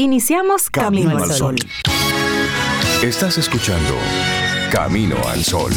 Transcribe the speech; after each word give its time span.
Iniciamos 0.00 0.70
Camino, 0.70 1.18
al 1.18 1.32
Sol. 1.32 1.56
Estás 3.02 3.36
escuchando 3.36 3.96
Camino 4.70 5.16
al 5.26 5.42
Sol. 5.42 5.72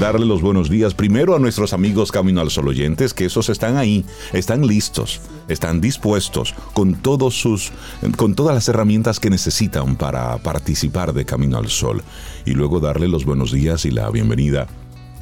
darle 0.00 0.26
los 0.26 0.42
buenos 0.42 0.68
días 0.68 0.94
primero 0.94 1.36
a 1.36 1.38
nuestros 1.38 1.72
amigos 1.72 2.10
Camino 2.10 2.40
al 2.40 2.50
Sol 2.50 2.66
oyentes, 2.66 3.14
que 3.14 3.24
esos 3.24 3.48
están 3.48 3.76
ahí, 3.76 4.04
están 4.32 4.66
listos, 4.66 5.20
están 5.46 5.80
dispuestos 5.80 6.52
con 6.72 6.96
todos 6.96 7.34
sus 7.40 7.70
con 8.16 8.34
todas 8.34 8.56
las 8.56 8.68
herramientas 8.68 9.20
que 9.20 9.30
necesitan 9.30 9.94
para 9.94 10.36
participar 10.38 11.12
de 11.12 11.24
Camino 11.24 11.58
al 11.58 11.68
Sol 11.68 12.02
y 12.44 12.52
luego 12.52 12.80
darle 12.80 13.06
los 13.06 13.24
buenos 13.24 13.52
días 13.52 13.84
y 13.84 13.92
la 13.92 14.10
bienvenida 14.10 14.66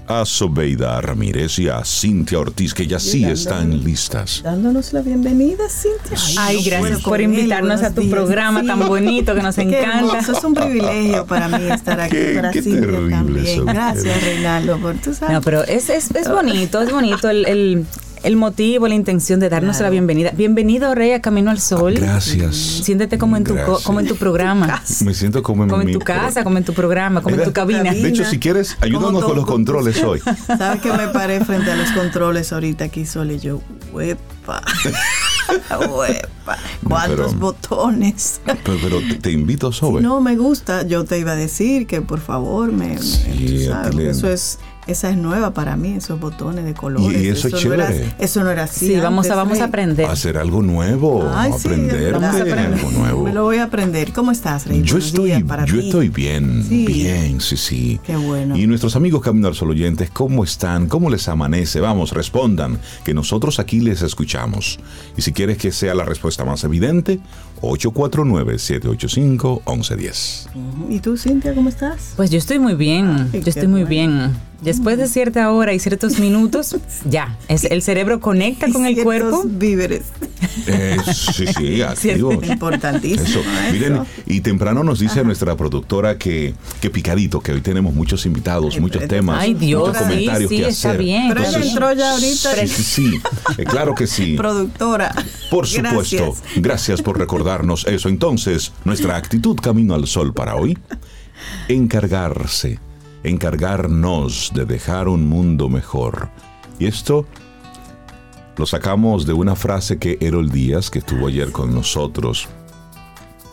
a 0.09 0.25
Sobeida 0.25 1.01
Ramírez 1.01 1.59
y 1.59 1.69
a 1.69 1.85
Cintia 1.85 2.39
Ortiz, 2.39 2.75
que 2.75 2.87
ya 2.87 2.99
sí 2.99 3.25
están 3.25 3.85
listas. 3.85 4.41
Dándonos 4.45 4.93
la 4.93 5.03
bienvenida, 5.03 5.69
Cintia. 5.69 6.19
Ay, 6.39 6.63
gracias 6.65 7.03
por 7.03 7.21
invitarnos 7.21 7.83
a 7.83 7.95
tu 7.95 8.09
programa 8.09 8.63
tan 8.65 8.87
bonito 8.87 9.35
que 9.35 9.43
nos 9.43 9.59
encanta. 9.59 10.19
Eso 10.19 10.33
es 10.33 10.45
un 10.45 10.55
privilegio 10.55 11.27
para 11.27 11.49
mí 11.49 11.65
estar 11.71 12.01
aquí. 12.01 12.17
Qué, 12.17 12.33
para 12.35 12.51
qué 12.51 12.63
Cintia 12.63 12.81
terrible 12.81 13.11
también. 13.11 13.67
Gracias, 13.67 14.23
Reinaldo, 14.23 14.79
por 14.79 14.97
tu 14.97 15.15
sabes. 15.15 15.35
No, 15.35 15.41
pero 15.41 15.65
es, 15.65 15.91
es, 15.91 16.11
es 16.13 16.29
bonito, 16.29 16.81
es 16.81 16.91
bonito 16.91 17.29
el, 17.29 17.47
el, 17.47 17.87
el 18.27 18.35
motivo, 18.35 18.89
la 18.89 18.97
intención 18.97 19.39
de 19.39 19.49
darnos 19.49 19.77
Claro. 19.77 19.85
la 19.87 19.91
bienvenida. 19.91 20.33
Bienvenido, 20.37 20.95
Rey, 20.97 21.13
a 21.13 21.23
Camino 21.23 21.49
al 21.53 21.61
Sol. 21.61 21.95
Gracias. 21.95 22.57
Siéntete 22.57 23.19
como 23.19 23.37
en 23.37 23.45
tu, 23.45 23.55
Gracias. 23.55 23.83
como 23.85 24.01
en 24.01 24.09
tu 24.09 24.17
programa. 24.17 24.83
Me 25.05 25.15
siento 25.15 25.45
como 25.45 25.63
en 25.63 25.71
Como 25.71 25.83
en 25.83 25.87
mi 25.87 25.93
tu 25.93 26.01
casa, 26.01 26.43
como 26.43 26.59
en 26.59 26.65
tu 26.65 26.73
programa, 26.75 27.23
como 27.23 27.37
en 27.37 27.45
tu 27.45 27.53
cabina. 27.53 27.93
De 27.93 28.09
hecho, 28.09 28.25
si 28.25 28.41
quieres, 28.41 28.77
ayúdanos 28.81 29.23
con 29.25 29.37
los 29.37 29.47
controles 29.47 30.03
hoy. 30.03 30.21
¿Sabes 30.47 30.83
que 30.83 30.93
me 30.93 31.07
paré 31.09 31.45
frente 31.45 31.71
a 31.71 31.77
los 31.77 31.91
controles 31.93 32.53
ahorita 32.53 32.85
aquí 32.87 33.07
sola 33.07 33.33
y 33.33 33.39
yo, 33.39 33.61
huepa, 33.93 34.61
huepa, 35.89 36.59
cuántos 36.85 37.17
pero- 37.33 37.39
botones. 37.39 38.41
Pero, 38.45 38.79
pero 38.83 38.99
te, 39.21 39.31
invito, 39.31 39.71
Sobe. 39.71 40.01
No 40.01 40.21
me 40.21 40.37
gusta, 40.37 40.83
yo 40.85 41.05
te 41.05 41.19
iba 41.21 41.33
a 41.33 41.37
decir 41.37 41.87
que 41.87 42.01
por 42.03 42.19
favor 42.21 42.73
me, 42.73 42.89
me- 42.89 42.99
Sí, 42.99 43.67
a 43.69 43.85
sabes, 43.85 44.17
eso 44.19 44.29
es 44.29 44.59
esa 44.87 45.11
es 45.11 45.17
nueva 45.17 45.53
para 45.53 45.77
mí, 45.77 45.95
esos 45.95 46.19
botones 46.21 46.65
de 46.65 46.75
colores. 46.75 47.23
Y 47.23 47.29
eso 47.29 47.49
es 47.49 47.65
no 47.65 47.73
era, 47.75 47.89
chévere. 47.89 48.15
eso 48.19 48.45
no 48.45 48.51
era 48.51 48.65
así. 48.65 48.87
Sí, 48.89 48.97
vamos 49.01 49.29
a, 49.31 49.35
vamos 49.35 49.61
a 49.61 49.65
aprender. 49.65 50.07
Hacer 50.07 50.39
algo 50.39 50.63
nuevo, 50.63 51.29
Ay, 51.35 51.53
sí, 51.59 51.69
aprender 51.69 52.13
vamos 52.13 52.29
a 52.29 52.45
de 52.45 52.53
aprender. 52.53 52.75
algo 52.79 52.91
nuevo. 52.93 53.23
Me 53.25 53.33
lo 53.33 53.43
voy 53.45 53.57
a 53.59 53.65
aprender. 53.65 54.13
¿Cómo 54.13 54.31
estás, 54.33 54.67
Rey? 54.67 54.83
Yo 54.83 54.95
Buenos 54.95 55.07
estoy, 55.09 55.25
días 55.27 55.43
para 55.43 55.65
yo 55.67 55.79
ti. 55.81 55.87
estoy 55.87 56.09
bien, 56.09 56.65
Sí. 56.69 56.87
bien, 56.87 57.41
sí, 57.41 57.57
sí. 57.57 58.01
Qué 58.05 58.17
bueno. 58.17 58.57
Y 58.57 58.67
nuestros 58.67 58.97
amigos 58.97 59.23
Camino 59.23 59.49
al 59.49 59.55
Sol 59.55 59.71
oyentes, 59.71 60.11
¿cómo 60.11 60.45
están? 60.45 60.87
¿Cómo 60.89 61.11
les 61.11 61.27
amanece? 61.29 61.81
Vamos, 61.81 62.13
respondan, 62.13 62.79
que 63.05 63.13
nosotros 63.15 63.59
aquí 63.59 63.81
les 63.81 64.03
escuchamos. 64.03 64.79
Y 65.17 65.23
si 65.23 65.33
quieres 65.33 65.59
que 65.59 65.73
sea 65.73 65.95
la 65.95 66.05
respuesta 66.05 66.45
más 66.45 66.63
evidente, 66.65 67.19
849-785-1110. 67.63 70.47
Ujú. 70.55 70.93
¿Y 70.93 71.01
tú, 71.01 71.17
Cintia, 71.17 71.55
cómo 71.55 71.69
estás? 71.69 72.13
Pues 72.17 72.31
yo 72.31 72.39
estoy 72.39 72.59
muy 72.59 72.75
bien, 72.75 73.29
Ay, 73.33 73.43
yo 73.43 73.49
estoy 73.51 73.69
muy 73.69 73.83
bueno. 73.85 73.89
bien. 73.89 74.47
Después 74.63 74.97
de 74.97 75.07
cierta 75.07 75.53
hora 75.53 75.75
y 75.75 75.79
ciertos 75.79 76.19
minutos, 76.19 76.77
ya, 77.05 77.37
es, 77.49 77.65
el 77.65 77.83
cerebro 77.83 78.21
conecta 78.21 78.71
con 78.73 78.87
el 78.87 79.03
cuerpo. 79.03 79.43
víveres. 79.45 80.05
Eh, 80.67 80.97
sí, 81.15 81.45
sí, 81.47 81.83
activos. 81.83 82.43
Importantísimo. 82.43 83.23
Eso. 83.23 83.41
eso. 83.41 83.49
Miren, 83.73 84.01
y 84.27 84.41
temprano 84.41 84.83
nos 84.83 85.01
dice 85.01 85.23
nuestra 85.25 85.55
productora 85.57 86.17
que, 86.17 86.55
que 86.81 86.89
picadito, 86.89 87.41
que 87.41 87.53
hoy 87.53 87.61
tenemos 87.61 87.93
muchos 87.95 88.25
invitados, 88.25 88.75
Ay, 88.77 88.81
muchos 88.81 89.07
temas, 89.07 89.43
Ay, 89.43 89.53
Dios, 89.53 89.89
muchos 89.89 89.99
sí, 89.99 90.05
comentarios 90.09 90.49
sí, 90.51 90.57
que 90.57 90.69
está 90.69 90.89
hacer. 90.91 91.03
bien. 91.03 91.29
Pero 91.29 91.41
ella 91.41 91.49
Entonces, 91.49 91.73
entró 91.73 91.93
ya 91.93 92.13
ahorita. 92.13 92.55
Sí, 92.57 92.69
sí, 92.69 92.83
sí. 92.83 93.11
Eh, 93.59 93.65
claro 93.65 93.95
que 93.95 94.07
sí. 94.07 94.35
Productora. 94.39 95.15
Por 95.51 95.67
supuesto. 95.67 96.17
Gracias. 96.17 96.43
Gracias 96.57 97.03
por 97.03 97.19
recordarnos 97.47 97.87
eso. 97.87 98.09
Entonces, 98.09 98.73
nuestra 98.85 99.17
actitud 99.17 99.57
camino 99.57 99.95
al 99.95 100.07
sol 100.07 100.35
para 100.35 100.57
hoy, 100.57 100.77
encargarse, 101.69 102.81
encargarnos 103.23 104.51
de 104.53 104.65
dejar 104.65 105.07
un 105.09 105.29
mundo 105.29 105.69
mejor. 105.69 106.29
Y 106.81 106.87
esto 106.87 107.25
lo 108.57 108.67
sacamos 108.67 109.27
de 109.27 109.33
una 109.33 109.55
frase 109.55 109.99
que 109.99 110.19
Erol 110.21 110.51
Díaz, 110.51 110.91
que 110.91 110.99
estuvo 110.99 111.29
ayer 111.29 111.53
con 111.53 111.73
nosotros, 111.73 112.49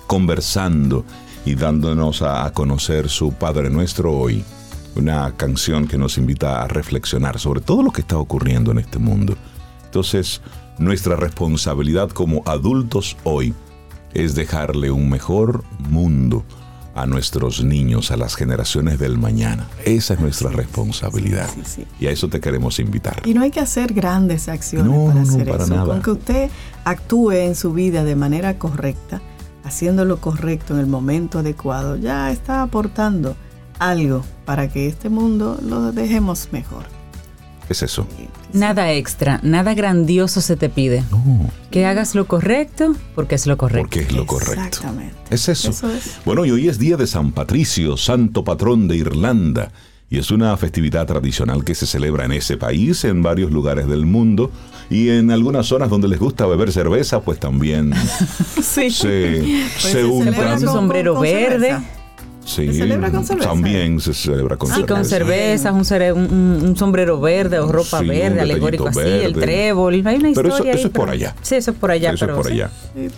conversando 0.08 1.06
y 1.46 1.54
dándonos 1.54 2.24
a, 2.24 2.52
conocer 2.52 3.10
su 3.10 3.32
Padre 3.34 3.70
Nuestro 3.70 4.12
hoy. 4.12 4.44
Una 4.96 5.36
canción 5.36 5.88
que 5.88 6.00
nos 6.00 6.18
invita 6.18 6.64
a 6.64 6.68
reflexionar 6.68 7.40
sobre 7.40 7.62
todo 7.62 7.84
lo 7.84 7.92
que 7.92 8.02
está 8.02 8.18
ocurriendo 8.18 8.72
en 8.72 8.80
este 8.80 8.98
mundo. 8.98 9.36
Entonces, 9.86 10.42
nuestra 10.80 11.16
responsabilidad 11.16 12.10
como 12.10 12.42
adultos 12.46 13.18
hoy 13.24 13.54
es 14.14 14.36
dejarle 14.36 14.92
un 14.92 15.10
mejor 15.10 15.64
mundo 15.90 16.44
a 16.96 17.08
nuestros 17.08 17.64
niños, 17.64 18.12
a 18.12 18.18
las 18.18 18.36
generaciones 18.36 19.00
del 19.00 19.18
mañana. 19.18 19.68
Esa 19.84 20.14
es 20.14 20.20
nuestra 20.20 20.50
responsabilidad. 20.52 21.50
sí, 21.54 21.62
sí. 21.66 21.88
Y 22.00 22.06
a 22.06 22.12
eso 22.12 22.28
te 22.28 22.40
queremos 22.40 22.78
invitar. 22.80 23.22
Y 23.26 23.34
no 23.34 23.42
hay 23.42 23.50
que 23.50 23.60
hacer 23.60 23.94
grandes 23.94 24.48
acciones 24.48 24.94
No, 24.94 25.06
para 25.08 25.16
no, 25.16 25.22
hacer 25.22 25.50
para 25.50 25.64
eso. 25.64 25.74
nada. 25.74 25.86
Con 25.88 26.02
que 26.04 26.12
usted 26.12 26.50
actúe 26.86 27.32
en 27.32 27.56
su 27.56 27.74
vida 27.74 28.04
de 28.04 28.16
manera 28.16 28.60
correcta, 28.60 29.22
haciendo 29.64 30.06
lo 30.06 30.18
correcto 30.22 30.76
en 30.76 30.82
el 30.82 30.88
momento 30.88 31.40
adecuado, 31.40 31.96
ya 31.96 32.30
está 32.32 32.62
aportando 32.62 33.36
algo 33.80 34.24
para 34.46 34.68
que 34.70 34.88
este 34.88 35.10
mundo 35.10 35.58
lo 35.64 35.92
dejemos 35.94 36.50
mejor. 36.52 36.84
¿Qué 37.74 37.86
es 37.86 37.92
eso? 37.92 38.06
Nada 38.54 38.92
extra, 38.94 39.40
nada 39.42 39.74
grandioso 39.74 40.42
se 40.42 40.56
te 40.56 40.70
pide. 40.70 41.04
Que 41.72 41.88
hagas 41.88 42.14
lo 42.14 42.28
correcto 42.28 42.96
porque 43.16 43.34
es 43.34 43.48
lo 43.48 43.58
correcto. 43.58 43.82
porque 43.90 44.02
es 44.02 44.12
lo 44.12 44.28
correcto. 44.28 44.62
Exactamente. 44.64 45.16
Es 45.32 45.50
eso. 45.50 45.72
Eso 45.72 45.90
es. 45.92 46.20
Bueno, 46.24 46.46
y 46.46 46.52
hoy 46.52 46.68
es 46.70 46.78
día 46.78 46.96
de 46.98 47.08
San 47.08 47.32
Patricio, 47.32 47.98
santo 47.98 48.44
patrón 48.44 48.88
de 48.88 48.98
Irlanda. 48.98 49.72
Y 50.08 50.20
es 50.20 50.30
una 50.30 50.56
festividad 50.58 51.08
tradicional 51.08 51.64
que 51.64 51.74
se 51.74 51.88
celebra 51.88 52.26
en 52.26 52.34
ese 52.34 52.56
país, 52.56 53.04
en 53.06 53.24
varios 53.24 53.50
lugares 53.52 53.88
del 53.88 54.06
mundo. 54.06 54.52
Y 54.92 55.10
en 55.10 55.32
algunas 55.32 55.66
zonas 55.66 55.90
donde 55.90 56.08
les 56.08 56.20
gusta 56.20 56.46
beber 56.46 56.72
cerveza, 56.72 57.22
pues 57.22 57.40
también 57.40 57.92
Sí. 58.62 58.92
se, 58.92 58.92
se 59.80 59.92
se 59.94 60.06
untan. 60.06 60.60
con- 60.60 60.72
sombrero 60.72 61.14
con 61.16 61.24
verde. 61.24 61.70
cerveza. 61.70 61.84
Sí, 62.46 62.68
¿Se 62.68 62.74
celebra 62.74 63.10
con 63.10 63.26
cerveza? 63.26 63.50
También 63.50 64.00
se 64.02 64.14
celebra 64.14 64.58
con 64.58 64.68
Sí, 64.70 64.76
cerveza. 64.76 64.94
con 64.96 65.06
cerveza, 65.06 65.72
un, 65.72 65.82
cere- 65.86 66.14
un- 66.14 66.32
un- 66.34 66.62
un 66.70 66.76
sombrero 66.78 67.20
verde 67.22 67.58
o 67.60 67.72
ropa 67.72 68.00
Sí, 68.00 68.08
verde, 68.08 68.42
alegórico 68.42 68.88
así, 68.90 69.00
el 69.00 69.34
trébol. 69.34 69.94
Hay 70.06 70.16
una 70.18 70.30
Pero 70.34 70.50
eso- 70.50 70.58
historia 70.58 70.74
eso 70.74 70.80
ahí, 70.82 70.86
es 70.86 70.92
por 70.92 71.02
pero- 71.06 71.12
allá. 71.14 71.36
Sí, 71.42 71.56
eso 71.56 71.72
es 71.72 71.78
por 71.78 71.92
allá. 71.92 72.12
Eso 72.12 72.20
pero 72.26 72.34
es 72.34 72.38
por 72.38 72.48
sí. 72.48 72.54
allá. 72.62 72.72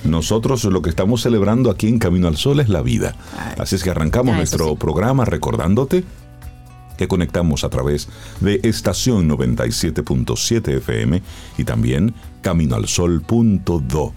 Nosotros 0.03 0.63
lo 0.65 0.81
que 0.83 0.89
estamos 0.91 1.21
celebrando 1.23 1.71
aquí 1.71 1.87
en 1.87 1.97
Camino 1.99 2.27
al 2.27 2.37
Sol 2.37 2.59
es 2.59 2.69
la 2.69 2.81
vida. 2.83 3.15
Ay. 3.37 3.55
Así 3.57 3.75
es 3.75 3.83
que 3.83 3.89
arrancamos 3.89 4.33
Ah, 4.33 4.37
nuestro 4.37 4.75
programa 4.75 5.25
recordándote 5.25 6.03
que 6.97 7.07
conectamos 7.09 7.63
a 7.63 7.69
través 7.69 8.07
de 8.41 8.59
estación 8.63 9.27
97.7 9.27 10.77
FM 10.77 11.21
y 11.57 11.63
también 11.63 12.13
caminoalsol.do. 12.41 14.13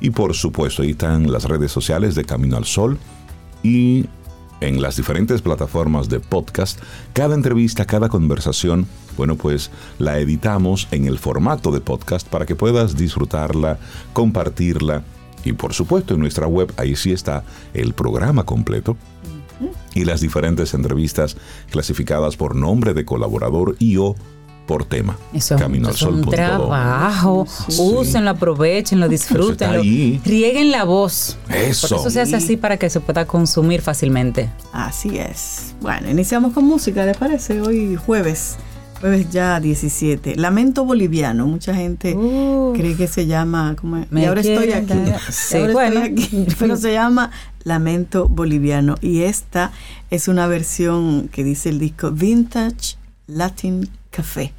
Y 0.00 0.10
por 0.10 0.34
supuesto, 0.34 0.82
ahí 0.82 0.90
están 0.90 1.30
las 1.30 1.44
redes 1.44 1.70
sociales 1.70 2.14
de 2.14 2.24
Camino 2.24 2.56
al 2.56 2.64
Sol 2.64 2.98
y 3.62 4.06
en 4.60 4.82
las 4.82 4.96
diferentes 4.96 5.42
plataformas 5.42 6.08
de 6.08 6.20
podcast, 6.20 6.80
cada 7.12 7.34
entrevista, 7.34 7.84
cada 7.84 8.08
conversación, 8.08 8.86
bueno, 9.16 9.36
pues 9.36 9.70
la 9.98 10.18
editamos 10.18 10.88
en 10.90 11.06
el 11.06 11.18
formato 11.18 11.72
de 11.72 11.80
podcast 11.80 12.28
para 12.28 12.46
que 12.46 12.56
puedas 12.56 12.96
disfrutarla, 12.96 13.78
compartirla 14.12 15.02
y 15.44 15.52
por 15.52 15.72
supuesto 15.72 16.14
en 16.14 16.20
nuestra 16.20 16.46
web 16.46 16.72
ahí 16.76 16.96
sí 16.96 17.12
está 17.12 17.44
el 17.72 17.94
programa 17.94 18.44
completo 18.44 18.96
y 19.94 20.04
las 20.04 20.20
diferentes 20.20 20.74
entrevistas 20.74 21.36
clasificadas 21.70 22.36
por 22.36 22.54
nombre 22.54 22.94
de 22.94 23.04
colaborador 23.04 23.76
y 23.78 23.96
o 23.96 24.16
por 24.70 24.84
tema. 24.84 25.16
Eso, 25.32 25.36
eso 25.36 25.54
es 25.56 25.60
un 25.62 25.66
Caminoalsol.do. 25.66 26.30
trabajo. 26.30 27.44
Úsenlo, 27.76 28.30
aprovechenlo, 28.30 29.08
disfrútenlo. 29.08 29.80
ahí. 29.80 30.20
Rieguen 30.24 30.70
la 30.70 30.84
voz. 30.84 31.36
Eso. 31.48 31.88
Por 31.88 31.98
eso 31.98 32.10
se 32.10 32.20
hace 32.20 32.36
así 32.36 32.56
para 32.56 32.76
que 32.76 32.88
se 32.88 33.00
pueda 33.00 33.26
consumir 33.26 33.80
fácilmente. 33.82 34.48
Así 34.72 35.18
es. 35.18 35.74
Bueno, 35.80 36.08
iniciamos 36.08 36.52
con 36.52 36.66
música, 36.66 37.04
¿les 37.04 37.16
parece? 37.16 37.60
Hoy 37.60 37.96
jueves, 37.96 38.58
jueves 39.00 39.28
ya 39.32 39.58
17. 39.58 40.36
Lamento 40.36 40.84
boliviano. 40.84 41.48
Mucha 41.48 41.74
gente 41.74 42.14
Uh. 42.14 42.72
cree 42.76 42.94
que 42.94 43.08
se 43.08 43.26
llama. 43.26 43.74
¿cómo 43.80 43.96
es? 43.96 44.12
Me 44.12 44.22
y 44.22 44.24
ahora 44.26 44.40
estoy 44.40 44.70
aquí. 44.70 44.94
Sí, 45.30 45.56
ahora 45.56 45.72
bueno. 45.72 46.00
estoy 46.04 46.12
aquí. 46.44 46.46
Pero 46.60 46.76
se 46.76 46.92
llama 46.92 47.32
Lamento 47.64 48.28
boliviano. 48.28 48.94
Y 49.00 49.22
esta 49.22 49.72
es 50.10 50.28
una 50.28 50.46
versión 50.46 51.26
que 51.26 51.42
dice 51.42 51.70
el 51.70 51.80
disco 51.80 52.12
Vintage 52.12 52.98
Latin 53.26 53.88
Café. 54.10 54.52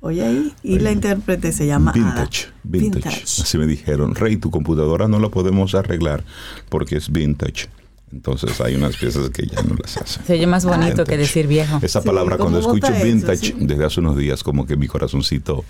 Oye 0.00 0.22
ahí. 0.24 0.54
Y 0.62 0.78
la 0.78 0.92
intérprete 0.92 1.52
se 1.52 1.66
llama 1.66 1.90
Ada. 1.92 2.00
Vintage, 2.02 2.46
vintage, 2.64 3.22
Así 3.42 3.58
me 3.58 3.66
dijeron, 3.66 4.14
Rey, 4.14 4.36
tu 4.36 4.50
computadora 4.50 5.08
no 5.08 5.18
la 5.18 5.28
podemos 5.28 5.74
arreglar 5.74 6.24
porque 6.68 6.96
es 6.96 7.10
vintage. 7.10 7.68
Entonces 8.12 8.58
hay 8.62 8.74
unas 8.74 8.96
piezas 8.96 9.28
que 9.30 9.46
ya 9.46 9.62
no 9.62 9.74
las 9.82 9.96
hacen. 9.98 10.24
Se 10.24 10.32
oye 10.32 10.46
más 10.46 10.64
bonito 10.64 11.04
que 11.04 11.16
decir 11.18 11.46
viejo. 11.46 11.78
Esa 11.82 12.00
Sí, 12.00 12.06
palabra 12.06 12.38
¿cómo 12.38 12.50
cuando 12.50 12.60
escucho 12.60 12.86
vota 12.92 12.96
eso? 12.96 13.04
vintage 13.06 13.46
Sí. 13.48 13.54
desde 13.60 13.84
hace 13.84 14.00
unos 14.00 14.16
días 14.16 14.42
como 14.42 14.64
que 14.66 14.76
mi 14.76 14.86
corazoncito 14.88 15.62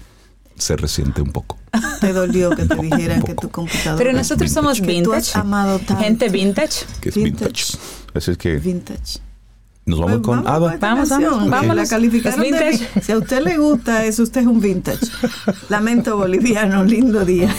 se 0.56 0.76
resiente 0.76 1.20
un 1.20 1.32
poco. 1.32 1.59
Te 2.00 2.12
dolió 2.12 2.50
que 2.50 2.65
te 2.65 2.69
poco, 2.76 2.82
dijeran 2.82 3.23
que 3.23 3.35
tu 3.35 3.49
computadora 3.50 3.97
Pero 3.99 4.11
es 4.11 4.17
nosotros 4.17 4.50
vintage. 4.50 4.55
somos 4.55 4.81
Que 4.81 5.03
tú 5.03 5.12
has 5.12 5.25
vintage. 5.26 5.38
amado 5.38 5.79
tanto. 5.81 5.97
Gente 6.03 6.29
vintage. 6.29 6.85
Que 7.00 7.09
es 7.09 7.15
Vintage. 7.17 7.44
vintage. 7.47 7.79
Así 8.15 8.31
es 8.31 8.38
que 8.38 8.56
vintage. 8.56 9.19
Nos 9.88 9.99
vamos 9.99 10.19
Pues 10.19 10.23
con 10.37 10.44
vamos 10.44 10.73
esta 10.75 10.94
Vamos, 10.94 11.08
vamos. 11.50 11.76
La 11.76 11.87
calificaron 11.87 12.40
de 12.40 12.46
vintage. 12.46 12.88
vi- 12.94 13.00
Si 13.02 13.12
a 13.12 13.19
usted 13.19 13.43
le 13.43 13.56
gusta 13.58 14.05
eso, 14.05 14.23
usted 14.23 14.43
es 14.43 14.46
un 14.46 14.61
vintage. 14.61 15.06
Lamento 15.69 16.17
boliviano, 16.17 16.85
lindo 16.85 17.25
día. 17.25 17.52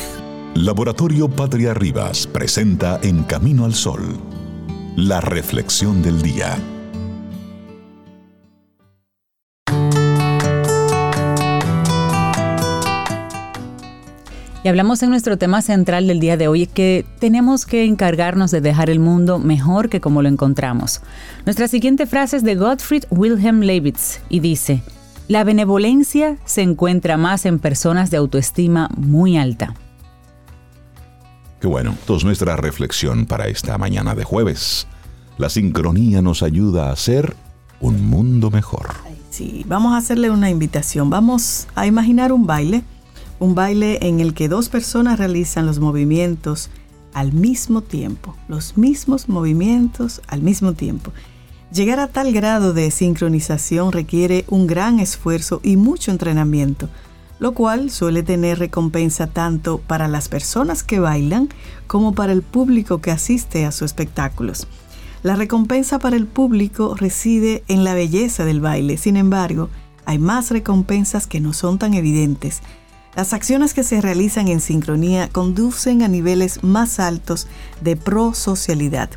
Laboratorio 0.56 1.30
Patria 1.30 1.74
Rivas 1.74 2.28
presenta 2.28 3.00
En 3.04 3.24
Camino 3.24 3.66
al 3.66 3.74
Sol, 3.76 4.02
la 4.96 5.22
reflexión 5.22 6.02
del 6.02 6.22
día. 6.22 6.58
Y 14.62 14.68
hablamos 14.68 15.02
en 15.04 15.10
nuestro 15.10 15.38
tema 15.38 15.62
central 15.62 16.08
del 16.08 16.20
día 16.20 16.36
de 16.36 16.50
hoy 16.50 16.68
que 16.68 17.06
tenemos 17.20 17.66
que 17.66 17.86
encargarnos 17.86 18.52
de 18.52 18.60
dejar 18.60 18.90
el 18.90 19.00
mundo 19.00 19.40
mejor 19.40 19.88
que 19.88 20.02
como 20.02 20.22
lo 20.22 20.28
encontramos. 20.28 21.00
Nuestra 21.46 21.70
siguiente 21.70 22.06
frase 22.06 22.36
es 22.36 22.44
de 22.44 22.56
Gottfried 22.56 23.06
Wilhelm 23.10 23.62
Leibniz 23.62 24.20
y 24.28 24.42
dice, 24.42 24.84
la 25.30 25.46
benevolencia 25.46 26.38
se 26.44 26.62
encuentra 26.62 27.16
más 27.16 27.46
en 27.46 27.60
personas 27.60 28.12
de 28.12 28.18
autoestima 28.18 28.90
muy 28.98 29.38
alta. 29.38 29.76
Qué 31.62 31.68
bueno, 31.68 31.92
entonces 31.98 32.26
nuestra 32.26 32.58
reflexión 32.58 33.26
para 33.26 33.48
esta 33.48 33.78
mañana 33.78 34.14
de 34.14 34.26
jueves. 34.26 34.88
La 35.38 35.48
sincronía 35.48 36.22
nos 36.22 36.44
ayuda 36.44 36.90
a 36.90 36.92
hacer 36.92 37.34
un 37.80 38.10
mundo 38.10 38.52
mejor. 38.52 38.88
Sí, 39.30 39.64
vamos 39.70 39.94
a 39.94 39.98
hacerle 39.98 40.30
una 40.30 40.50
invitación. 40.50 41.10
Vamos 41.10 41.68
a 41.76 41.88
imaginar 41.88 42.34
un 42.34 42.46
baile, 42.46 42.84
un 43.40 43.56
baile 43.56 44.00
en 44.02 44.20
el 44.20 44.34
que 44.34 44.50
dos 44.50 44.70
personas 44.70 45.18
realizan 45.18 45.66
los 45.66 45.80
movimientos 45.80 46.70
al 47.14 47.34
mismo 47.34 47.82
tiempo, 47.82 48.36
los 48.48 48.78
mismos 48.78 49.30
movimientos 49.30 50.22
al 50.28 50.42
mismo 50.42 50.74
tiempo. 50.74 51.12
Llegar 51.72 52.00
a 52.00 52.08
tal 52.08 52.34
grado 52.34 52.74
de 52.74 52.92
sincronización 52.92 53.92
requiere 53.92 54.46
un 54.48 54.68
gran 54.68 55.00
esfuerzo 55.00 55.62
y 55.64 55.78
mucho 55.78 56.12
entrenamiento, 56.12 56.90
lo 57.40 57.54
cual 57.54 57.90
suele 57.90 58.24
tener 58.24 58.60
recompensa 58.60 59.28
tanto 59.28 59.80
para 59.80 60.08
las 60.08 60.30
personas 60.30 60.84
que 60.84 61.00
bailan 61.00 61.50
como 61.88 62.14
para 62.14 62.34
el 62.34 62.42
público 62.42 63.00
que 63.00 63.12
asiste 63.12 63.66
a 63.66 63.72
sus 63.72 63.84
espectáculos. 63.84 64.68
La 65.24 65.36
recompensa 65.36 66.00
para 66.00 66.16
el 66.16 66.28
público 66.28 66.96
reside 66.96 67.64
en 67.68 67.84
la 67.84 67.94
belleza 67.94 68.46
del 68.46 68.62
baile, 68.62 68.98
sin 68.98 69.16
embargo, 69.18 69.70
hay 70.06 70.18
más 70.18 70.50
recompensas 70.50 71.28
que 71.28 71.40
no 71.40 71.54
son 71.54 71.78
tan 71.78 71.94
evidentes. 71.94 72.62
Las 73.20 73.34
acciones 73.34 73.74
que 73.74 73.84
se 73.84 74.00
realizan 74.00 74.48
en 74.48 74.62
sincronía 74.62 75.28
conducen 75.28 76.04
a 76.04 76.08
niveles 76.08 76.64
más 76.64 77.02
altos 77.02 77.48
de 77.82 77.98
prosocialidad. 77.98 79.10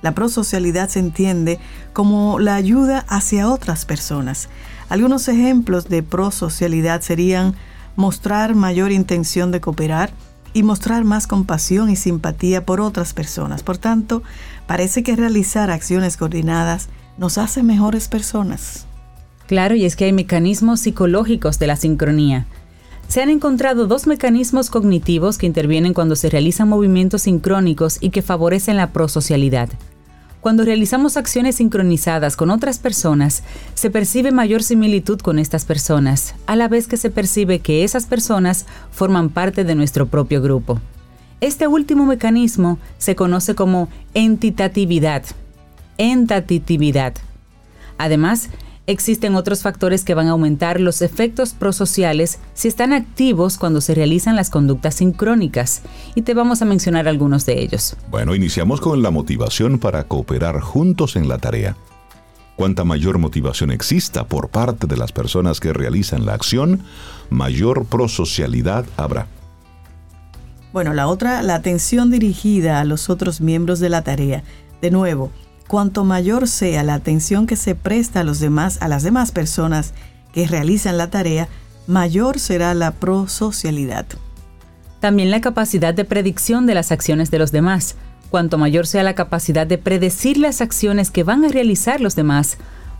La 0.00 0.12
prosocialidad 0.12 0.88
se 0.88 1.00
entiende 1.00 1.58
como 1.92 2.38
la 2.38 2.54
ayuda 2.54 3.04
hacia 3.08 3.50
otras 3.50 3.84
personas. 3.84 4.48
Algunos 4.88 5.26
ejemplos 5.26 5.88
de 5.88 6.04
prosocialidad 6.04 7.00
serían 7.00 7.56
mostrar 7.96 8.54
mayor 8.54 8.92
intención 8.92 9.50
de 9.50 9.60
cooperar 9.60 10.12
y 10.52 10.62
mostrar 10.62 11.02
más 11.02 11.26
compasión 11.26 11.90
y 11.90 11.96
simpatía 11.96 12.64
por 12.64 12.80
otras 12.80 13.12
personas. 13.12 13.64
Por 13.64 13.76
tanto, 13.76 14.22
parece 14.68 15.02
que 15.02 15.16
realizar 15.16 15.72
acciones 15.72 16.16
coordinadas 16.16 16.90
nos 17.16 17.38
hace 17.38 17.64
mejores 17.64 18.06
personas. 18.06 18.86
Claro, 19.48 19.74
y 19.74 19.84
es 19.84 19.96
que 19.96 20.04
hay 20.04 20.12
mecanismos 20.12 20.78
psicológicos 20.78 21.58
de 21.58 21.66
la 21.66 21.74
sincronía. 21.74 22.46
Se 23.08 23.22
han 23.22 23.30
encontrado 23.30 23.86
dos 23.86 24.06
mecanismos 24.06 24.68
cognitivos 24.68 25.38
que 25.38 25.46
intervienen 25.46 25.94
cuando 25.94 26.14
se 26.14 26.28
realizan 26.28 26.68
movimientos 26.68 27.22
sincrónicos 27.22 27.96
y 28.02 28.10
que 28.10 28.20
favorecen 28.20 28.76
la 28.76 28.92
prosocialidad. 28.92 29.70
Cuando 30.42 30.62
realizamos 30.62 31.16
acciones 31.16 31.56
sincronizadas 31.56 32.36
con 32.36 32.50
otras 32.50 32.78
personas, 32.78 33.42
se 33.72 33.90
percibe 33.90 34.30
mayor 34.30 34.62
similitud 34.62 35.18
con 35.20 35.38
estas 35.38 35.64
personas, 35.64 36.34
a 36.46 36.54
la 36.54 36.68
vez 36.68 36.86
que 36.86 36.98
se 36.98 37.08
percibe 37.10 37.60
que 37.60 37.82
esas 37.82 38.04
personas 38.04 38.66
forman 38.90 39.30
parte 39.30 39.64
de 39.64 39.74
nuestro 39.74 40.06
propio 40.06 40.42
grupo. 40.42 40.78
Este 41.40 41.66
último 41.66 42.04
mecanismo 42.04 42.78
se 42.98 43.16
conoce 43.16 43.54
como 43.54 43.88
entitatividad. 44.12 45.24
Entitatividad. 45.96 47.14
Además, 47.96 48.50
existen 48.88 49.36
otros 49.36 49.62
factores 49.62 50.02
que 50.02 50.14
van 50.14 50.28
a 50.28 50.30
aumentar 50.30 50.80
los 50.80 51.02
efectos 51.02 51.52
prosociales 51.52 52.38
si 52.54 52.68
están 52.68 52.94
activos 52.94 53.58
cuando 53.58 53.82
se 53.82 53.94
realizan 53.94 54.34
las 54.34 54.48
conductas 54.48 54.94
sincrónicas, 54.94 55.82
y 56.14 56.22
te 56.22 56.32
vamos 56.32 56.62
a 56.62 56.64
mencionar 56.64 57.06
algunos 57.06 57.44
de 57.44 57.60
ellos. 57.60 57.96
Bueno, 58.10 58.34
iniciamos 58.34 58.80
con 58.80 59.02
la 59.02 59.10
motivación 59.10 59.78
para 59.78 60.04
cooperar 60.04 60.60
juntos 60.60 61.16
en 61.16 61.28
la 61.28 61.36
tarea. 61.36 61.76
Cuanta 62.56 62.82
mayor 62.82 63.18
motivación 63.18 63.70
exista 63.70 64.26
por 64.26 64.48
parte 64.48 64.86
de 64.86 64.96
las 64.96 65.12
personas 65.12 65.60
que 65.60 65.74
realizan 65.74 66.24
la 66.24 66.32
acción, 66.32 66.82
mayor 67.28 67.84
prosocialidad 67.84 68.86
habrá. 68.96 69.26
Bueno, 70.72 70.94
la 70.94 71.08
otra, 71.08 71.42
la 71.42 71.54
atención 71.54 72.10
dirigida 72.10 72.80
a 72.80 72.84
los 72.84 73.10
otros 73.10 73.40
miembros 73.42 73.80
de 73.80 73.90
la 73.90 74.02
tarea. 74.02 74.44
De 74.80 74.90
nuevo, 74.90 75.30
cuanto 75.68 76.02
mayor 76.02 76.48
sea 76.48 76.82
la 76.82 76.94
atención 76.94 77.46
que 77.46 77.54
se 77.54 77.74
presta 77.74 78.20
a 78.20 78.24
los 78.24 78.40
demás, 78.40 78.78
a 78.80 78.88
las 78.88 79.02
demás 79.02 79.30
personas 79.30 79.92
que 80.32 80.46
realizan 80.46 80.96
la 80.96 81.10
tarea, 81.10 81.48
mayor 81.86 82.38
será 82.40 82.74
la 82.74 82.92
prosocialidad. 82.92 84.06
También 84.98 85.30
la 85.30 85.40
capacidad 85.40 85.94
de 85.94 86.04
predicción 86.04 86.66
de 86.66 86.74
las 86.74 86.90
acciones 86.90 87.30
de 87.30 87.38
los 87.38 87.52
demás. 87.52 87.96
Cuanto 88.30 88.58
mayor 88.58 88.86
sea 88.86 89.02
la 89.02 89.14
capacidad 89.14 89.66
de 89.66 89.78
predecir 89.78 90.38
las 90.38 90.60
acciones 90.60 91.10
que 91.10 91.22
van 91.22 91.44
a 91.44 91.48
realizar 91.48 92.00
los 92.00 92.16
demás, 92.16 92.58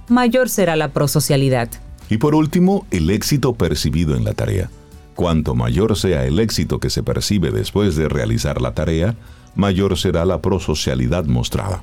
mayor 0.09 0.49
será 0.49 0.77
la 0.77 0.93
prosocialidad. 0.93 1.69
Y 2.11 2.19
por 2.19 2.35
último, 2.35 2.87
el 2.91 3.11
éxito 3.11 3.55
percibido 3.55 4.15
en 4.15 4.25
la 4.25 4.35
tarea. 4.35 4.71
Cuanto 5.15 5.55
mayor 5.55 5.97
sea 5.97 6.25
el 6.25 6.39
éxito 6.39 6.79
que 6.79 6.91
se 6.91 7.03
percibe 7.03 7.51
después 7.51 7.97
de 7.97 8.09
realizar 8.09 8.61
la 8.61 8.73
tarea, 8.73 9.17
mayor 9.55 9.99
será 9.99 10.25
la 10.25 10.41
prosocialidad 10.41 11.25
mostrada. 11.25 11.83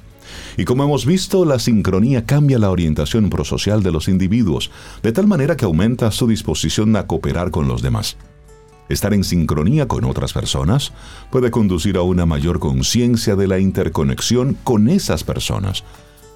Y 0.57 0.65
como 0.65 0.83
hemos 0.83 1.05
visto, 1.05 1.45
la 1.45 1.59
sincronía 1.59 2.25
cambia 2.25 2.59
la 2.59 2.69
orientación 2.69 3.29
prosocial 3.29 3.83
de 3.83 3.91
los 3.91 4.07
individuos, 4.07 4.71
de 5.03 5.11
tal 5.11 5.27
manera 5.27 5.57
que 5.57 5.65
aumenta 5.65 6.11
su 6.11 6.27
disposición 6.27 6.95
a 6.95 7.07
cooperar 7.07 7.51
con 7.51 7.67
los 7.67 7.81
demás. 7.81 8.17
Estar 8.87 9.13
en 9.13 9.23
sincronía 9.23 9.87
con 9.87 10.05
otras 10.05 10.33
personas 10.33 10.93
puede 11.31 11.49
conducir 11.49 11.97
a 11.97 12.03
una 12.03 12.25
mayor 12.25 12.59
conciencia 12.59 13.35
de 13.35 13.47
la 13.47 13.59
interconexión 13.59 14.57
con 14.63 14.89
esas 14.89 15.23
personas, 15.23 15.83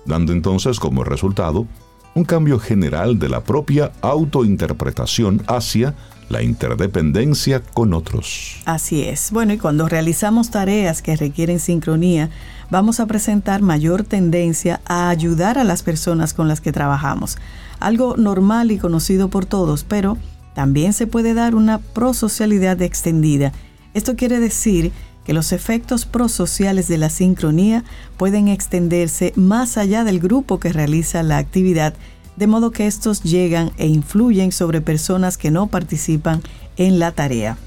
dando 0.05 0.33
entonces 0.33 0.79
como 0.79 1.03
resultado 1.03 1.67
un 2.15 2.23
cambio 2.23 2.59
general 2.59 3.19
de 3.19 3.29
la 3.29 3.43
propia 3.43 3.91
autointerpretación 4.01 5.43
hacia 5.47 5.95
la 6.29 6.41
interdependencia 6.41 7.61
con 7.61 7.93
otros. 7.93 8.57
Así 8.65 9.03
es. 9.03 9.31
Bueno, 9.31 9.53
y 9.53 9.57
cuando 9.57 9.89
realizamos 9.89 10.51
tareas 10.51 11.01
que 11.01 11.15
requieren 11.15 11.59
sincronía, 11.59 12.29
vamos 12.69 12.99
a 12.99 13.07
presentar 13.07 13.61
mayor 13.61 14.03
tendencia 14.03 14.79
a 14.85 15.09
ayudar 15.09 15.57
a 15.57 15.63
las 15.63 15.83
personas 15.83 16.33
con 16.33 16.47
las 16.47 16.61
que 16.61 16.71
trabajamos. 16.71 17.37
Algo 17.79 18.15
normal 18.17 18.71
y 18.71 18.77
conocido 18.77 19.29
por 19.29 19.45
todos, 19.45 19.83
pero 19.83 20.17
también 20.53 20.93
se 20.93 21.07
puede 21.07 21.33
dar 21.33 21.55
una 21.55 21.79
prosocialidad 21.79 22.81
extendida. 22.81 23.51
Esto 23.93 24.15
quiere 24.15 24.39
decir 24.39 24.91
que 25.25 25.33
los 25.33 25.51
efectos 25.51 26.05
prosociales 26.05 26.87
de 26.87 26.97
la 26.97 27.09
sincronía 27.09 27.83
pueden 28.17 28.47
extenderse 28.47 29.31
más 29.35 29.77
allá 29.77 30.03
del 30.03 30.19
grupo 30.19 30.59
que 30.59 30.73
realiza 30.73 31.23
la 31.23 31.37
actividad, 31.37 31.93
de 32.39 32.47
modo 32.47 32.71
que 32.71 32.87
estos 32.87 33.21
llegan 33.21 33.71
e 33.77 33.85
influyen 33.85 34.53
sobre 34.53 34.79
personas 34.79 35.37
que 35.37 35.51
no 35.51 35.67
participan 35.67 36.41
en 36.77 36.97
la 36.97 37.11
tarea. 37.11 37.57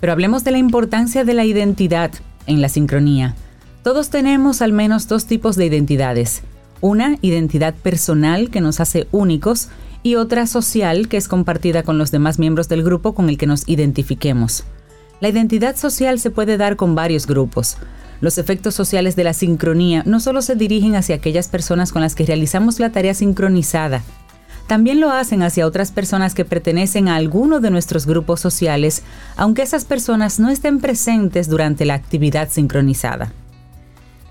Pero 0.00 0.12
hablemos 0.12 0.42
de 0.42 0.52
la 0.52 0.58
importancia 0.58 1.24
de 1.24 1.34
la 1.34 1.44
identidad 1.44 2.10
en 2.46 2.62
la 2.62 2.70
sincronía. 2.70 3.36
Todos 3.82 4.08
tenemos 4.08 4.62
al 4.62 4.72
menos 4.72 5.06
dos 5.06 5.26
tipos 5.26 5.56
de 5.56 5.66
identidades. 5.66 6.42
Una 6.80 7.18
identidad 7.20 7.74
personal 7.74 8.48
que 8.50 8.62
nos 8.62 8.80
hace 8.80 9.06
únicos 9.12 9.68
y 10.02 10.14
otra 10.14 10.46
social 10.46 11.08
que 11.08 11.18
es 11.18 11.28
compartida 11.28 11.82
con 11.82 11.98
los 11.98 12.10
demás 12.10 12.38
miembros 12.38 12.68
del 12.70 12.82
grupo 12.82 13.14
con 13.14 13.28
el 13.28 13.36
que 13.36 13.46
nos 13.46 13.68
identifiquemos. 13.68 14.64
La 15.20 15.28
identidad 15.28 15.76
social 15.76 16.18
se 16.18 16.30
puede 16.30 16.56
dar 16.56 16.76
con 16.76 16.94
varios 16.94 17.26
grupos. 17.26 17.76
Los 18.20 18.38
efectos 18.38 18.74
sociales 18.74 19.16
de 19.16 19.24
la 19.24 19.34
sincronía 19.34 20.02
no 20.06 20.20
solo 20.20 20.42
se 20.42 20.54
dirigen 20.54 20.96
hacia 20.96 21.16
aquellas 21.16 21.48
personas 21.48 21.92
con 21.92 22.02
las 22.02 22.14
que 22.14 22.26
realizamos 22.26 22.80
la 22.80 22.90
tarea 22.90 23.14
sincronizada, 23.14 24.02
también 24.66 24.98
lo 24.98 25.10
hacen 25.10 25.42
hacia 25.42 25.66
otras 25.66 25.92
personas 25.92 26.34
que 26.34 26.44
pertenecen 26.44 27.08
a 27.08 27.16
alguno 27.16 27.60
de 27.60 27.70
nuestros 27.70 28.06
grupos 28.06 28.40
sociales, 28.40 29.02
aunque 29.36 29.62
esas 29.62 29.84
personas 29.84 30.40
no 30.40 30.48
estén 30.48 30.80
presentes 30.80 31.48
durante 31.48 31.84
la 31.84 31.94
actividad 31.94 32.48
sincronizada. 32.48 33.32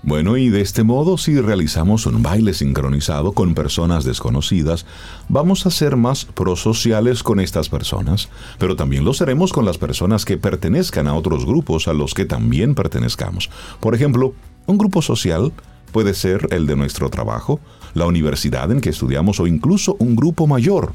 Bueno, 0.06 0.36
y 0.36 0.50
de 0.50 0.60
este 0.60 0.84
modo, 0.84 1.16
si 1.16 1.40
realizamos 1.40 2.04
un 2.04 2.22
baile 2.22 2.52
sincronizado 2.52 3.32
con 3.32 3.54
personas 3.54 4.04
desconocidas, 4.04 4.84
vamos 5.30 5.64
a 5.64 5.70
ser 5.70 5.96
más 5.96 6.26
prosociales 6.26 7.22
con 7.22 7.40
estas 7.40 7.70
personas, 7.70 8.28
pero 8.58 8.76
también 8.76 9.06
lo 9.06 9.14
seremos 9.14 9.54
con 9.54 9.64
las 9.64 9.78
personas 9.78 10.26
que 10.26 10.36
pertenezcan 10.36 11.06
a 11.08 11.14
otros 11.14 11.46
grupos 11.46 11.88
a 11.88 11.94
los 11.94 12.12
que 12.12 12.26
también 12.26 12.74
pertenezcamos. 12.74 13.48
Por 13.80 13.94
ejemplo, 13.94 14.34
un 14.66 14.76
grupo 14.76 15.00
social 15.00 15.54
puede 15.90 16.12
ser 16.12 16.48
el 16.50 16.66
de 16.66 16.76
nuestro 16.76 17.08
trabajo, 17.08 17.58
la 17.94 18.04
universidad 18.04 18.70
en 18.70 18.82
que 18.82 18.90
estudiamos 18.90 19.40
o 19.40 19.46
incluso 19.46 19.96
un 19.98 20.16
grupo 20.16 20.46
mayor, 20.46 20.92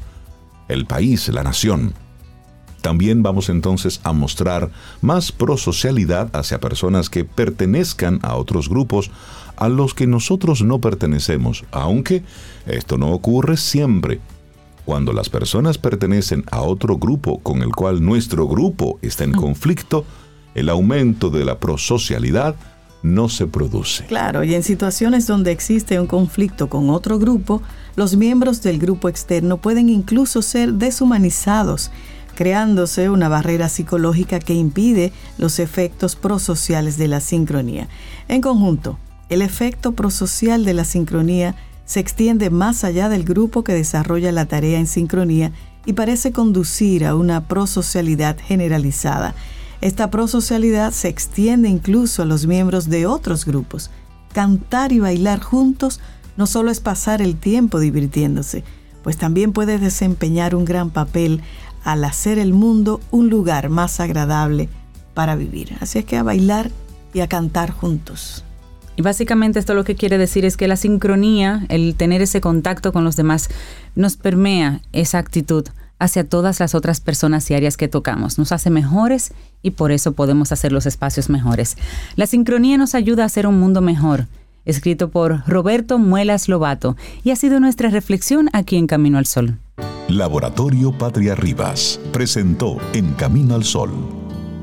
el 0.68 0.86
país, 0.86 1.28
la 1.30 1.42
nación. 1.42 1.94
También 2.80 3.22
vamos 3.22 3.48
entonces 3.48 4.00
a 4.04 4.12
mostrar 4.12 4.70
más 5.00 5.32
prosocialidad 5.32 6.34
hacia 6.34 6.60
personas 6.60 7.10
que 7.10 7.24
pertenezcan 7.24 8.20
a 8.22 8.36
otros 8.36 8.68
grupos 8.68 9.10
a 9.56 9.68
los 9.68 9.92
que 9.92 10.06
nosotros 10.06 10.62
no 10.62 10.80
pertenecemos, 10.80 11.64
aunque 11.70 12.22
esto 12.66 12.96
no 12.96 13.12
ocurre 13.12 13.56
siempre. 13.56 14.20
Cuando 14.86 15.12
las 15.12 15.28
personas 15.28 15.76
pertenecen 15.76 16.44
a 16.50 16.62
otro 16.62 16.96
grupo 16.96 17.38
con 17.40 17.62
el 17.62 17.74
cual 17.74 18.02
nuestro 18.02 18.48
grupo 18.48 18.98
está 19.02 19.24
en 19.24 19.32
conflicto, 19.32 20.04
el 20.54 20.68
aumento 20.68 21.30
de 21.30 21.44
la 21.44 21.58
prosocialidad 21.58 22.56
no 23.02 23.28
se 23.28 23.46
produce. 23.46 24.04
Claro, 24.06 24.44
y 24.44 24.54
en 24.54 24.62
situaciones 24.62 25.26
donde 25.26 25.52
existe 25.52 26.00
un 26.00 26.06
conflicto 26.06 26.68
con 26.68 26.90
otro 26.90 27.18
grupo, 27.18 27.62
los 27.96 28.16
miembros 28.16 28.62
del 28.62 28.78
grupo 28.78 29.08
externo 29.08 29.58
pueden 29.58 29.88
incluso 29.88 30.42
ser 30.42 30.74
deshumanizados 30.74 31.90
creándose 32.40 33.10
una 33.10 33.28
barrera 33.28 33.68
psicológica 33.68 34.38
que 34.38 34.54
impide 34.54 35.12
los 35.36 35.58
efectos 35.58 36.16
prosociales 36.16 36.96
de 36.96 37.06
la 37.06 37.20
sincronía. 37.20 37.86
En 38.28 38.40
conjunto, 38.40 38.98
el 39.28 39.42
efecto 39.42 39.92
prosocial 39.92 40.64
de 40.64 40.72
la 40.72 40.86
sincronía 40.86 41.54
se 41.84 42.00
extiende 42.00 42.48
más 42.48 42.82
allá 42.82 43.10
del 43.10 43.24
grupo 43.24 43.62
que 43.62 43.74
desarrolla 43.74 44.32
la 44.32 44.46
tarea 44.46 44.78
en 44.78 44.86
sincronía 44.86 45.52
y 45.84 45.92
parece 45.92 46.32
conducir 46.32 47.04
a 47.04 47.14
una 47.14 47.46
prosocialidad 47.46 48.38
generalizada. 48.42 49.34
Esta 49.82 50.10
prosocialidad 50.10 50.92
se 50.92 51.08
extiende 51.08 51.68
incluso 51.68 52.22
a 52.22 52.24
los 52.24 52.46
miembros 52.46 52.88
de 52.88 53.04
otros 53.04 53.44
grupos. 53.44 53.90
Cantar 54.32 54.92
y 54.92 54.98
bailar 54.98 55.42
juntos 55.42 56.00
no 56.38 56.46
solo 56.46 56.70
es 56.70 56.80
pasar 56.80 57.20
el 57.20 57.36
tiempo 57.36 57.80
divirtiéndose, 57.80 58.64
pues 59.02 59.18
también 59.18 59.52
puede 59.52 59.78
desempeñar 59.78 60.54
un 60.54 60.64
gran 60.64 60.88
papel 60.88 61.42
al 61.84 62.04
hacer 62.04 62.38
el 62.38 62.52
mundo 62.52 63.00
un 63.10 63.30
lugar 63.30 63.68
más 63.68 64.00
agradable 64.00 64.68
para 65.14 65.36
vivir. 65.36 65.76
Así 65.80 65.98
es 65.98 66.04
que 66.04 66.16
a 66.16 66.22
bailar 66.22 66.70
y 67.12 67.20
a 67.20 67.28
cantar 67.28 67.70
juntos. 67.70 68.44
Y 68.96 69.02
básicamente 69.02 69.58
esto 69.58 69.74
lo 69.74 69.84
que 69.84 69.94
quiere 69.94 70.18
decir 70.18 70.44
es 70.44 70.56
que 70.56 70.68
la 70.68 70.76
sincronía, 70.76 71.64
el 71.68 71.94
tener 71.94 72.20
ese 72.22 72.40
contacto 72.40 72.92
con 72.92 73.04
los 73.04 73.16
demás, 73.16 73.48
nos 73.94 74.16
permea 74.16 74.82
esa 74.92 75.18
actitud 75.18 75.66
hacia 75.98 76.24
todas 76.24 76.60
las 76.60 76.74
otras 76.74 77.00
personas 77.00 77.50
y 77.50 77.54
áreas 77.54 77.76
que 77.76 77.88
tocamos. 77.88 78.38
Nos 78.38 78.52
hace 78.52 78.70
mejores 78.70 79.32
y 79.62 79.72
por 79.72 79.92
eso 79.92 80.12
podemos 80.12 80.50
hacer 80.50 80.72
los 80.72 80.86
espacios 80.86 81.28
mejores. 81.28 81.76
La 82.16 82.26
sincronía 82.26 82.78
nos 82.78 82.94
ayuda 82.94 83.22
a 83.22 83.26
hacer 83.26 83.46
un 83.46 83.60
mundo 83.60 83.80
mejor. 83.80 84.26
Escrito 84.64 85.10
por 85.10 85.42
Roberto 85.46 85.98
Muelas 85.98 86.48
Lobato 86.48 86.96
y 87.24 87.30
ha 87.30 87.36
sido 87.36 87.60
nuestra 87.60 87.90
reflexión 87.90 88.48
aquí 88.52 88.76
en 88.76 88.86
Camino 88.86 89.18
al 89.18 89.26
Sol. 89.26 89.58
Laboratorio 90.08 90.92
Patria 90.92 91.34
Rivas 91.34 92.00
presentó 92.12 92.78
En 92.92 93.12
Camino 93.14 93.54
al 93.54 93.64
Sol, 93.64 93.90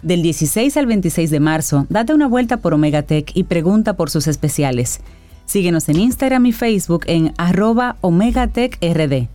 Del 0.02 0.22
16 0.22 0.76
al 0.76 0.86
26 0.86 1.30
de 1.30 1.38
marzo, 1.38 1.86
date 1.88 2.12
una 2.12 2.26
vuelta 2.26 2.56
por 2.56 2.74
Omega 2.74 3.02
Tech 3.02 3.30
y 3.32 3.44
pregunta 3.44 3.92
por 3.96 4.10
sus 4.10 4.26
especiales. 4.26 5.02
Síguenos 5.44 5.88
en 5.88 6.00
Instagram 6.00 6.46
y 6.46 6.52
Facebook 6.52 7.04
en 7.06 7.32
arroba 7.38 7.94
OmegaTechRD. 8.00 9.28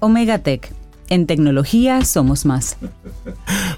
Omega 0.00 0.38
Tech 0.38 0.72
en 1.12 1.26
tecnología 1.26 2.06
somos 2.06 2.46
más. 2.46 2.78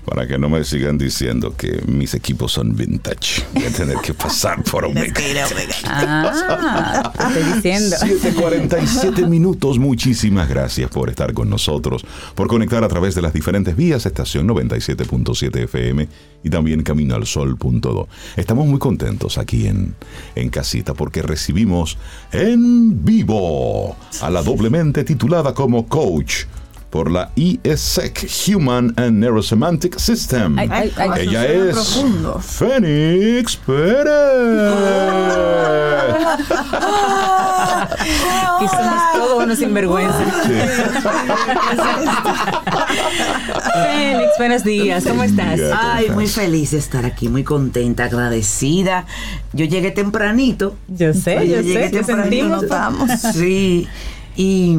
Para 0.05 0.29
que 0.29 0.38
no 0.38 0.49
me 0.49 0.62
sigan 0.62 0.97
diciendo 0.99 1.57
que 1.57 1.83
mis 1.88 2.14
equipos 2.14 2.53
son 2.53 2.76
vintage, 2.76 3.43
voy 3.53 3.64
a 3.64 3.71
tener 3.73 3.97
que 3.99 4.14
pasar 4.14 4.62
por 4.62 4.85
Omega. 4.85 5.21
ah, 5.85 7.12
estoy 7.29 7.55
diciendo. 7.55 7.97
7:47 7.97 9.29
minutos. 9.29 9.81
Muchísimas 9.81 10.49
gracias 10.49 10.88
por 10.91 11.11
estar 11.11 11.33
con 11.35 11.50
nosotros, 11.50 12.07
por 12.37 12.47
conectar 12.47 12.85
a 12.85 12.88
través 12.88 13.17
de 13.17 13.23
las 13.23 13.33
diferentes 13.33 13.75
vías, 13.75 14.07
estación 14.07 14.47
97.7 14.47 15.64
FM 15.64 16.09
y 16.45 16.50
también 16.50 16.85
camino 16.85 17.17
al 17.17 17.26
sol.do. 17.26 18.07
Estamos 18.37 18.67
muy 18.69 18.79
contentos 18.79 19.38
aquí 19.38 19.67
en, 19.67 19.97
en 20.37 20.50
casita 20.50 20.95
porque 20.95 21.21
recibimos 21.21 21.99
en 22.31 23.05
vivo 23.05 23.97
a 24.21 24.31
la 24.31 24.41
doblemente 24.43 25.03
titulada 25.03 25.53
como 25.53 25.88
coach 25.88 26.45
por 26.95 27.11
la 27.11 27.29
ESEC, 27.35 28.31
Human 28.47 28.95
and 28.97 29.19
Neurosemantic 29.19 29.99
System. 29.99 30.57
Ella 30.61 31.45
es 31.45 32.05
Fénix 32.41 33.57
Pérez. 33.57 34.05
y 38.61 38.69
somos 38.69 39.03
todos 39.13 39.43
unos 39.43 39.59
sinvergüenza. 39.59 40.21
Félix, 43.75 44.31
buenos 44.39 44.63
días, 44.63 45.05
¿cómo 45.05 45.25
estás? 45.25 45.59
Ay, 45.77 46.11
muy 46.11 46.29
feliz 46.29 46.71
de 46.71 46.79
estar 46.79 47.05
aquí, 47.05 47.29
muy 47.29 47.43
contenta, 47.43 48.05
agradecida. 48.05 49.05
Yo 49.53 49.65
llegué 49.65 49.91
tempranito. 49.91 50.77
Yo 50.87 51.13
sé, 51.13 51.49
yo, 51.49 51.61
llegué 51.61 51.91
sé, 51.91 52.05
tempranito, 52.05 52.47
notamos. 52.47 53.11
Sí, 53.33 53.89
y, 54.37 54.79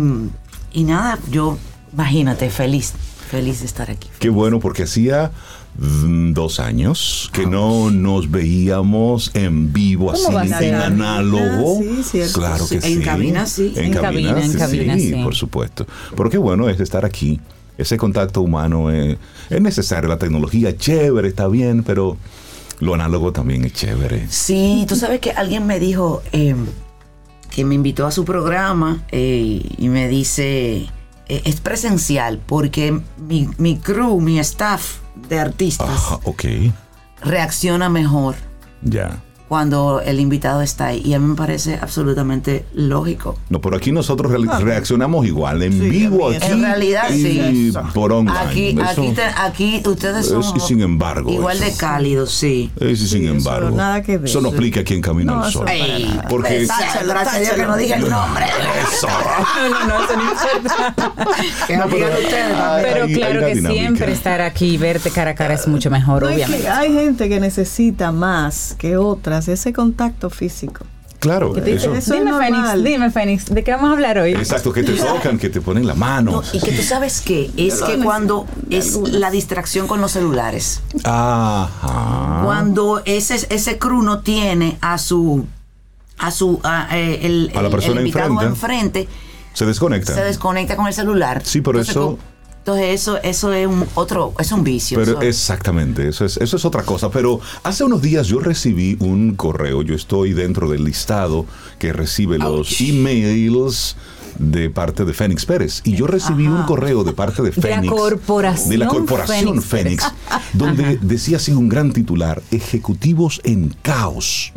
y 0.71 0.83
nada, 0.85 1.19
yo 1.29 1.57
Imagínate, 1.95 2.49
feliz, 2.49 2.91
feliz 3.29 3.61
de 3.61 3.65
estar 3.67 3.89
aquí. 3.89 4.09
Qué 4.19 4.27
bueno, 4.27 4.59
porque 4.59 4.83
hacía 4.83 5.31
mm, 5.77 6.33
dos 6.33 6.59
años 6.59 7.29
que 7.31 7.45
no 7.45 7.89
nos 7.89 8.29
veíamos 8.29 9.31
en 9.33 9.71
vivo 9.71 10.11
así 10.11 10.27
en 10.65 10.75
análogo. 10.75 11.79
Sí, 12.03 12.19
claro 12.33 12.67
que 12.67 12.81
sí. 12.81 12.93
En 12.93 13.01
cabina 13.01 13.45
sí. 13.45 13.71
En, 13.77 13.93
cabina, 13.93 14.43
en 14.43 14.53
cabina, 14.53 14.99
sí, 14.99 15.13
por 15.23 15.35
supuesto. 15.35 15.87
Pero 16.17 16.29
qué 16.29 16.37
bueno 16.37 16.67
es 16.67 16.81
estar 16.81 17.05
aquí. 17.05 17.39
Ese 17.77 17.95
contacto 17.95 18.41
humano 18.41 18.91
es, 18.91 19.17
es 19.49 19.61
necesario. 19.61 20.09
La 20.09 20.17
tecnología 20.17 20.75
chévere, 20.75 21.29
está 21.29 21.47
bien, 21.47 21.83
pero 21.83 22.17
lo 22.81 22.93
análogo 22.93 23.31
también 23.31 23.63
es 23.63 23.71
chévere. 23.71 24.27
Sí, 24.29 24.85
tú 24.85 24.97
sabes 24.97 25.21
que 25.21 25.31
alguien 25.31 25.65
me 25.65 25.79
dijo 25.79 26.21
eh, 26.33 26.55
que 27.51 27.63
me 27.63 27.75
invitó 27.75 28.05
a 28.05 28.11
su 28.11 28.25
programa 28.25 29.05
eh, 29.13 29.61
y 29.77 29.87
me 29.87 30.09
dice 30.09 30.89
eh, 31.27 31.41
es 31.45 31.59
presencial 31.59 32.39
porque 32.45 32.99
mi, 33.17 33.49
mi, 33.57 33.77
crew, 33.77 34.19
mi 34.19 34.39
staff 34.39 34.99
de 35.27 35.39
artistas 35.39 36.19
okay. 36.23 36.73
reacciona 37.21 37.89
mejor. 37.89 38.35
Ya. 38.81 39.21
Cuando 39.47 40.01
el 40.01 40.19
invitado 40.19 40.61
está 40.61 40.87
ahí. 40.87 41.01
Y 41.05 41.13
a 41.13 41.19
mí 41.19 41.27
me 41.27 41.35
parece 41.35 41.77
absolutamente 41.81 42.65
lógico. 42.73 43.37
No, 43.49 43.61
pero 43.61 43.77
aquí 43.77 43.91
nosotros 43.91 44.31
re- 44.31 44.59
reaccionamos 44.63 45.25
igual, 45.25 45.61
en 45.63 45.73
Sí, 45.73 45.79
vivo 45.89 46.29
aquí. 46.29 46.45
En 46.47 46.61
realidad, 46.61 47.09
y 47.11 47.21
sí. 47.71 47.73
por 47.93 48.11
online. 48.11 48.37
Aquí, 48.39 48.69
Eso- 48.69 48.81
aquí, 49.01 49.11
te- 49.13 49.21
aquí 49.23 49.83
ustedes 49.85 50.25
son 50.27 50.41
es- 50.41 50.53
y 50.55 50.59
sin 50.61 50.81
embargo, 50.81 51.31
igual 51.31 51.59
de 51.59 51.67
eso. 51.67 51.77
cálidos, 51.79 52.31
sí. 52.31 52.71
Sí, 52.79 52.95
sin 52.97 53.23
eso 53.25 53.33
embargo. 53.35 53.69
nada 53.75 54.01
que 54.01 54.17
ver. 54.17 54.29
Eso 54.29 54.41
no 54.41 54.49
aplica 54.49 54.79
aquí 54.81 54.93
en 54.95 55.01
Camino 55.01 55.35
No, 55.35 55.43
al 55.43 55.49
eso 55.49 55.59
Sol. 55.59 55.67
nada. 55.67 56.27
Porque 56.29 56.65
Gracias, 56.65 57.05
gracias 57.07 57.35
a 57.35 57.39
Dios 57.39 57.53
que 57.53 57.65
no 57.65 57.77
dije 57.77 57.93
el 57.95 58.09
nombre. 58.09 58.45
Eso. 58.91 59.07
No, 59.55 59.69
no, 59.69 59.87
no, 59.87 60.03
eso 60.05 60.15
no 60.17 60.23
importa. 60.23 61.13
Que 61.67 61.77
no 61.77 61.87
digan 61.87 62.11
ustedes. 62.13 62.55
Pero 62.81 63.07
claro 63.07 63.41
la 63.41 63.47
que 63.47 63.55
dinámica. 63.55 63.81
siempre 63.81 64.11
estar 64.11 64.41
aquí 64.41 64.65
y 64.75 64.77
verte 64.77 65.09
cara 65.11 65.31
a 65.31 65.35
cara 65.35 65.53
es 65.55 65.67
mucho 65.67 65.89
mejor, 65.89 66.23
No, 66.23 66.29
es 66.29 66.35
que 66.37 66.43
obviamente. 66.45 66.69
hay 66.69 66.93
gente 66.93 67.29
que 67.29 67.39
necesita 67.39 68.11
más 68.11 68.75
que 68.77 68.97
otras 69.35 69.47
ese 69.47 69.73
contacto 69.73 70.29
físico. 70.29 70.85
Claro, 71.19 71.53
Que 71.53 71.61
te 71.61 71.73
eso. 71.73 71.91
dicen, 71.91 71.95
Eso 71.97 72.13
es 72.13 72.25
dime, 72.25 72.37
Fénix, 72.37 72.83
dime, 72.83 73.09
Fénix, 73.11 73.45
¿de 73.45 73.63
qué 73.63 73.71
vamos 73.71 73.89
a 73.89 73.93
hablar 73.93 74.17
hoy? 74.19 74.33
Exacto, 74.33 74.71
que 74.71 74.83
te 74.83 74.91
tocan, 74.93 75.39
que 75.39 75.49
te 75.49 75.59
ponen 75.59 75.87
la 75.87 75.95
mano. 75.95 76.31
No, 76.31 76.43
y 76.53 76.59
que 76.59 76.71
tú 76.71 76.83
sabes 76.83 77.21
que 77.21 77.49
es 77.57 77.81
que 77.81 77.97
cuando 77.99 78.45
es 78.69 78.95
la 78.95 79.31
distracción 79.31 79.87
con 79.87 80.01
los 80.01 80.11
celulares, 80.11 80.81
Ajá. 81.03 82.41
cuando 82.43 83.01
ese 83.05 83.45
ese 83.49 83.77
crew 83.77 84.01
no 84.03 84.19
tiene 84.19 84.77
a 84.81 84.97
su 84.97 85.45
a 86.17 86.31
su 86.31 86.59
a, 86.63 86.87
eh, 86.97 87.19
el, 87.25 87.51
A 87.55 87.61
la 87.61 87.69
persona 87.69 87.99
el 88.01 88.07
invitado 88.07 88.27
enfrente. 88.41 89.01
enfrente 89.01 89.07
Se 89.53 89.65
desconecta. 89.65 90.13
se 90.13 90.23
desconecta 90.23 90.75
con 90.75 90.87
el 90.87 90.93
celular. 90.93 91.41
Sí, 91.43 91.61
pero 91.61 91.79
Entonces, 91.79 91.95
eso- 91.95 92.19
entonces 92.65 92.99
eso 92.99 93.21
eso 93.21 93.53
es 93.53 93.67
un 93.67 93.85
otro 93.93 94.33
es 94.39 94.51
un 94.51 94.63
vicio. 94.63 94.97
Pero 94.97 95.21
exactamente, 95.21 96.07
eso 96.07 96.25
es, 96.25 96.37
eso 96.37 96.57
es 96.57 96.65
otra 96.65 96.81
cosa. 96.81 97.11
Pero 97.11 97.39
hace 97.61 97.83
unos 97.83 98.01
días 98.01 98.25
yo 98.25 98.39
recibí 98.39 98.97
un 98.99 99.35
correo, 99.35 99.83
yo 99.83 99.93
estoy 99.93 100.33
dentro 100.33 100.67
del 100.67 100.83
listado 100.83 101.45
que 101.77 101.93
recibe 101.93 102.39
los 102.39 102.81
emails 102.81 103.95
de 104.39 104.71
parte 104.71 105.05
de 105.05 105.13
Fénix 105.13 105.45
Pérez. 105.45 105.81
Y 105.83 105.95
yo 105.95 106.07
recibí 106.07 106.47
un 106.47 106.63
correo 106.63 107.03
de 107.03 107.13
parte 107.13 107.43
de 107.43 107.51
De 107.51 107.69
la 107.69 107.75
Fénix. 107.75 107.93
corporación 107.93 108.69
De 108.71 108.77
la 108.79 108.87
corporación 108.87 109.61
Fénix 109.61 110.03
Fénix. 110.03 110.13
Donde 110.53 110.97
decía 111.03 111.37
así 111.37 111.51
un 111.51 111.69
gran 111.69 111.93
titular, 111.93 112.41
Ejecutivos 112.49 113.41
en 113.43 113.75
caos. 113.83 114.53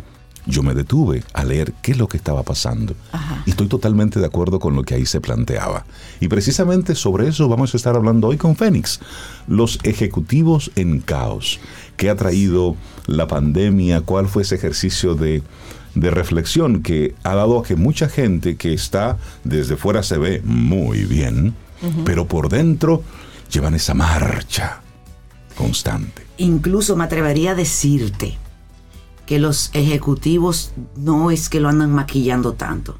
Yo 0.49 0.63
me 0.63 0.73
detuve 0.73 1.23
a 1.33 1.43
leer 1.45 1.73
qué 1.83 1.91
es 1.91 1.99
lo 1.99 2.07
que 2.07 2.17
estaba 2.17 2.41
pasando. 2.41 2.95
Y 3.45 3.51
estoy 3.51 3.67
totalmente 3.67 4.19
de 4.19 4.25
acuerdo 4.25 4.59
con 4.59 4.75
lo 4.75 4.81
que 4.81 4.95
ahí 4.95 5.05
se 5.05 5.21
planteaba. 5.21 5.85
Y 6.19 6.27
precisamente 6.27 6.95
sobre 6.95 7.27
eso 7.27 7.47
vamos 7.47 7.73
a 7.73 7.77
estar 7.77 7.95
hablando 7.95 8.27
hoy 8.27 8.37
con 8.37 8.55
Fénix. 8.55 8.99
Los 9.47 9.77
ejecutivos 9.83 10.71
en 10.75 11.01
caos. 11.01 11.59
¿Qué 11.97 12.09
ha 12.09 12.15
traído 12.15 12.75
la 13.05 13.27
pandemia? 13.27 14.01
¿Cuál 14.01 14.27
fue 14.27 14.41
ese 14.41 14.55
ejercicio 14.55 15.13
de, 15.13 15.43
de 15.93 16.09
reflexión 16.09 16.81
que 16.81 17.13
ha 17.23 17.35
dado 17.35 17.59
a 17.59 17.63
que 17.63 17.75
mucha 17.75 18.09
gente 18.09 18.57
que 18.57 18.73
está 18.73 19.19
desde 19.43 19.77
fuera 19.77 20.01
se 20.01 20.17
ve 20.17 20.41
muy 20.43 21.05
bien, 21.05 21.53
pero 22.05 22.27
por 22.27 22.49
dentro 22.49 23.03
llevan 23.51 23.75
esa 23.75 23.93
marcha 23.93 24.81
constante? 25.55 26.23
Incluso 26.37 26.95
me 26.95 27.03
atrevería 27.03 27.51
a 27.51 27.55
decirte 27.55 28.37
que 29.29 29.37
los 29.37 29.69
ejecutivos 29.73 30.71
no 30.95 31.29
es 31.29 31.49
que 31.49 31.59
lo 31.59 31.69
andan 31.69 31.91
maquillando 31.93 32.53
tanto. 32.53 32.97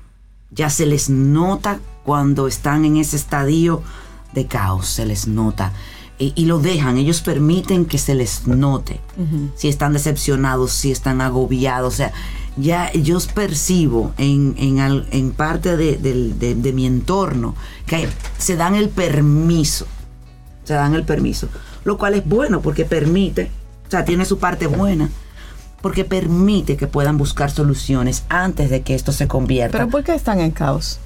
Ya 0.51 0.69
se 0.69 0.85
les 0.85 1.09
nota 1.09 1.79
cuando 2.03 2.47
están 2.47 2.85
en 2.85 2.97
ese 2.97 3.15
estadio 3.15 3.81
de 4.33 4.45
caos, 4.45 4.85
se 4.85 5.07
les 5.07 5.27
nota. 5.27 5.73
Y, 6.19 6.33
y 6.35 6.45
lo 6.45 6.59
dejan, 6.59 6.97
ellos 6.97 7.21
permiten 7.21 7.85
que 7.85 7.97
se 7.97 8.13
les 8.13 8.45
note. 8.45 8.99
Si 9.55 9.69
están 9.69 9.93
decepcionados, 9.93 10.71
si 10.71 10.91
están 10.91 11.19
agobiados. 11.21 11.95
O 11.95 11.97
sea, 11.97 12.11
ya 12.57 12.93
yo 12.93 13.17
percibo 13.33 14.13
en, 14.19 14.53
en, 14.59 14.81
al- 14.81 15.07
en 15.09 15.31
parte 15.31 15.77
de- 15.77 15.97
de 15.97 16.73
mi 16.73 16.85
entorno 16.85 17.55
que 17.87 18.07
se 18.37 18.55
dan 18.55 18.75
el 18.75 18.89
permiso 18.89 19.87
se 20.63 20.75
dan 20.75 20.93
el 20.93 21.05
permiso. 21.05 21.47
Lo 21.85 21.97
cual 21.97 22.13
es 22.13 22.23
bueno 22.23 22.61
porque 22.61 22.85
permite, 22.85 23.49
o 23.87 23.89
sea, 23.89 24.05
tiene 24.05 24.25
su 24.25 24.37
parte 24.37 24.67
buena, 24.67 25.09
porque 25.81 26.05
permite 26.05 26.77
que 26.77 26.87
puedan 26.87 27.17
buscar 27.17 27.51
soluciones 27.51 28.23
antes 28.29 28.69
de 28.69 28.81
que 28.81 28.95
esto 28.95 29.11
se 29.11 29.27
convierta. 29.27 29.77
Pero 29.77 29.89
¿por 29.89 30.03
qué 30.03 30.13
están 30.15 30.39
en 30.39 30.51
caos? 30.51 30.99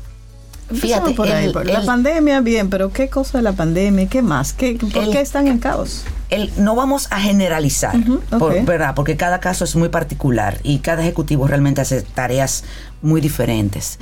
Fíjate, 0.73 1.11
por 1.11 1.27
ahí, 1.29 1.45
el- 1.47 1.51
por 1.51 1.65
la 1.65 1.79
el- 1.81 1.85
pandemia, 1.85 2.39
bien, 2.41 2.69
pero 2.69 2.91
¿qué 2.91 3.09
cosa 3.09 3.37
de 3.37 3.43
la 3.43 3.51
pandemia? 3.51 4.07
¿Qué 4.07 4.21
más? 4.21 4.53
¿Qué, 4.53 4.75
¿Por 4.93 5.03
El- 5.03 5.11
qué 5.11 5.21
están 5.21 5.47
en 5.47 5.59
caos? 5.59 6.03
El- 6.29 6.51
no 6.57 6.73
vamos 6.75 7.07
a 7.11 7.19
generalizar, 7.19 7.95
por-. 8.39 8.63
¿verdad? 8.63 8.95
Porque 8.95 9.15
cada 9.17 9.39
caso 9.39 9.65
es 9.65 9.75
muy 9.75 9.89
particular 9.89 10.59
y 10.63 10.79
cada 10.79 11.01
ejecutivo 11.03 11.45
realmente 11.47 11.81
hace 11.81 12.01
tareas 12.01 12.63
muy 13.01 13.19
diferentes. 13.21 13.99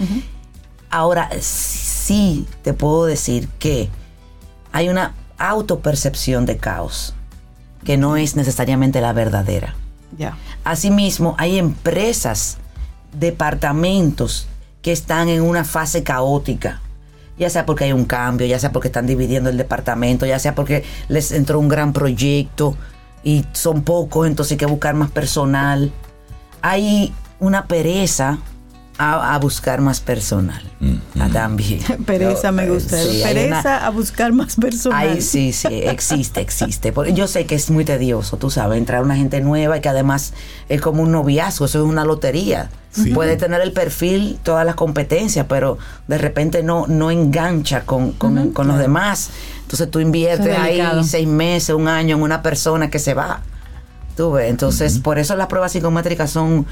Ahora, 0.90 1.30
sí 1.42 2.46
te 2.62 2.74
puedo 2.74 3.06
decir 3.06 3.50
que 3.60 3.90
hay 4.72 4.88
una 4.88 5.16
autopercepción 5.40 6.46
de 6.46 6.58
caos 6.58 7.16
que 7.84 7.98
no 7.98 8.16
es 8.18 8.36
necesariamente 8.36 9.02
la 9.02 9.12
verdadera. 9.14 9.76
Asimismo, 10.64 11.36
hay 11.38 11.58
empresas, 11.58 12.58
departamentos 13.14 14.48
que 14.82 14.92
están 14.92 15.30
en 15.30 15.42
una 15.42 15.64
fase 15.64 16.04
caótica. 16.04 16.82
Ya 17.38 17.50
sea 17.50 17.66
porque 17.66 17.86
hay 17.86 17.94
un 17.94 18.06
cambio, 18.06 18.46
ya 18.46 18.60
sea 18.60 18.72
porque 18.72 18.90
están 18.90 19.08
dividiendo 19.08 19.50
el 19.50 19.58
departamento, 19.58 20.26
ya 20.26 20.38
sea 20.38 20.54
porque 20.54 20.84
les 21.08 21.32
entró 21.32 21.60
un 21.60 21.70
gran 21.70 21.94
proyecto 21.94 22.78
y 23.24 23.46
son 23.54 23.84
pocos, 23.84 24.28
entonces 24.28 24.54
hay 24.54 24.58
que 24.58 24.66
buscar 24.66 24.96
más 24.96 25.12
personal. 25.12 25.92
Hay 26.62 27.14
una 27.40 27.66
pereza 27.66 28.38
a, 28.98 29.34
a 29.36 29.40
buscar 29.40 29.82
más 29.82 30.00
personal. 30.00 30.62
Ah, 31.20 31.30
También. 31.32 31.80
Pereza 32.06 32.52
me 32.52 32.68
Yo, 32.68 32.74
gusta. 32.76 32.98
sí, 33.02 33.22
Pereza 33.24 33.60
una- 33.62 33.86
a 33.88 33.90
buscar 33.90 34.32
más 34.34 34.56
personal. 34.56 35.10
Ay, 35.10 35.22
sí, 35.22 35.54
sí, 35.54 35.68
existe, 35.72 36.42
existe. 36.42 36.92
Porque 36.92 37.14
yo 37.14 37.28
sé 37.28 37.46
que 37.46 37.56
es 37.56 37.70
muy 37.72 37.86
tedioso, 37.86 38.38
tú 38.38 38.50
sabes, 38.50 38.78
entrar 38.78 39.02
una 39.04 39.16
gente 39.16 39.42
nueva 39.42 39.78
y 39.78 39.82
que 39.82 39.90
además 39.90 40.34
es 40.70 40.82
como 40.82 41.04
un 41.04 41.12
noviazgo, 41.12 41.66
eso 41.66 41.84
es 41.84 41.90
una 41.90 42.06
lotería. 42.06 42.70
Sí. 42.92 43.12
Puede 43.12 43.38
tener 43.38 43.62
el 43.62 43.72
perfil, 43.72 44.38
todas 44.44 44.66
las 44.66 44.76
competencias, 44.76 45.46
pero 45.48 45.78
de 46.08 46.18
repente 46.18 46.62
no, 46.62 46.88
no 46.88 47.10
engancha 47.10 47.82
con, 47.86 48.12
con- 48.12 48.52
con 48.52 48.68
los 48.68 48.78
demás. 48.78 49.30
Entonces 49.62 49.90
tú 49.90 50.00
inviertes 50.02 50.58
ahí 50.58 50.82
seis 51.06 51.28
meses, 51.28 51.74
un 51.76 51.88
año 51.88 52.18
en 52.18 52.22
una 52.22 52.42
persona 52.42 52.90
que 52.90 53.00
se 53.00 53.14
va. 53.14 53.42
Tú 54.22 54.34
ves, 54.34 54.52
entonces 54.52 55.00
por 55.00 55.18
eso 55.18 55.36
las 55.36 55.48
pruebas 55.48 55.72
psicométricas 55.72 56.30
son 56.30 56.68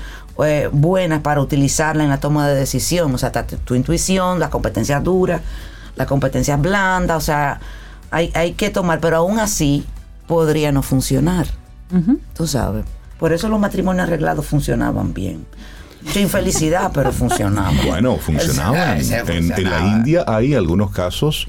eh, 0.46 0.70
buenas 0.72 1.22
para 1.22 1.42
utilizarla 1.42 2.04
en 2.04 2.12
la 2.12 2.20
toma 2.20 2.48
de 2.48 2.54
decisión. 2.54 3.12
O 3.12 3.18
sea, 3.18 3.32
tu, 3.32 3.74
intuición, 3.74 4.40
la 4.40 4.52
competencia 4.52 5.00
dura, 5.00 5.42
la 5.96 6.06
competencia 6.06 6.58
blanda, 6.58 7.18
o 7.18 7.22
sea, 7.22 7.60
hay, 8.12 8.30
hay 8.36 8.54
que 8.54 8.70
tomar, 8.70 9.00
pero 9.00 9.18
aún 9.18 9.40
así 9.40 9.84
podría 10.28 10.72
no 10.72 10.84
funcionar. 10.84 11.48
Tú 12.36 12.46
sabes. 12.46 12.86
Por 13.18 13.34
eso 13.34 13.50
los 13.50 13.60
matrimonios 13.60 14.06
arreglados 14.06 14.46
funcionaban 14.46 15.16
bien. 15.16 15.44
Mucha 16.04 16.20
infelicidad, 16.20 16.92
pero 16.94 17.12
funcionaban. 17.12 17.80
Bueno, 17.84 18.18
funcionaban. 18.18 19.00
Ese 19.00 19.18
En, 19.22 19.52
en 19.52 19.64
la. 19.72 19.80
India 19.88 20.24
hay 20.28 20.54
algunos 20.54 20.92
casos, 20.92 21.48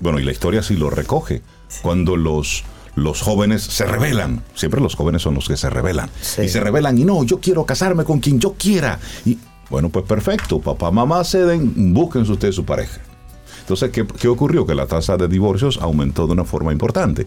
bueno, 0.00 0.18
y 0.18 0.24
la 0.24 0.32
historia 0.32 0.60
sí 0.64 0.74
lo 0.74 0.90
recoge, 0.90 1.42
cuando 1.82 2.16
los, 2.16 2.64
los 2.94 3.22
jóvenes 3.22 3.62
se 3.62 3.84
rebelan. 3.84 4.42
Siempre 4.54 4.80
los 4.80 4.94
jóvenes 4.94 5.22
son 5.22 5.34
los 5.34 5.48
que 5.48 5.56
se 5.56 5.70
rebelan. 5.70 6.10
Sí. 6.20 6.42
Y 6.42 6.48
se 6.48 6.60
rebelan 6.60 6.98
y 6.98 7.04
no, 7.04 7.24
yo 7.24 7.40
quiero 7.40 7.64
casarme 7.64 8.04
con 8.04 8.20
quien 8.20 8.40
yo 8.40 8.54
quiera. 8.54 8.98
Y 9.24 9.38
bueno, 9.70 9.88
pues 9.88 10.04
perfecto, 10.04 10.60
papá, 10.60 10.90
mamá 10.90 11.22
ceden, 11.24 11.94
búsquense 11.94 12.32
ustedes 12.32 12.54
su 12.54 12.64
pareja. 12.64 13.00
Entonces, 13.60 13.90
¿qué, 13.90 14.04
qué 14.04 14.26
ocurrió? 14.26 14.66
Que 14.66 14.74
la 14.74 14.86
tasa 14.86 15.16
de 15.16 15.28
divorcios 15.28 15.78
aumentó 15.80 16.26
de 16.26 16.32
una 16.32 16.44
forma 16.44 16.72
importante. 16.72 17.26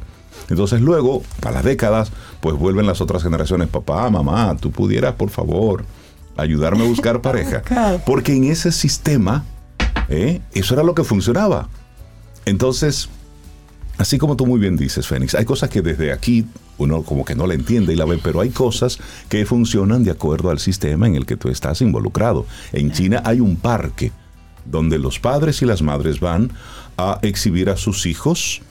Entonces 0.49 0.81
luego, 0.81 1.23
para 1.39 1.55
las 1.55 1.63
décadas, 1.63 2.11
pues 2.41 2.55
vuelven 2.57 2.85
las 2.85 2.99
otras 3.01 3.23
generaciones, 3.23 3.69
papá, 3.69 4.09
mamá, 4.09 4.57
tú 4.59 4.71
pudieras, 4.71 5.15
por 5.15 5.29
favor, 5.29 5.85
ayudarme 6.35 6.83
a 6.83 6.87
buscar 6.89 7.21
pareja. 7.21 7.61
Porque 8.05 8.35
en 8.35 8.45
ese 8.45 8.71
sistema, 8.71 9.45
¿eh? 10.09 10.41
eso 10.53 10.73
era 10.73 10.83
lo 10.83 10.95
que 10.95 11.03
funcionaba. 11.03 11.69
Entonces, 12.45 13.09
así 14.03 14.17
como 14.17 14.35
tú 14.35 14.45
muy 14.45 14.59
bien 14.59 14.75
dices, 14.75 15.07
Fénix, 15.07 15.33
hay 15.33 15.45
cosas 15.45 15.69
que 15.69 15.81
desde 15.81 16.11
aquí 16.11 16.45
uno 16.77 17.03
como 17.03 17.23
que 17.23 17.35
no 17.35 17.47
la 17.47 17.53
entiende 17.53 17.93
y 17.93 17.95
la 17.95 18.03
ve, 18.03 18.19
pero 18.21 18.41
hay 18.41 18.49
cosas 18.49 18.99
que 19.29 19.45
funcionan 19.45 20.03
de 20.03 20.11
acuerdo 20.11 20.49
al 20.49 20.59
sistema 20.59 21.07
en 21.07 21.15
el 21.15 21.25
que 21.25 21.37
tú 21.37 21.47
estás 21.47 21.79
involucrado. 21.79 22.45
En 22.73 22.91
China 22.91 23.21
hay 23.23 23.39
un 23.39 23.55
parque 23.55 24.11
donde 24.65 24.99
los 24.99 25.19
padres 25.19 25.61
y 25.61 25.65
las 25.65 25.81
madres 25.81 26.19
van 26.19 26.51
a 26.97 27.17
exhibir 27.21 27.69
a 27.69 27.77
sus 27.77 28.05
hijos 28.05 28.61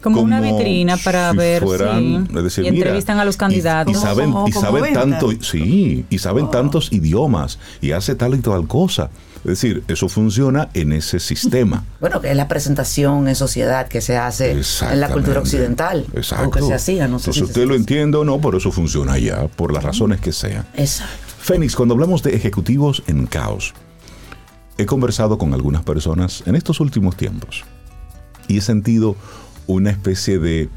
Como, 0.00 0.20
una 0.20 0.40
vitrina 0.40 0.96
para 0.96 1.32
si 1.32 1.36
ver 1.38 1.64
fueran, 1.64 2.28
sí, 2.28 2.34
decir, 2.40 2.64
y 2.64 2.70
mira, 2.70 2.84
entrevistan 2.84 3.18
a 3.18 3.24
los 3.24 3.36
candidatos. 3.36 3.96
Y, 3.96 3.98
saben, 3.98 4.32
y 4.46 4.52
saben 4.52 4.94
tanto, 4.94 5.32
sí, 5.40 6.04
y 6.08 6.18
saben 6.18 6.52
tantos 6.52 6.92
idiomas 6.92 7.58
y 7.80 7.90
hace 7.90 8.14
tal 8.14 8.36
y 8.36 8.38
tal 8.38 8.68
cosa. 8.68 9.10
Es 9.38 9.44
decir, 9.44 9.84
eso 9.88 10.08
funciona 10.08 10.68
en 10.74 10.92
ese 10.92 11.20
sistema. 11.20 11.84
Bueno, 12.00 12.20
que 12.20 12.30
es 12.30 12.36
la 12.36 12.46
presentación 12.46 13.26
en 13.28 13.34
sociedad 13.34 13.88
que 13.88 14.00
se 14.00 14.16
hace 14.16 14.52
en 14.52 15.00
la 15.00 15.08
cultura 15.08 15.40
occidental. 15.40 16.06
Exacto. 16.14 16.48
O 16.48 16.50
que 16.50 16.62
se 16.62 16.74
hacía, 16.74 17.08
no 17.08 17.18
sé 17.18 17.30
Entonces 17.30 17.34
si 17.34 17.44
usted 17.44 17.66
lo 17.66 17.74
entiende 17.74 18.18
o 18.18 18.24
no, 18.24 18.40
pero 18.40 18.58
eso 18.58 18.70
funciona 18.70 19.14
allá, 19.14 19.48
por 19.48 19.72
las 19.72 19.82
razones 19.82 20.20
que 20.20 20.32
sean. 20.32 20.64
Exacto. 20.74 21.12
Fénix, 21.40 21.74
cuando 21.74 21.94
hablamos 21.94 22.22
de 22.22 22.36
ejecutivos 22.36 23.02
en 23.08 23.26
caos, 23.26 23.74
he 24.76 24.86
conversado 24.86 25.38
con 25.38 25.54
algunas 25.54 25.82
personas 25.82 26.42
en 26.46 26.54
estos 26.54 26.78
últimos 26.80 27.16
tiempos 27.16 27.64
y 28.46 28.58
he 28.58 28.60
sentido 28.60 29.16
una 29.66 29.90
especie 29.90 30.38
de, 30.38 30.68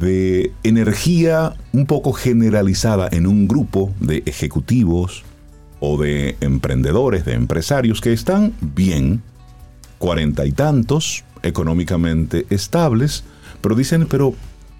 de 0.00 0.52
energía 0.62 1.54
un 1.72 1.86
poco 1.86 2.12
generalizada 2.12 3.08
en 3.12 3.26
un 3.26 3.46
grupo 3.46 3.92
de 4.00 4.22
ejecutivos 4.26 5.24
o 5.84 6.00
de 6.00 6.36
emprendedores, 6.40 7.24
de 7.24 7.32
empresarios 7.32 8.00
que 8.00 8.12
están 8.12 8.54
bien, 8.60 9.20
cuarenta 9.98 10.46
y 10.46 10.52
tantos, 10.52 11.24
económicamente 11.42 12.46
estables, 12.50 13.24
pero 13.60 13.74
dicen, 13.74 14.06
pero, 14.06 14.32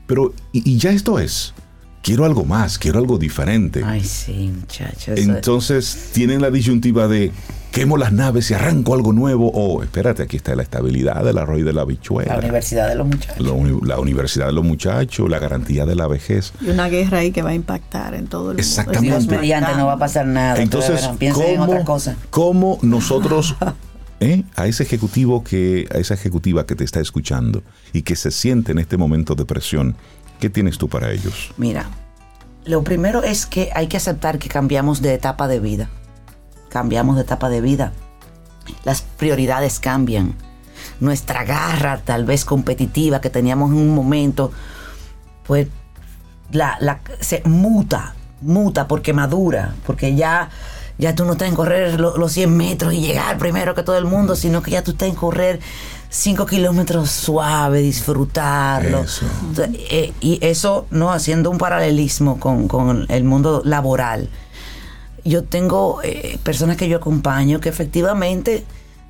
pero, 0.07 0.33
y, 0.53 0.71
y 0.71 0.79
ya 0.79 0.93
esto 0.93 1.19
es 1.19 1.55
quiero 2.03 2.25
algo 2.25 2.45
más, 2.45 2.79
quiero 2.79 3.01
algo 3.01 3.19
diferente. 3.19 3.83
Ay, 3.85 4.05
sí, 4.05 4.53
muchachos. 4.55 5.19
Entonces 5.19 6.11
tienen 6.13 6.41
la 6.41 6.51
disyuntiva 6.51 7.09
de 7.09 7.33
quemo 7.73 7.97
las 7.97 8.13
naves 8.13 8.51
y 8.51 8.55
arranco 8.55 8.95
algo 8.95 9.13
nuevo 9.13 9.51
o 9.53 9.83
espérate, 9.83 10.23
aquí 10.23 10.37
está 10.37 10.55
la 10.55 10.63
estabilidad 10.63 11.25
del 11.25 11.39
arroyo 11.39 11.65
de 11.65 11.73
la 11.73 11.85
bichuela. 11.85 12.35
La 12.35 12.39
universidad 12.39 12.89
de 12.89 12.95
los 12.95 13.07
muchachos. 13.07 13.41
La, 13.45 13.53
uni- 13.53 13.81
la 13.85 13.99
universidad 13.99 14.47
de 14.47 14.53
los 14.53 14.65
muchachos, 14.65 15.29
la 15.29 15.39
garantía 15.39 15.87
de 15.87 15.95
la 15.97 16.07
vejez. 16.07 16.53
Y 16.61 16.69
una 16.69 16.89
guerra 16.89 17.19
ahí 17.19 17.33
que 17.33 17.43
va 17.43 17.51
a 17.51 17.55
impactar 17.55 18.15
en 18.15 18.27
todo 18.27 18.43
el 18.53 18.57
mundo. 18.59 18.61
Exactamente. 18.61 19.09
Dios 19.09 19.27
mediante 19.27 19.75
no 19.75 19.87
va 19.87 19.95
a 19.95 19.99
pasar 19.99 20.27
nada. 20.27 20.63
Entonces, 20.63 21.09
piensen 21.19 21.55
en 21.55 21.61
otra 21.61 21.83
cosa. 21.85 22.15
¿cómo 22.31 22.79
nosotros, 22.83 23.57
eh, 24.21 24.45
a 24.55 24.67
ese 24.67 24.83
ejecutivo 24.83 25.43
que, 25.43 25.89
a 25.95 25.99
esa 25.99 26.15
ejecutiva 26.15 26.67
que 26.67 26.77
te 26.77 26.85
está 26.85 27.01
escuchando 27.01 27.63
y 27.95 28.03
que 28.03 28.17
se 28.17 28.31
siente 28.31 28.73
en 28.73 28.79
este 28.79 28.97
momento 28.99 29.35
de 29.35 29.47
presión, 29.47 29.97
qué 30.41 30.51
tienes 30.51 30.77
tú 30.77 30.89
para 30.91 31.11
ellos? 31.11 31.53
Mira, 31.57 31.87
lo 32.67 32.85
primero 32.85 33.23
es 33.23 33.47
que 33.47 33.71
hay 33.75 33.87
que 33.87 33.97
aceptar 33.97 34.39
que 34.39 34.49
cambiamos 34.49 35.01
de 35.01 35.15
etapa 35.15 35.49
de 35.49 35.59
vida. 35.59 35.89
Cambiamos 36.73 37.17
de 37.17 37.23
etapa 37.23 37.49
de 37.51 37.61
vida. 37.61 37.93
Las 38.85 39.03
prioridades 39.03 39.79
cambian. 39.81 40.35
Nuestra 41.01 41.45
garra, 41.45 42.01
tal 42.05 42.25
vez 42.25 42.45
competitiva, 42.45 43.21
que 43.21 43.29
teníamos 43.31 43.71
en 43.71 43.77
un 43.77 43.95
momento, 43.95 44.53
pues 45.47 45.69
la, 46.51 46.77
la- 46.81 47.01
se 47.21 47.43
muta, 47.45 48.15
muta 48.41 48.89
porque 48.89 49.13
madura, 49.13 49.75
porque 49.87 50.15
ya, 50.15 50.49
ya 50.99 51.15
tú 51.15 51.25
no 51.25 51.33
estás 51.33 51.49
en 51.49 51.55
correr 51.55 52.01
lo- 52.01 52.17
los 52.17 52.33
100 52.33 52.57
metros 52.57 52.95
y 52.95 53.01
llegar 53.01 53.37
primero 53.39 53.75
que 53.75 53.83
todo 53.83 53.99
el 53.99 54.05
mundo, 54.07 54.35
sino 54.37 54.63
que 54.63 54.71
ya 54.73 54.83
tú 54.83 54.93
estás 54.93 55.09
en 55.09 55.15
correr 55.15 55.61
5 56.09 56.47
kilómetros 56.47 57.11
suave, 57.11 57.81
disfrutarlo. 57.81 59.01
Eso. 59.03 59.27
Entonces, 59.49 59.77
eh, 59.91 60.13
y 60.21 60.39
eso, 60.45 60.87
¿no? 60.91 61.13
Haciendo 61.13 61.51
un 61.51 61.59
paralelismo 61.59 62.39
con, 62.41 62.69
con 62.69 63.07
el 63.09 63.25
mundo 63.25 63.63
laboral. 63.65 64.29
Yo 65.25 65.45
tengo 65.45 66.01
eh, 66.03 66.39
personas 66.43 66.77
que 66.77 66.89
yo 66.89 66.97
acompaño 66.97 67.61
que 67.61 67.69
efectivamente 67.69 68.65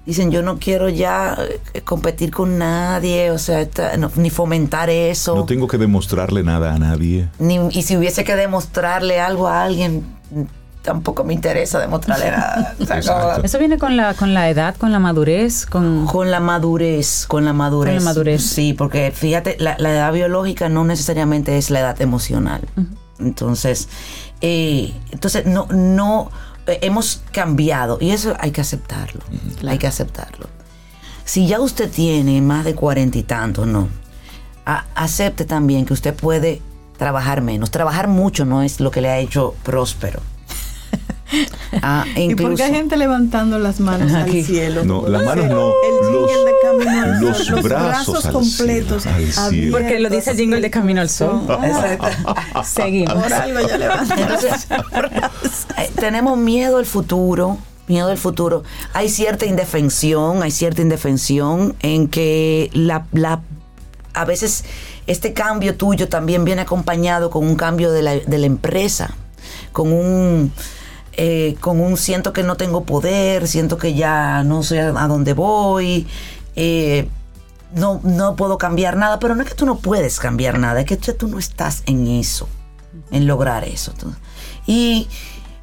dicen, 0.05 0.31
yo 0.31 0.43
no 0.43 0.59
quiero 0.59 0.89
ya 0.89 1.39
eh, 1.75 1.81
competir 1.83 2.31
con 2.33 2.59
nadie, 2.59 3.31
o 3.31 3.39
sea, 3.39 3.61
esta- 3.61 3.97
no- 3.97 4.11
ni 4.17 4.31
fomentar 4.31 4.91
eso. 4.91 5.35
No 5.37 5.45
tengo 5.45 5.69
que 5.69 5.79
demostrarle 5.79 6.43
nada 6.43 6.75
a 6.75 6.79
nadie. 6.79 7.29
Ni- 7.39 7.69
y 7.71 7.83
si 7.83 7.97
hubiese 7.97 8.25
que 8.25 8.35
demostrarle 8.37 9.21
algo 9.21 9.47
a 9.49 9.63
alguien, 9.65 10.05
tampoco 10.83 11.23
me 11.23 11.33
interesa 11.33 11.79
demostrarle 11.79 12.33
nada. 12.33 12.75
O 12.81 12.85
sea, 12.85 12.97
Exacto. 12.97 13.31
como- 13.37 13.45
Eso 13.45 13.59
viene 13.61 13.79
con 13.79 13.97
la, 13.97 14.15
con 14.15 14.35
la 14.35 14.51
edad, 14.51 14.75
con 14.77 14.91
la 14.91 14.99
madurez, 14.99 15.65
con... 15.67 16.07
con 16.07 16.31
la 16.33 16.41
madurez, 16.41 17.25
con 17.29 17.45
la 17.45 17.53
madurez. 17.53 17.95
Con 17.95 18.05
la 18.05 18.11
madurez. 18.11 18.43
Sí, 18.43 18.73
porque 18.75 19.13
fíjate, 19.15 19.57
la, 19.61 19.77
la 19.79 19.93
edad 19.93 20.13
biológica 20.13 20.69
no 20.69 20.85
necesariamente 20.85 21.57
es 21.59 21.71
la 21.71 21.79
edad 21.81 22.01
emocional. 22.03 22.63
Entonces, 23.21 23.89
eh, 24.43 24.93
entonces 25.11 25.47
no, 25.47 25.67
no 25.71 26.31
eh, 26.67 26.79
hemos 26.83 27.23
cambiado 27.33 27.97
y 28.01 28.11
eso 28.11 28.35
hay 28.39 28.51
que 28.51 28.61
aceptarlo. 28.61 29.21
Hay 29.67 29.79
que 29.79 29.87
aceptarlo. 29.87 30.47
Si 31.25 31.47
ya 31.47 31.61
usted 31.61 31.91
tiene 31.91 32.41
más 32.43 32.65
de 32.65 32.75
cuarenta 32.75 33.17
y 33.19 33.23
tantos, 33.23 33.67
no. 33.67 33.89
A- 34.67 34.85
acepte 34.95 35.45
también 35.45 35.87
que 35.87 35.93
usted 35.95 36.15
puede 36.15 36.61
trabajar 36.99 37.41
menos. 37.41 37.71
Trabajar 37.71 38.09
mucho 38.09 38.45
no 38.45 38.63
es 38.63 38.81
lo 38.81 38.91
que 38.91 39.01
le 39.01 39.09
ha 39.09 39.19
hecho 39.19 39.55
próspero. 39.63 40.21
Ah, 41.83 42.05
¿Y 42.17 42.35
por 42.35 42.37
qué 42.37 42.43
incluso- 42.43 42.65
hay 42.65 42.73
gente 42.75 42.97
levantando 42.97 43.59
las 43.59 43.81
manos 43.81 44.13
Aquí. 44.13 44.41
al 44.41 44.45
cielo? 44.47 44.85
No, 44.85 45.09
las 45.09 45.25
manos 45.25 45.47
no, 45.47 45.69
El 45.69 46.13
los- 46.13 46.31
de 46.31 46.53
camino 46.63 47.03
al 47.03 47.21
los 47.21 47.39
sol, 47.39 47.63
brazos 47.63 48.27
al 48.27 48.33
completos. 48.33 49.03
cielo, 49.03 49.17
al 49.17 49.23
cielo. 49.33 49.41
abiertos, 49.47 49.81
Porque 49.81 50.01
lo 50.01 50.11
dice 50.11 50.31
el 50.33 50.37
jingle 50.37 50.61
de 50.61 50.71
Camino 50.71 51.01
al 51.01 51.09
Sol. 51.11 51.43
Exacto. 51.65 52.07
Seguimos. 52.65 53.15
Por 53.15 53.33
algo 53.33 53.59
Entonces, 53.61 54.67
eh, 55.79 55.91
tenemos 55.99 56.37
miedo 56.39 56.79
al 56.79 56.87
futuro, 56.87 57.59
miedo 57.89 58.09
al 58.09 58.19
futuro. 58.19 58.63
Hay 58.93 59.09
cierta 59.09 59.47
indefensión, 59.47 60.43
hay 60.43 60.51
cierta 60.51 60.83
indefensión 60.83 61.75
en 61.81 62.09
que 62.09 62.71
la, 62.73 63.07
la- 63.13 63.41
a 64.15 64.25
veces 64.25 64.65
este 65.07 65.33
cambio 65.33 65.77
tuyo 65.77 66.09
también 66.09 66.45
viene 66.45 66.63
acompañado 66.63 67.31
con 67.31 67.47
un 67.47 67.57
cambio 67.57 67.91
de 67.93 68.03
la, 68.03 68.15
de 68.17 68.39
la 68.39 68.47
empresa, 68.47 69.15
con 69.73 69.91
un 69.93 70.53
eh, 71.15 71.57
con 71.61 71.81
un 71.81 71.97
siento 71.97 72.33
que 72.33 72.43
no 72.43 72.57
tengo 72.57 72.85
poder, 72.85 73.47
siento 73.47 73.77
que 73.77 73.95
ya 73.95 74.45
no 74.45 74.63
sé 74.63 74.81
a, 74.81 75.07
dónde 75.09 75.35
voy. 75.35 76.07
eh, 76.57 77.09
no, 77.75 78.01
no 78.03 78.37
puedo 78.37 78.59
cambiar 78.59 78.97
nada, 78.97 79.19
pero 79.19 79.35
no 79.35 79.43
es 79.43 79.49
que 79.49 79.55
tú 79.55 79.67
no 79.67 79.79
puedes 79.79 80.21
cambiar 80.21 80.59
nada, 80.59 80.81
es 80.81 80.87
que 80.87 80.97
tú, 80.97 81.29
no 81.29 81.39
estás 81.39 81.83
en 81.87 82.07
eso, 82.07 82.49
en 83.11 83.27
lograr 83.27 83.65
eso. 83.65 83.93
Y 84.67 85.09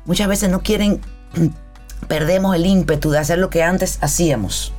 muchas 0.05 0.27
veces 0.27 0.49
no 0.49 0.61
quieren, 0.61 1.01
perdemos 2.07 2.55
el 2.55 2.65
ímpetu 2.65 3.11
de 3.11 3.19
hacer 3.19 3.37
lo 3.37 3.49
que 3.49 3.63
antes 3.63 3.99
hacíamos. 4.01 4.73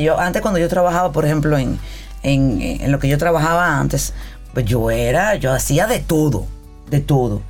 Yo, 0.00 0.18
antes 0.18 0.42
cuando 0.42 0.60
yo 0.60 0.68
trabajaba, 0.68 1.10
por 1.10 1.24
ejemplo, 1.24 1.58
en, 1.58 1.78
en, 2.22 2.62
en 2.62 2.92
lo 2.92 3.00
que 3.00 3.08
yo 3.08 3.18
trabajaba 3.18 3.78
antes, 3.78 4.14
pues 4.54 4.64
yo 4.64 4.90
era, 4.92 5.34
yo 5.34 5.52
hacía 5.52 5.88
de 5.88 5.98
todo, 5.98 6.46
de 6.88 7.00
todo. 7.00 7.42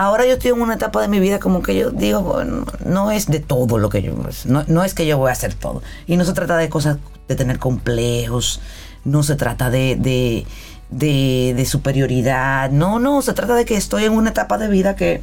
Ahora 0.00 0.24
yo 0.26 0.34
estoy 0.34 0.52
en 0.52 0.60
una 0.60 0.74
etapa 0.74 1.00
de 1.02 1.08
mi 1.08 1.18
vida 1.18 1.40
como 1.40 1.60
que 1.60 1.74
yo 1.74 1.90
digo, 1.90 2.20
bueno, 2.20 2.64
no 2.84 3.10
es 3.10 3.26
de 3.26 3.40
todo 3.40 3.78
lo 3.78 3.88
que 3.88 4.00
yo, 4.00 4.12
no, 4.44 4.62
no 4.68 4.84
es 4.84 4.94
que 4.94 5.04
yo 5.06 5.18
voy 5.18 5.30
a 5.30 5.32
hacer 5.32 5.54
todo. 5.54 5.82
Y 6.06 6.16
no 6.16 6.24
se 6.24 6.34
trata 6.34 6.56
de 6.56 6.68
cosas, 6.68 6.98
de 7.26 7.34
tener 7.34 7.58
complejos, 7.58 8.60
no 9.04 9.24
se 9.24 9.34
trata 9.34 9.70
de, 9.70 9.96
de, 9.96 10.46
de, 10.90 11.52
de 11.56 11.64
superioridad, 11.66 12.70
no, 12.70 13.00
no, 13.00 13.22
se 13.22 13.32
trata 13.32 13.54
de 13.56 13.64
que 13.64 13.74
estoy 13.76 14.04
en 14.04 14.12
una 14.12 14.30
etapa 14.30 14.56
de 14.56 14.68
vida 14.68 14.94
que, 14.94 15.20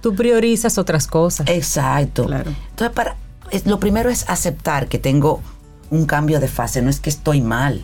Tú 0.00 0.14
priorizas 0.14 0.78
otras 0.78 1.06
cosas. 1.06 1.46
Exacto. 1.50 2.24
Claro. 2.24 2.52
Entonces, 2.70 2.94
para, 2.94 3.16
es- 3.50 3.66
lo 3.66 3.78
primero 3.78 4.08
es 4.08 4.24
aceptar 4.30 4.88
que 4.88 4.98
tengo 4.98 5.42
un 5.90 6.06
cambio 6.06 6.40
de 6.40 6.48
fase, 6.48 6.80
no 6.80 6.88
es 6.88 7.00
que 7.00 7.10
estoy 7.10 7.42
mal. 7.42 7.82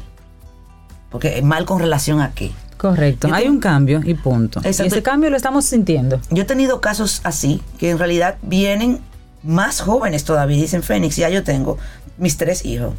Porque 1.11 1.43
mal 1.43 1.67
con 1.67 1.79
relación 1.79 2.23
a 2.23 2.33
qué. 2.33 2.53
Correcto. 2.77 3.29
Hay 3.33 3.49
un 3.49 3.59
cambio 3.59 4.01
y 4.05 4.15
punto. 4.15 4.61
Y 4.63 4.69
Exacto. 4.69 4.95
ese 4.95 5.03
cambio 5.03 5.31
lo 5.31 5.37
estamos 5.37 5.65
sintiendo. 5.65 6.21
Yo 6.31 6.43
he 6.43 6.47
tenido 6.47 6.81
casos 6.81 7.21
así, 7.25 7.63
que 7.79 7.91
en 7.91 7.99
realidad 7.99 8.37
vienen 8.43 9.01
más 9.43 9.81
jóvenes 9.81 10.25
todavía. 10.25 10.61
Dicen, 10.61 10.83
Fénix, 10.83 11.17
ya 11.17 11.29
yo 11.29 11.43
tengo 11.43 11.79
mis 12.19 12.37
tres 12.37 12.65
hijos. 12.65 12.95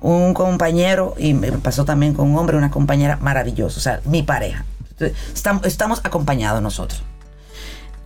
Un 0.00 0.34
compañero, 0.34 1.14
y 1.18 1.34
me 1.34 1.52
pasó 1.52 1.84
también 1.84 2.14
con 2.14 2.30
un 2.30 2.38
hombre, 2.38 2.56
una 2.56 2.70
compañera 2.70 3.18
maravillosa, 3.18 3.78
o 3.78 3.82
sea, 3.82 4.00
mi 4.04 4.22
pareja. 4.22 4.64
Entonces, 4.90 5.16
Estamos, 5.34 5.64
estamos 5.66 6.00
acompañados 6.04 6.62
nosotros. 6.62 7.02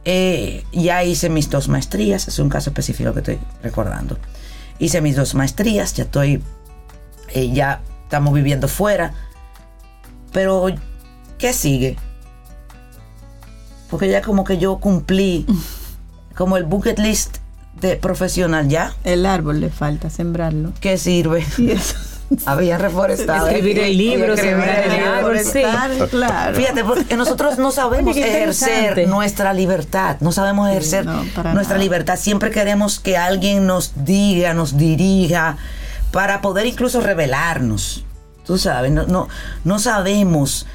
Eh, 0.04 0.64
ya 0.72 1.02
hice 1.02 1.28
mis 1.30 1.50
dos 1.50 1.68
maestrías, 1.68 2.28
es 2.28 2.38
un 2.38 2.48
caso 2.48 2.70
específico 2.70 3.12
que 3.12 3.20
estoy 3.20 3.38
recordando. 3.62 4.18
Hice 4.78 5.00
mis 5.00 5.16
dos 5.16 5.34
maestrías, 5.34 5.94
ya 5.94 6.04
estoy, 6.04 6.42
eh, 7.30 7.50
ya 7.50 7.80
estamos 8.04 8.32
viviendo 8.34 8.68
fuera. 8.68 9.14
Pero, 10.32 10.66
¿qué 11.38 11.53
sigue? 11.53 11.96
Porque 13.90 14.09
ya 14.09 14.22
como 14.22 14.44
que 14.44 14.59
yo 14.59 14.79
cumplí 14.79 15.46
como 16.37 16.57
el 16.57 16.64
bucket 16.64 16.99
list 16.99 17.38
de 17.81 17.96
profesional 17.96 18.68
ya. 18.68 18.94
El 19.05 19.27
árbol 19.27 19.61
le 19.61 19.70
falta 19.70 20.11
sembrarlo. 20.11 20.72
¿Qué 20.81 20.99
sirve? 20.99 21.44
Y 21.59 21.70
eso. 21.70 21.96
Había 22.44 22.77
reforestado. 22.77 23.46
Escribir 23.49 23.79
el 23.79 23.96
libro, 23.96 24.35
Escribir 24.35 24.57
sembrar 24.57 24.83
el 24.83 24.92
libro. 24.92 25.12
árbol, 25.12 25.38
sí. 25.38 25.62
Claro. 26.11 26.57
Fíjate, 26.57 26.83
porque 26.83 27.16
nosotros 27.16 27.59
no 27.59 27.70
sabemos 27.70 28.16
ejercer 28.16 29.07
nuestra 29.09 29.53
libertad, 29.53 30.16
no 30.20 30.33
sabemos 30.33 30.68
ejercer 30.68 31.07
no, 31.07 31.22
nuestra 31.22 31.53
nada. 31.53 31.79
libertad. 31.79 32.18
Siempre 32.18 32.51
queremos 32.51 32.99
que 32.99 33.16
alguien 33.16 33.66
nos 33.66 34.05
diga, 34.05 34.55
nos 34.55 34.77
dirija, 34.77 35.57
para 36.11 36.40
poder 36.40 36.66
incluso 36.66 37.01
revelarnos. 37.01 38.05
Tú 38.44 38.59
sabes, 38.59 38.90
no, 38.90 39.07
no, 39.07 39.29
no 39.64 39.79
sabemos 39.79 40.66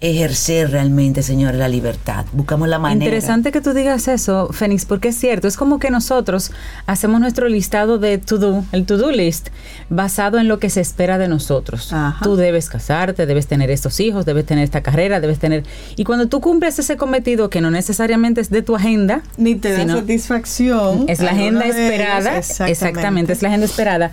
ejercer 0.00 0.70
realmente, 0.70 1.22
señores, 1.22 1.58
la 1.58 1.68
libertad. 1.68 2.24
Buscamos 2.32 2.68
la 2.68 2.78
manera. 2.78 3.04
Interesante 3.04 3.52
que 3.52 3.60
tú 3.60 3.74
digas 3.74 4.08
eso, 4.08 4.48
Fénix, 4.52 4.86
porque 4.86 5.08
es 5.08 5.16
cierto, 5.16 5.46
es 5.46 5.56
como 5.56 5.78
que 5.78 5.90
nosotros 5.90 6.52
hacemos 6.86 7.20
nuestro 7.20 7.48
listado 7.48 7.98
de 7.98 8.18
to-do, 8.18 8.64
el 8.72 8.86
to-do 8.86 9.10
list, 9.10 9.48
basado 9.90 10.38
en 10.38 10.48
lo 10.48 10.58
que 10.58 10.70
se 10.70 10.80
espera 10.80 11.18
de 11.18 11.28
nosotros. 11.28 11.92
Ajá. 11.92 12.24
Tú 12.24 12.36
debes 12.36 12.70
casarte, 12.70 13.26
debes 13.26 13.46
tener 13.46 13.70
estos 13.70 14.00
hijos, 14.00 14.24
debes 14.24 14.46
tener 14.46 14.64
esta 14.64 14.80
carrera, 14.82 15.20
debes 15.20 15.38
tener... 15.38 15.64
Y 15.96 16.04
cuando 16.04 16.28
tú 16.28 16.40
cumples 16.40 16.78
ese 16.78 16.96
cometido, 16.96 17.50
que 17.50 17.60
no 17.60 17.70
necesariamente 17.70 18.40
es 18.40 18.50
de 18.50 18.62
tu 18.62 18.76
agenda, 18.76 19.22
Ni 19.36 19.54
te 19.54 19.72
da 19.72 19.86
satisfacción. 19.86 21.04
es 21.08 21.20
la 21.20 21.32
agenda 21.32 21.66
ellos, 21.66 21.76
esperada, 21.76 22.38
exactamente. 22.38 23.32
es 23.34 23.42
la 23.42 23.48
agenda 23.48 23.66
esperada, 23.66 24.10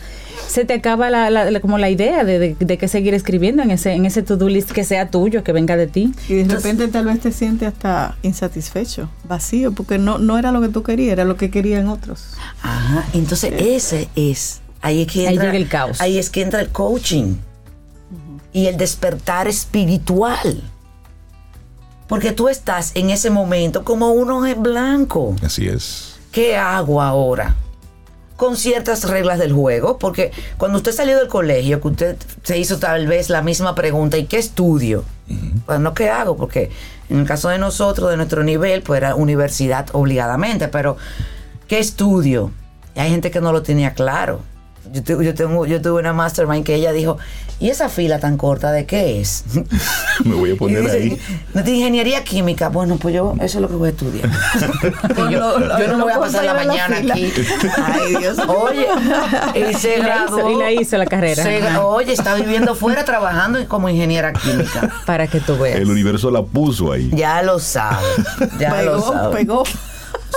se 0.48 0.66
te 0.66 0.74
acaba 0.74 1.10
la, 1.10 1.30
la- 1.30 1.52
la- 1.52 1.60
como 1.60 1.78
la 1.78 1.90
idea 1.90 2.24
de, 2.24 2.40
de, 2.40 2.56
de 2.60 2.78
qué 2.78 2.88
seguir 2.88 3.14
escribiendo 3.14 3.62
en 3.64 3.72
ese, 3.72 3.94
en 3.94 4.06
ese 4.06 4.24
to-do 4.24 4.48
list 4.50 4.72
que 4.72 4.84
sea 4.84 5.10
tuyo, 5.12 5.44
que 5.44 5.52
venga 5.52 5.76
de 5.78 5.88
ti. 5.88 6.12
Y 6.30 6.34
de 6.36 6.42
Entonces- 6.42 6.64
repente 6.64 6.88
tal 6.92 7.06
vez 7.06 7.20
te 7.20 7.32
sientes 7.32 7.68
hasta 7.68 8.18
insatisfecho, 8.24 9.10
vacío, 9.28 9.74
porque 9.74 9.98
no, 9.98 10.18
no 10.18 10.38
era 10.38 10.52
lo 10.52 10.62
que 10.62 10.70
tú 10.70 10.84
querías, 10.84 11.14
era 11.14 11.26
lo 11.26 11.36
que 11.38 11.50
querían 11.52 11.88
otros. 11.88 12.34
Ajá, 12.62 13.06
entonces 13.14 13.54
ese 13.58 14.08
es, 14.16 14.62
ahí 14.82 15.02
es 15.04 15.08
que 15.12 15.28
Ahí 15.28 15.34
entra 15.36 15.46
llega 15.52 15.58
el 15.58 15.68
caos. 15.68 16.02
Ahí 16.02 16.18
es 16.18 16.30
que 16.30 16.42
entra 16.42 16.62
el 16.62 16.70
coaching 16.70 17.36
y 18.54 18.68
el 18.68 18.78
despertar 18.78 19.48
espiritual. 19.48 20.64
Porque 22.08 22.32
tú 22.32 22.48
estás 22.48 22.92
en 22.96 23.10
ese 23.10 23.30
momento 23.30 23.84
como 23.84 24.12
uno 24.12 24.46
en 24.48 24.64
blanco. 24.64 25.36
Así 25.44 25.68
es. 25.68 26.16
¿Qué 26.32 26.56
hago 26.56 27.02
ahora? 27.02 27.56
Con 28.38 28.56
ciertas 28.56 29.04
reglas 29.10 29.40
del 29.40 29.52
juego, 29.52 29.98
porque 29.98 30.32
cuando 30.58 30.78
usted 30.78 30.94
salió 30.94 31.18
del 31.18 31.28
colegio, 31.28 31.82
que 31.82 31.88
usted 31.90 32.18
se 32.44 32.58
hizo 32.58 32.80
tal 32.80 33.08
vez 33.08 33.30
la 33.30 33.42
misma 33.42 33.76
pregunta, 33.76 34.18
¿y 34.18 34.26
qué 34.26 34.38
estudio? 34.38 35.04
Pues 35.66 35.80
no, 35.80 35.94
¿qué 35.94 36.10
hago? 36.10 36.38
Porque 36.38 36.72
en 37.10 37.20
el 37.20 37.26
caso 37.26 37.50
de 37.50 37.58
nosotros, 37.58 38.10
de 38.10 38.16
nuestro 38.18 38.44
nivel, 38.44 38.84
pues 38.84 39.00
era 39.00 39.16
universidad 39.16 39.88
obligadamente, 39.92 40.70
pero 40.70 40.98
¿qué 41.68 41.80
estudio? 41.80 42.52
Y 42.96 43.00
hay 43.00 43.10
gente 43.10 43.32
que 43.32 43.42
no 43.42 43.52
lo 43.52 43.64
tenía 43.64 43.94
claro. 43.94 44.42
Yo, 44.94 45.04
tu- 45.04 45.22
yo, 45.22 45.34
tengo, 45.34 45.66
yo 45.66 45.82
tuve 45.82 46.00
una 46.00 46.14
mastermind 46.14 46.66
que 46.66 46.76
ella 46.76 46.92
dijo, 46.92 47.18
¿y 47.60 47.70
esa 47.70 47.90
fila 47.90 48.20
tan 48.20 48.38
corta 48.38 48.72
de 48.72 48.86
qué 48.86 49.20
es? 49.22 49.44
Me 50.24 50.36
voy 50.36 50.52
a 50.52 50.56
poner 50.56 50.82
dice, 50.84 50.98
ahí. 50.98 51.18
No 51.54 51.64
tiene 51.64 51.80
ingeniería 51.80 52.24
química. 52.24 52.70
Bueno, 52.70 52.98
pues 52.98 53.14
yo 53.16 53.34
eso 53.42 53.58
es 53.58 53.62
lo 53.62 53.68
que 53.68 53.76
voy 53.76 53.88
a 53.88 53.92
estudiar. 53.92 54.30
Y 55.30 55.32
yo, 55.34 55.60
yo 55.60 55.88
no 55.88 55.98
me 55.98 56.04
voy 56.04 56.12
a 56.14 56.20
pasar 56.20 56.44
la 56.46 56.54
mañana 56.54 56.98
aquí. 56.98 57.32
Ay, 57.78 58.16
Dios. 58.18 58.38
Oye, 58.48 58.88
y 59.70 59.74
se 59.74 59.98
Y 59.98 60.02
la 60.02 60.26
hizo- 60.26 60.36
graduó. 60.36 60.52
y 60.52 60.56
la 60.56 60.72
hizo 60.72 60.98
la 60.98 61.06
carrera. 61.06 61.44
Se 61.44 61.62
oye, 61.78 62.14
está 62.14 62.36
viviendo 62.36 62.76
fuera 62.76 63.04
trabajando 63.06 63.66
como 63.68 63.90
ingeniera 63.90 64.34
química. 64.34 64.92
Para 65.06 65.28
que 65.28 65.40
tú 65.40 65.58
veas. 65.58 65.80
El 65.80 65.90
universo 65.90 66.32
la 66.32 66.44
puso 66.44 66.92
ahí. 66.92 67.10
Ya 67.14 67.42
lo 67.42 67.60
sabe. 67.60 68.06
Ya 68.60 68.82
lo 68.82 68.94
Pegó, 68.98 69.14
sabe. 69.14 69.36
pegó. 69.38 69.64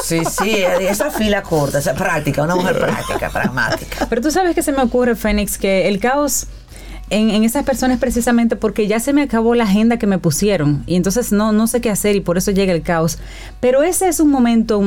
Sí, 0.03 0.23
sí, 0.25 0.57
esa 0.81 1.11
fila 1.11 1.43
corta, 1.43 1.79
esa 1.79 1.95
práctica, 1.95 2.43
una 2.43 2.57
mujer 2.57 2.79
práctica, 2.79 3.31
pragmática. 3.31 4.07
Pero 4.09 4.23
tú 4.23 4.31
sabes 4.31 4.55
que 4.55 4.63
se 4.63 4.73
me 4.73 4.83
ocurre, 4.83 5.17
Fénix, 5.17 5.59
que 5.59 5.89
el 5.89 6.01
caos 6.01 6.47
en, 7.11 7.31
en 7.31 7.45
esas 7.45 7.65
personas 7.65 7.99
precisamente 7.99 8.57
porque 8.57 8.87
ya 8.87 9.01
se 9.01 9.13
me 9.13 9.23
acabó 9.23 9.55
la 9.55 9.65
agenda 9.65 9.99
que 9.99 10.07
me 10.07 10.19
pusieron 10.19 10.85
y 10.87 10.95
entonces 10.95 11.33
no, 11.33 11.53
no 11.53 11.67
sé 11.67 11.81
qué 11.81 11.91
hacer 11.91 12.17
y 12.17 12.21
por 12.21 12.39
eso 12.39 12.53
llega 12.53 12.73
el 12.73 12.83
caos. 12.83 13.19
Pero 13.61 13.83
ese 13.83 14.09
es 14.09 14.21
un 14.21 14.31
momento 14.31 14.81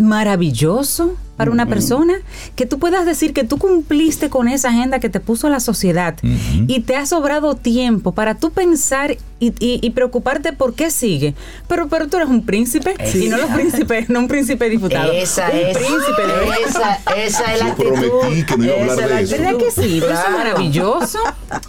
maravilloso 0.00 1.14
para 1.36 1.50
una 1.50 1.64
persona 1.64 2.14
que 2.54 2.66
tú 2.66 2.78
puedas 2.78 3.06
decir 3.06 3.32
que 3.32 3.44
tú 3.44 3.56
cumpliste 3.56 4.28
con 4.28 4.46
esa 4.46 4.68
agenda 4.68 5.00
que 5.00 5.08
te 5.08 5.20
puso 5.20 5.48
la 5.48 5.58
sociedad 5.58 6.16
y 6.22 6.80
te 6.80 6.96
ha 6.96 7.06
sobrado 7.06 7.54
tiempo 7.54 8.12
para 8.12 8.34
tú 8.34 8.50
pensar 8.50 9.12
y, 9.38 9.46
y- 9.58 9.80
y 9.80 9.90
preocuparte 9.90 10.52
por 10.52 10.74
qué 10.74 10.90
sigue. 10.90 11.34
Pero, 11.66 11.88
pero 11.88 12.08
tú 12.08 12.18
eres 12.18 12.28
un 12.28 12.44
príncipe 12.44 12.94
y 13.14 13.28
no 13.28 13.38
los 13.38 13.48
príncipes, 13.50 14.10
no 14.10 14.18
un 14.18 14.28
príncipe 14.28 14.68
diputado. 14.68 15.10
Esa 15.12 15.48
un 15.50 15.56
es, 15.56 15.78
príncipe 15.78 16.26
de 16.26 16.68
esa, 16.68 16.98
esa 17.16 17.54
es 17.54 17.58
la 17.60 17.66
Yo 17.66 17.72
actitud. 17.72 17.94
prometí 18.20 18.42
que 18.44 18.56
no 18.58 18.64
iba 18.64 18.74
a 18.74 18.80
hablar 18.80 18.92
Esa 18.92 19.02
es 19.02 19.08
de 19.08 19.14
la 19.14 19.20
eso. 19.22 19.36
¿Verdad 19.38 19.58
que 19.58 19.70
sí? 19.70 19.96
Pero 20.00 20.12
eso 20.12 20.22
es 20.26 20.30
maravilloso. 20.32 21.18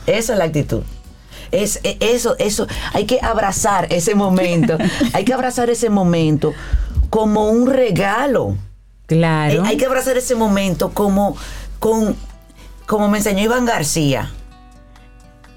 Esa 0.05 0.33
es 0.33 0.37
la 0.39 0.43
actitud. 0.45 0.81
Es, 1.51 1.79
e- 1.83 1.97
eso, 1.99 2.35
eso, 2.39 2.67
hay 2.93 3.05
que 3.05 3.19
abrazar 3.21 3.87
ese 3.89 4.15
momento. 4.15 4.77
hay 5.13 5.23
que 5.23 5.33
abrazar 5.33 5.69
ese 5.69 5.89
momento 5.89 6.53
como 7.11 7.49
un 7.49 7.67
regalo. 7.67 8.57
Claro. 9.05 9.63
Eh, 9.63 9.67
Hay 9.67 9.77
que 9.77 9.85
abrazar 9.85 10.17
ese 10.17 10.33
momento 10.33 10.89
como, 10.91 11.35
con, 11.77 12.15
como 12.87 13.07
me 13.09 13.19
enseñó 13.19 13.43
Iván 13.43 13.65
García. 13.65 14.31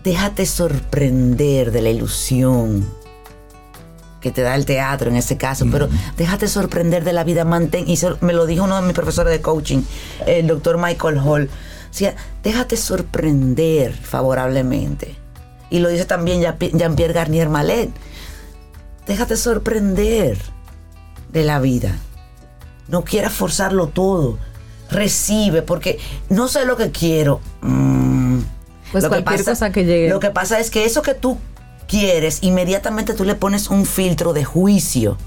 Déjate 0.02 0.44
sorprender 0.44 1.70
de 1.70 1.80
la 1.80 1.88
ilusión 1.88 2.86
que 4.20 4.30
te 4.30 4.42
da 4.42 4.54
el 4.54 4.64
teatro 4.66 5.10
en 5.10 5.16
ese 5.16 5.36
caso, 5.36 5.66
pero 5.70 5.88
déjate 6.16 6.48
sorprender 6.48 7.04
de 7.04 7.12
la 7.12 7.24
vida, 7.24 7.44
mantén, 7.44 7.84
y 7.88 7.98
me 8.20 8.32
lo 8.32 8.46
dijo 8.46 8.64
uno 8.64 8.76
de 8.76 8.82
mis 8.82 8.94
profesores 8.94 9.30
de 9.32 9.42
coaching, 9.42 9.82
el 10.26 10.46
doctor 10.46 10.78
Michael 10.78 11.18
Hall, 11.18 11.50
decía, 11.90 12.16
déjate 12.42 12.76
sorprender 12.78 13.92
favorablemente. 13.92 15.14
Y 15.68 15.78
lo 15.80 15.90
dice 15.90 16.06
también 16.06 16.40
Jean- 16.40 16.56
Jean-Pierre 16.58 17.12
Garnier 17.12 17.48
Malet, 17.50 17.90
déjate 19.06 19.36
sorprender 19.36 20.38
de 21.34 21.44
la 21.44 21.58
vida. 21.58 21.98
No 22.88 23.04
quieras 23.04 23.32
forzarlo 23.34 23.88
todo. 23.88 24.38
Recibe, 24.90 25.60
porque 25.60 25.98
no 26.30 26.48
sé 26.48 26.64
lo 26.64 26.76
que 26.76 26.90
quiero. 26.90 27.40
Mm. 27.60 28.38
Pues 28.92 29.06
cualquier 29.08 29.44
cosa 29.44 29.72
que 29.72 29.84
llegue. 29.84 30.08
Lo 30.08 30.20
que 30.20 30.30
pasa 30.30 30.60
es 30.60 30.70
que 30.70 30.84
eso 30.84 31.02
que 31.02 31.14
tú 31.14 31.36
quieres, 31.88 32.38
inmediatamente 32.42 33.12
tú 33.12 33.24
le 33.24 33.34
pones 33.34 33.68
un 33.68 33.84
filtro 33.84 34.32
de 34.32 34.44
juicio 34.44 35.18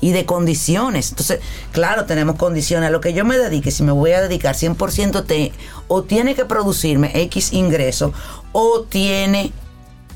y 0.00 0.12
de 0.12 0.24
condiciones. 0.24 1.10
Entonces, 1.10 1.40
claro, 1.72 2.06
tenemos 2.06 2.36
condiciones. 2.36 2.88
A 2.88 2.90
lo 2.90 3.02
que 3.02 3.12
yo 3.12 3.26
me 3.26 3.36
dedique, 3.36 3.70
si 3.70 3.82
me 3.82 3.92
voy 3.92 4.12
a 4.12 4.22
dedicar 4.22 4.54
100%, 4.54 5.26
te, 5.26 5.52
o 5.88 6.02
tiene 6.02 6.34
que 6.34 6.46
producirme 6.46 7.10
X 7.22 7.52
ingreso, 7.52 8.14
o 8.52 8.82
tiene 8.88 9.52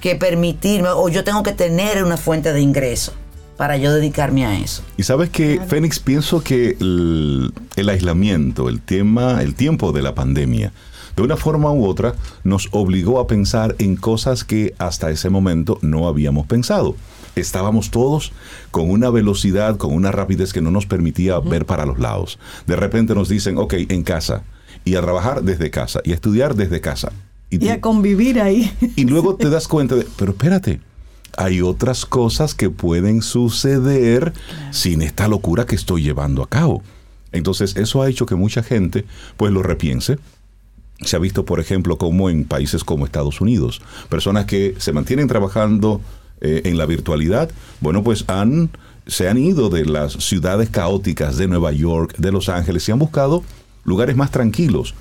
que 0.00 0.16
permitirme, 0.16 0.88
o 0.88 1.10
yo 1.10 1.24
tengo 1.24 1.42
que 1.42 1.52
tener 1.52 2.02
una 2.02 2.16
fuente 2.16 2.54
de 2.54 2.62
ingreso 2.62 3.12
para 3.56 3.76
yo 3.76 3.92
dedicarme 3.92 4.44
a 4.46 4.58
eso. 4.58 4.82
Y 4.96 5.02
sabes 5.04 5.30
que, 5.30 5.60
Fénix, 5.68 6.00
pienso 6.00 6.42
que 6.42 6.76
el, 6.80 7.52
el 7.76 7.88
aislamiento, 7.88 8.68
el 8.68 8.80
tema, 8.80 9.42
el 9.42 9.54
tiempo 9.54 9.92
de 9.92 10.02
la 10.02 10.14
pandemia, 10.14 10.72
de 11.16 11.22
una 11.22 11.36
forma 11.36 11.70
u 11.72 11.86
otra, 11.86 12.14
nos 12.42 12.68
obligó 12.72 13.20
a 13.20 13.26
pensar 13.28 13.76
en 13.78 13.94
cosas 13.96 14.42
que 14.44 14.74
hasta 14.78 15.10
ese 15.10 15.30
momento 15.30 15.78
no 15.82 16.08
habíamos 16.08 16.46
pensado. 16.46 16.96
Estábamos 17.36 17.90
todos 17.90 18.32
con 18.70 18.90
una 18.90 19.10
velocidad, 19.10 19.76
con 19.76 19.92
una 19.92 20.10
rapidez 20.12 20.52
que 20.52 20.60
no 20.60 20.70
nos 20.70 20.86
permitía 20.86 21.38
ver 21.40 21.66
para 21.66 21.86
los 21.86 21.98
lados. 21.98 22.38
De 22.66 22.76
repente 22.76 23.14
nos 23.14 23.28
dicen, 23.28 23.58
ok, 23.58 23.74
en 23.88 24.02
casa, 24.02 24.42
y 24.84 24.96
a 24.96 25.02
trabajar 25.02 25.42
desde 25.42 25.70
casa, 25.70 26.00
y 26.04 26.12
a 26.12 26.14
estudiar 26.14 26.54
desde 26.56 26.80
casa. 26.80 27.12
Y 27.50 27.58
tú- 27.58 27.70
a 27.70 27.80
convivir 27.80 28.40
ahí. 28.40 28.70
y 28.96 29.04
luego 29.04 29.34
te 29.36 29.50
das 29.50 29.68
cuenta 29.68 29.94
de, 29.94 30.06
pero 30.16 30.32
espérate, 30.32 30.80
hay 31.36 31.60
otras 31.62 32.06
cosas 32.06 32.54
que 32.54 32.70
pueden 32.70 33.22
suceder 33.22 34.32
sin 34.70 35.02
esta 35.02 35.28
locura 35.28 35.66
que 35.66 35.74
estoy 35.74 36.02
llevando 36.02 36.42
a 36.42 36.48
cabo. 36.48 36.82
Entonces, 37.32 37.76
eso 37.76 38.02
ha 38.02 38.08
hecho 38.08 38.26
que 38.26 38.34
mucha 38.34 38.62
gente 38.62 39.04
pues 39.36 39.52
lo 39.52 39.62
repiense. 39.62 40.18
Se 41.00 41.16
ha 41.16 41.18
visto, 41.18 41.44
por 41.44 41.60
ejemplo, 41.60 41.98
como 41.98 42.30
en 42.30 42.44
países 42.44 42.84
como 42.84 43.04
Estados 43.04 43.40
Unidos, 43.40 43.82
personas 44.08 44.46
que 44.46 44.74
se 44.78 44.92
mantienen 44.92 45.26
trabajando 45.26 46.00
eh, 46.40 46.62
en 46.64 46.78
la 46.78 46.86
virtualidad, 46.86 47.50
bueno, 47.80 48.02
pues 48.04 48.24
han 48.28 48.70
se 49.06 49.28
han 49.28 49.36
ido 49.36 49.68
de 49.68 49.84
las 49.84 50.12
ciudades 50.12 50.70
caóticas 50.70 51.36
de 51.36 51.46
Nueva 51.46 51.72
York, 51.72 52.14
de 52.16 52.32
Los 52.32 52.48
Ángeles, 52.48 52.88
y 52.88 52.92
han 52.92 52.98
buscado 52.98 53.44
lugares 53.84 54.16
más 54.16 54.30
tranquilos, 54.30 54.94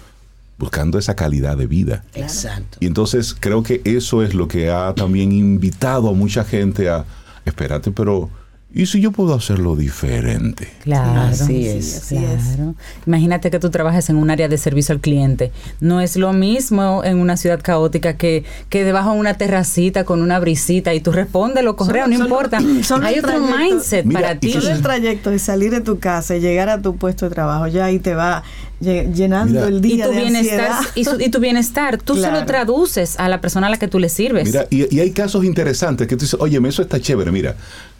buscando 0.57 0.97
esa 0.97 1.15
calidad 1.15 1.57
de 1.57 1.67
vida. 1.67 2.03
Exacto. 2.13 2.77
Y 2.79 2.85
entonces 2.85 3.35
creo 3.39 3.63
que 3.63 3.81
eso 3.85 4.23
es 4.23 4.33
lo 4.33 4.47
que 4.47 4.71
ha 4.71 4.93
también 4.93 5.31
invitado 5.31 6.09
a 6.09 6.13
mucha 6.13 6.43
gente 6.43 6.89
a, 6.89 7.05
espérate, 7.45 7.91
pero 7.91 8.29
¿y 8.73 8.85
si 8.87 8.99
yo 9.01 9.11
puedo 9.11 9.33
hacerlo 9.35 9.75
diferente? 9.75 10.67
Claro. 10.83 11.21
Así 11.21 11.67
es. 11.67 11.97
así 11.97 12.17
es. 12.17 12.55
Claro. 12.55 12.75
Imagínate 13.05 13.51
que 13.51 13.59
tú 13.59 13.69
trabajas 13.69 14.09
en 14.09 14.15
un 14.15 14.29
área 14.29 14.47
de 14.47 14.57
servicio 14.57 14.93
al 14.93 15.01
cliente. 15.01 15.51
No 15.79 16.01
es 16.01 16.15
lo 16.15 16.33
mismo 16.33 17.03
en 17.03 17.19
una 17.19 17.37
ciudad 17.37 17.59
caótica 17.61 18.17
que, 18.17 18.43
que 18.69 18.83
debajo 18.83 19.13
de 19.13 19.19
una 19.19 19.35
terracita 19.35 20.03
con 20.03 20.21
una 20.21 20.39
brisita 20.39 20.93
y 20.93 20.99
tú 21.01 21.11
respondes 21.11 21.63
los 21.63 21.75
correos, 21.75 22.07
no 22.09 22.15
Solo- 22.17 22.25
importa. 22.27 22.59
solo 22.83 23.05
Hay 23.05 23.19
otro 23.19 23.31
trayecto. 23.31 23.57
mindset 23.57 24.05
Mira, 24.05 24.21
para 24.21 24.33
y 24.35 24.39
ti. 24.39 24.53
Solo 24.53 24.69
el 24.69 24.81
trayecto 24.81 25.29
de 25.29 25.39
salir 25.39 25.71
de 25.71 25.81
tu 25.81 25.99
casa 25.99 26.35
y 26.35 26.39
llegar 26.41 26.69
a 26.69 26.81
tu 26.81 26.95
puesto 26.97 27.27
de 27.29 27.35
trabajo, 27.35 27.67
ya 27.67 27.85
ahí 27.85 27.99
te 27.99 28.15
va 28.15 28.43
lle- 28.81 29.13
llenando 29.13 29.53
Mira. 29.53 29.67
el 29.67 29.77
Y 29.77 29.79
día 29.95 30.05
tu 30.05 30.11
de 30.11 30.17
bienestar, 30.21 30.59
ansiedad. 30.59 30.79
y, 30.95 31.05
su- 31.05 31.19
y 31.21 31.29
tu 31.29 31.39
bienestar, 31.39 31.97
tú 31.99 32.15
se 32.15 32.21
Claro. 32.21 32.39
lo 32.39 32.45
traduces 32.45 33.19
a 33.19 33.29
la 33.29 33.39
persona 33.41 33.67
a 33.67 33.69
la 33.69 33.77
que 33.77 33.87
tú 33.87 33.99
le 33.99 34.09
sirves. 34.09 34.45
Mira, 34.45 34.65
y, 34.69 34.93
y 34.95 34.99
hay 34.99 35.11
casos 35.11 35.45
interesantes 35.45 36.07
que 36.07 36.15
tú 36.15 36.25
dices, 36.25 36.39
oye, 36.39 36.59
eso 36.67 36.81
está 36.81 36.99
chévere. 36.99 37.31
Mira, 37.31 37.55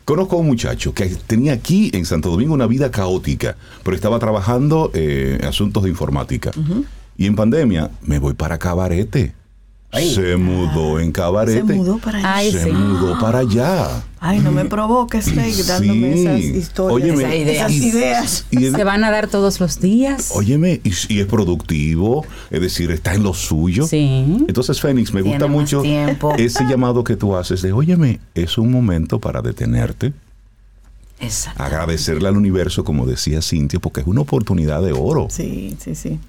conozco 0.06 0.36
a 0.36 0.40
un 0.40 0.48
muchacho 0.48 0.94
que 0.94 1.06
tenía 1.08 1.54
aquí 1.54 1.92
en 1.94 2.06
Santo 2.06 2.30
Domingo 2.30 2.54
una 2.54 2.68
vida 2.68 2.92
caótica, 2.92 3.56
pero 3.84 3.96
estaba 3.96 4.20
trabajando 4.20 4.92
eh, 4.94 5.38
en 5.40 5.46
asuntos 5.46 5.84
de 5.84 5.90
informática. 5.90 6.52
Y 7.18 7.28
en 7.28 7.36
pandemia, 7.36 7.92
me 8.02 8.20
voy 8.20 8.34
para 8.34 8.58
Cabarete. 8.58 9.34
Se 9.94 10.38
mudó 10.38 11.00
en 11.00 11.12
cabarete. 11.12 11.66
Se 11.68 11.74
mudó 11.74 11.98
para 12.00 12.18
allá. 12.20 12.36
Ay, 12.36 12.52
Se 12.52 12.64
sí. 12.64 12.72
mudó 12.72 13.20
para 13.20 13.40
allá. 13.40 14.04
Ay, 14.20 14.40
no 14.40 14.52
me 14.52 14.66
provoques, 14.66 15.36
Rey, 15.36 15.54
dándome 15.68 16.14
Sí. 16.14 16.22
esas 16.22 16.40
historias. 16.42 17.18
Óyeme, 17.18 17.24
Esas 17.54 17.72
ideas. 17.72 17.72
Esas 17.72 17.94
ideas. 17.94 18.46
Y 18.52 18.72
Se 18.78 18.84
van 18.84 19.04
a 19.04 19.12
dar 19.12 19.28
todos 19.28 19.60
los 19.60 19.80
días. 19.82 20.32
óyeme, 20.34 20.80
y, 20.84 20.92
y 21.14 21.20
es 21.20 21.26
productivo, 21.28 22.26
es 22.50 22.62
decir, 22.62 22.90
está 22.92 23.14
en 23.14 23.24
lo 23.24 23.34
suyo. 23.34 23.86
Sí. 23.86 24.26
Entonces, 24.48 24.80
Fénix, 24.80 25.14
me 25.14 25.22
Tiene 25.22 25.38
gusta 25.38 25.48
mucho 25.52 25.82
tiempo. 25.82 26.34
ese 26.38 26.64
llamado 26.66 27.04
que 27.04 27.16
tú 27.16 27.36
haces 27.36 27.62
de, 27.62 27.74
óyeme, 27.74 28.20
es 28.34 28.58
un 28.58 28.72
momento 28.72 29.20
para 29.20 29.42
detenerte, 29.42 30.14
Exacto. 31.20 31.62
agradecerle 31.64 32.28
al 32.28 32.38
universo, 32.38 32.84
como 32.84 33.06
decía 33.06 33.42
Cintia, 33.42 33.80
porque 33.80 34.02
es 34.02 34.08
una 34.08 34.22
oportunidad 34.22 34.82
de 34.82 34.94
oro. 34.94 35.28
Sí, 35.30 35.76
sí, 35.80 35.96
sí. 35.96 36.20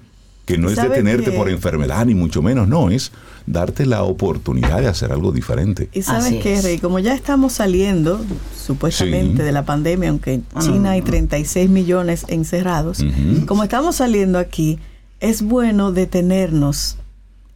Que 0.45 0.57
no 0.59 0.69
es 0.69 0.75
¿Sabe 0.75 0.89
detenerte 0.89 1.31
qué? 1.31 1.37
por 1.37 1.49
enfermedad, 1.49 2.05
ni 2.05 2.13
mucho 2.13 2.41
menos, 2.43 2.67
no, 2.67 2.89
es 2.91 3.11
darte 3.47 3.85
la 3.85 4.03
oportunidad 4.03 4.79
de 4.81 4.87
hacer 4.87 5.11
algo 5.11 5.31
diferente. 5.31 5.89
Y 5.93 6.03
sabes 6.03 6.25
Así 6.25 6.39
qué, 6.39 6.53
es. 6.55 6.63
Rey, 6.63 6.77
como 6.77 6.99
ya 6.99 7.13
estamos 7.15 7.53
saliendo 7.53 8.23
supuestamente 8.55 9.37
Sí. 9.37 9.43
de 9.43 9.51
la 9.51 9.65
pandemia, 9.65 10.09
aunque 10.09 10.33
en 10.35 10.45
China 10.59 10.91
hay 10.91 11.01
36 11.01 11.69
millones 11.69 12.25
encerrados, 12.27 13.03
como 13.47 13.63
estamos 13.63 13.95
saliendo 13.95 14.37
aquí, 14.39 14.79
es 15.19 15.41
bueno 15.41 15.91
detenernos 15.91 16.97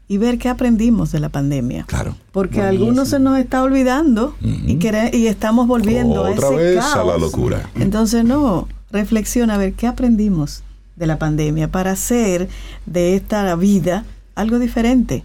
y 0.07 0.17
ver 0.17 0.39
qué 0.39 0.49
aprendimos 0.49 1.11
de 1.11 1.19
la 1.19 1.29
pandemia. 1.29 1.83
Claro. 1.87 2.15
Porque 2.31 2.61
a 2.61 2.69
algunos 2.69 3.09
se 3.09 3.19
nos 3.19 3.37
está 3.37 3.61
olvidando 3.61 4.35
y, 4.41 4.77
quere- 4.77 5.15
y 5.15 5.27
estamos 5.27 5.67
volviendo 5.67 6.25
a 6.25 6.31
Otra 6.31 6.47
ese 6.47 6.55
vez 6.55 6.77
a 6.85 6.93
caos. 6.93 7.07
la 7.07 7.17
locura. 7.17 7.69
Entonces, 7.75 8.23
no, 8.25 8.67
reflexiona 8.91 9.55
a 9.55 9.57
ver 9.59 9.73
qué 9.73 9.85
aprendimos 9.85 10.63
de 10.99 11.07
la 11.07 11.17
pandemia 11.17 11.69
para 11.69 11.91
hacer 11.91 12.49
de 12.85 13.15
esta 13.15 13.55
vida 13.55 14.03
algo 14.35 14.59
diferente 14.59 15.23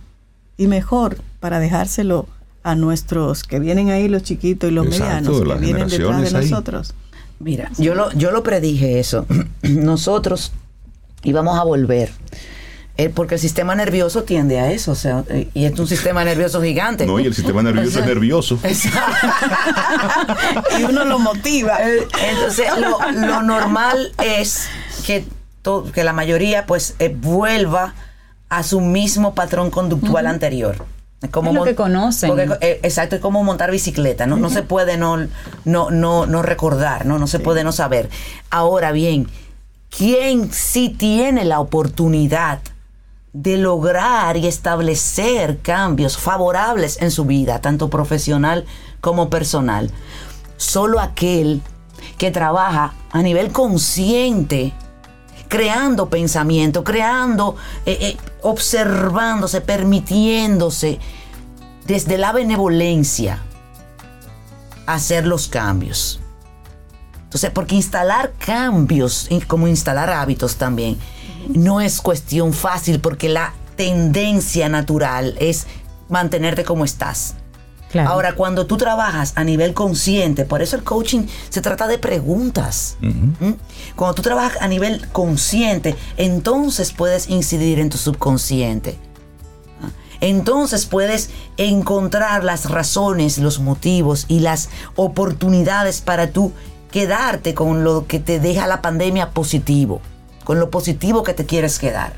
y 0.56 0.68
mejor 0.68 1.18
para 1.40 1.58
dejárselo 1.58 2.26
a 2.62 2.76
nuestros 2.76 3.42
que 3.42 3.58
vienen 3.58 3.90
ahí, 3.90 4.08
los 4.08 4.22
chiquitos 4.22 4.70
y 4.70 4.72
los 4.72 4.86
Exacto, 4.86 5.32
medianos, 5.32 5.40
que 5.40 5.58
vienen 5.58 5.88
detrás 5.88 6.32
de 6.32 6.38
ahí. 6.38 6.48
nosotros. 6.48 6.94
Mira, 7.40 7.70
yo 7.76 7.94
lo, 7.94 8.10
yo 8.12 8.30
lo 8.30 8.42
predije 8.42 9.00
eso. 9.00 9.26
Nosotros 9.62 10.52
íbamos 11.24 11.58
a 11.58 11.64
volver. 11.64 12.10
Eh, 12.96 13.08
porque 13.08 13.34
el 13.34 13.40
sistema 13.40 13.74
nervioso 13.74 14.22
tiende 14.22 14.60
a 14.60 14.70
eso, 14.70 14.92
o 14.92 14.94
sea, 14.94 15.24
eh, 15.28 15.48
y 15.52 15.64
es 15.64 15.76
un 15.76 15.88
sistema 15.88 16.22
nervioso 16.22 16.62
gigante. 16.62 17.06
No, 17.06 17.18
y 17.18 17.26
el 17.26 17.34
sistema 17.34 17.60
nervioso 17.60 17.98
es 17.98 18.06
nervioso. 18.06 18.56
y 20.78 20.82
uno 20.84 21.04
lo 21.04 21.18
motiva. 21.18 21.76
Eh, 21.82 22.06
Entonces, 22.30 22.66
lo, 22.78 22.98
lo 23.20 23.42
normal 23.42 24.12
es 24.24 24.68
que, 25.04 25.24
to- 25.64 25.90
que 25.92 26.04
la 26.04 26.12
mayoría 26.12 26.66
pues 26.66 26.94
eh, 27.00 27.08
vuelva 27.08 27.94
a 28.48 28.62
su 28.62 28.80
mismo 28.80 29.34
patrón 29.34 29.70
conductual 29.70 30.28
anterior. 30.28 30.76
Es 31.22 31.30
Es 31.34 31.34
lo 31.34 31.64
que 31.64 31.74
conocen. 31.74 32.28
porque, 32.28 32.48
eh, 32.60 32.80
exacto, 32.82 33.16
es 33.16 33.22
como 33.22 33.42
montar 33.42 33.70
bicicleta, 33.70 34.26
¿no? 34.26 34.36
No 34.36 34.50
se 34.50 34.62
puede 34.62 34.98
no, 34.98 35.16
no, 35.64 35.90
no, 35.90 36.26
no 36.26 36.42
recordar, 36.42 37.06
¿no? 37.06 37.18
No 37.18 37.26
se 37.26 37.40
puede 37.40 37.64
no 37.64 37.72
saber. 37.72 38.10
Ahora 38.50 38.92
bien, 38.92 39.26
¿quién 39.88 40.52
sí 40.52 40.90
tiene 40.90 41.46
la 41.46 41.60
oportunidad 41.60 42.60
de 43.32 43.56
lograr 43.56 44.36
y 44.36 44.46
establecer 44.46 45.58
cambios 45.62 46.18
favorables 46.18 47.00
en 47.00 47.10
su 47.10 47.24
vida, 47.24 47.60
tanto 47.62 47.88
profesional 47.88 48.66
como 49.00 49.30
personal? 49.30 49.90
Solo 50.58 51.00
aquel 51.00 51.62
que 52.18 52.30
trabaja 52.30 52.92
a 53.10 53.22
nivel 53.22 53.50
consciente 53.50 54.74
creando 55.54 56.10
pensamiento, 56.10 56.82
creando, 56.82 57.54
eh, 57.86 57.96
eh, 58.00 58.16
observándose, 58.42 59.60
permitiéndose 59.60 60.98
desde 61.86 62.18
la 62.18 62.32
benevolencia 62.32 63.38
hacer 64.84 65.28
los 65.28 65.46
cambios. 65.46 66.18
Entonces, 67.22 67.52
porque 67.52 67.76
instalar 67.76 68.32
cambios, 68.36 69.28
como 69.46 69.68
instalar 69.68 70.10
hábitos 70.10 70.56
también, 70.56 70.98
no 71.48 71.80
es 71.80 72.00
cuestión 72.00 72.52
fácil 72.52 72.98
porque 72.98 73.28
la 73.28 73.54
tendencia 73.76 74.68
natural 74.68 75.36
es 75.38 75.68
mantenerte 76.08 76.64
como 76.64 76.84
estás. 76.84 77.36
Claro. 77.94 78.10
Ahora, 78.10 78.32
cuando 78.32 78.66
tú 78.66 78.76
trabajas 78.76 79.34
a 79.36 79.44
nivel 79.44 79.72
consciente, 79.72 80.44
por 80.44 80.62
eso 80.62 80.74
el 80.74 80.82
coaching 80.82 81.28
se 81.48 81.60
trata 81.60 81.86
de 81.86 81.96
preguntas. 81.96 82.96
¿Mm? 83.00 83.52
Cuando 83.94 84.16
tú 84.16 84.22
trabajas 84.22 84.60
a 84.60 84.66
nivel 84.66 85.06
consciente, 85.12 85.94
entonces 86.16 86.90
puedes 86.90 87.28
incidir 87.28 87.78
en 87.78 87.90
tu 87.90 87.96
subconsciente. 87.96 88.98
¿Ah? 89.80 89.90
Entonces 90.20 90.86
puedes 90.86 91.30
encontrar 91.56 92.42
las 92.42 92.68
razones, 92.68 93.38
los 93.38 93.60
motivos 93.60 94.24
y 94.26 94.40
las 94.40 94.70
oportunidades 94.96 96.00
para 96.00 96.30
tú 96.30 96.50
quedarte 96.90 97.54
con 97.54 97.84
lo 97.84 98.08
que 98.08 98.18
te 98.18 98.40
deja 98.40 98.66
la 98.66 98.82
pandemia 98.82 99.30
positivo, 99.30 100.00
con 100.42 100.58
lo 100.58 100.68
positivo 100.68 101.22
que 101.22 101.32
te 101.32 101.46
quieres 101.46 101.78
quedar. 101.78 102.14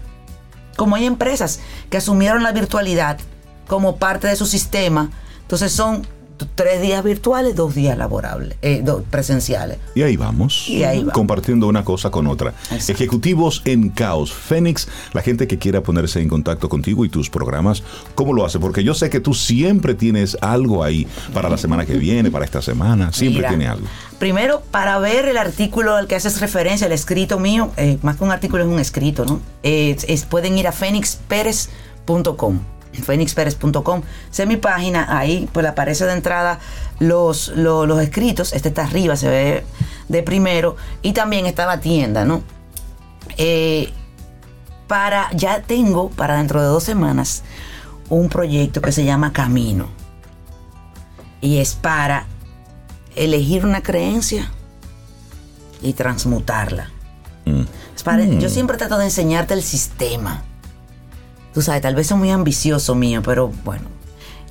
Como 0.75 0.97
hay 0.97 1.05
empresas 1.05 1.61
que 1.91 1.99
asumieron 1.99 2.43
la 2.43 2.53
virtualidad 2.53 3.19
como 3.67 3.97
parte 3.97 4.27
de 4.27 4.37
su 4.37 4.47
sistema, 4.47 5.11
entonces 5.47 5.73
son 5.73 6.07
tres 6.55 6.83
días 6.83 7.03
virtuales, 7.03 7.57
dos 7.57 7.75
días 7.75 7.97
laborables, 7.97 8.59
eh, 8.61 8.83
dos 8.85 9.03
presenciales. 9.11 9.79
Y 9.95 10.03
ahí 10.03 10.19
vamos, 10.19 10.69
Y 10.69 10.85
ahí 10.85 11.03
va. 11.03 11.11
compartiendo 11.15 11.67
una 11.67 11.83
cosa 11.83 12.11
con 12.11 12.27
otra. 12.27 12.51
Exacto. 12.71 12.93
Ejecutivos 12.93 13.63
en 13.65 13.89
Caos. 13.89 14.35
Fénix, 14.35 14.87
la 15.15 15.23
gente 15.23 15.47
que 15.47 15.57
quiera 15.59 15.83
ponerse 15.83 16.21
en 16.21 16.29
contacto 16.29 16.69
contigo 16.69 17.07
y 17.07 17.09
tus 17.09 17.31
programas, 17.31 17.83
¿cómo 18.15 18.35
lo 18.35 18.45
hace? 18.45 18.59
Porque 18.59 18.85
yo 18.85 18.93
sé 18.93 19.09
que 19.09 19.19
tú 19.19 19.33
siempre 19.33 19.95
tienes 19.95 20.37
algo 20.43 20.85
ahí 20.85 21.07
para 21.33 21.49
la 21.49 21.57
semana 21.57 21.87
que 21.87 21.95
viene, 21.99 22.31
para 22.31 22.45
esta 22.45 22.61
semana, 22.61 23.13
siempre 23.15 23.39
Mira, 23.39 23.49
tiene 23.49 23.69
algo. 23.69 23.87
Primero, 24.19 24.61
para 24.71 24.99
ver 24.99 25.27
el 25.29 25.39
artículo 25.39 25.95
al 25.97 26.07
que 26.07 26.17
haces 26.17 26.39
referencia, 26.43 26.87
el 26.87 26.93
escrito 26.93 27.39
mío, 27.39 27.71
eh, 27.79 27.97
más 28.03 28.17
que 28.19 28.25
un 28.25 28.31
artículo 28.31 28.63
es 28.63 28.69
un 28.69 28.79
escrito, 28.79 29.25
¿no? 29.25 29.41
Eh, 29.63 29.97
es- 30.07 30.27
pueden 30.27 30.59
ir 30.59 30.69
a 30.69 30.73
fénixperez.com 30.73 32.59
fénixperez.com 33.05 34.03
Esa 34.33 34.43
es 34.43 34.49
mi 34.49 34.57
página, 34.57 35.19
ahí 35.19 35.49
pues 35.53 35.67
aparece 35.67 36.05
de 36.07 36.13
entrada 36.13 36.59
los, 36.99 37.49
lo- 37.49 37.87
los, 37.87 38.01
escritos, 38.03 38.53
este 38.53 38.69
está 38.69 38.85
arriba, 38.85 39.17
se 39.17 39.29
ve 39.29 39.65
de 40.09 40.23
primero, 40.23 40.77
y 41.03 41.13
también 41.13 41.47
está 41.47 41.67
la 41.67 41.81
tienda, 41.81 42.25
¿no? 42.25 42.43
Eh, 43.39 43.93
para, 44.87 45.29
ya 45.33 45.63
tengo 45.63 46.11
para 46.11 46.37
dentro 46.37 46.61
de 46.63 46.69
dos 46.69 46.85
semanas 46.85 47.43
un 48.09 48.29
proyecto 48.29 48.81
que 48.81 48.93
se 48.93 49.05
llama 49.05 49.33
Camino. 49.33 49.89
Y 51.41 51.59
es 51.59 51.75
para 51.75 52.27
elegir 53.17 53.65
una 53.67 53.83
creencia 53.83 54.51
y 55.83 55.93
transmutarla. 55.93 56.91
Mm. 57.45 57.63
Es 57.95 58.03
para- 58.03 58.25
Yo 58.25 58.49
siempre 58.49 58.77
trato 58.77 58.97
de 58.99 59.05
enseñarte 59.07 59.55
el 59.55 59.63
sistema. 59.63 60.43
Tú 61.57 61.63
sabes, 61.63 61.81
tal 61.81 61.95
vez 61.95 62.09
soy 62.09 62.19
muy 62.19 62.31
ambicioso 62.31 62.95
mío, 62.95 63.23
pero 63.25 63.49
bueno. 63.65 63.87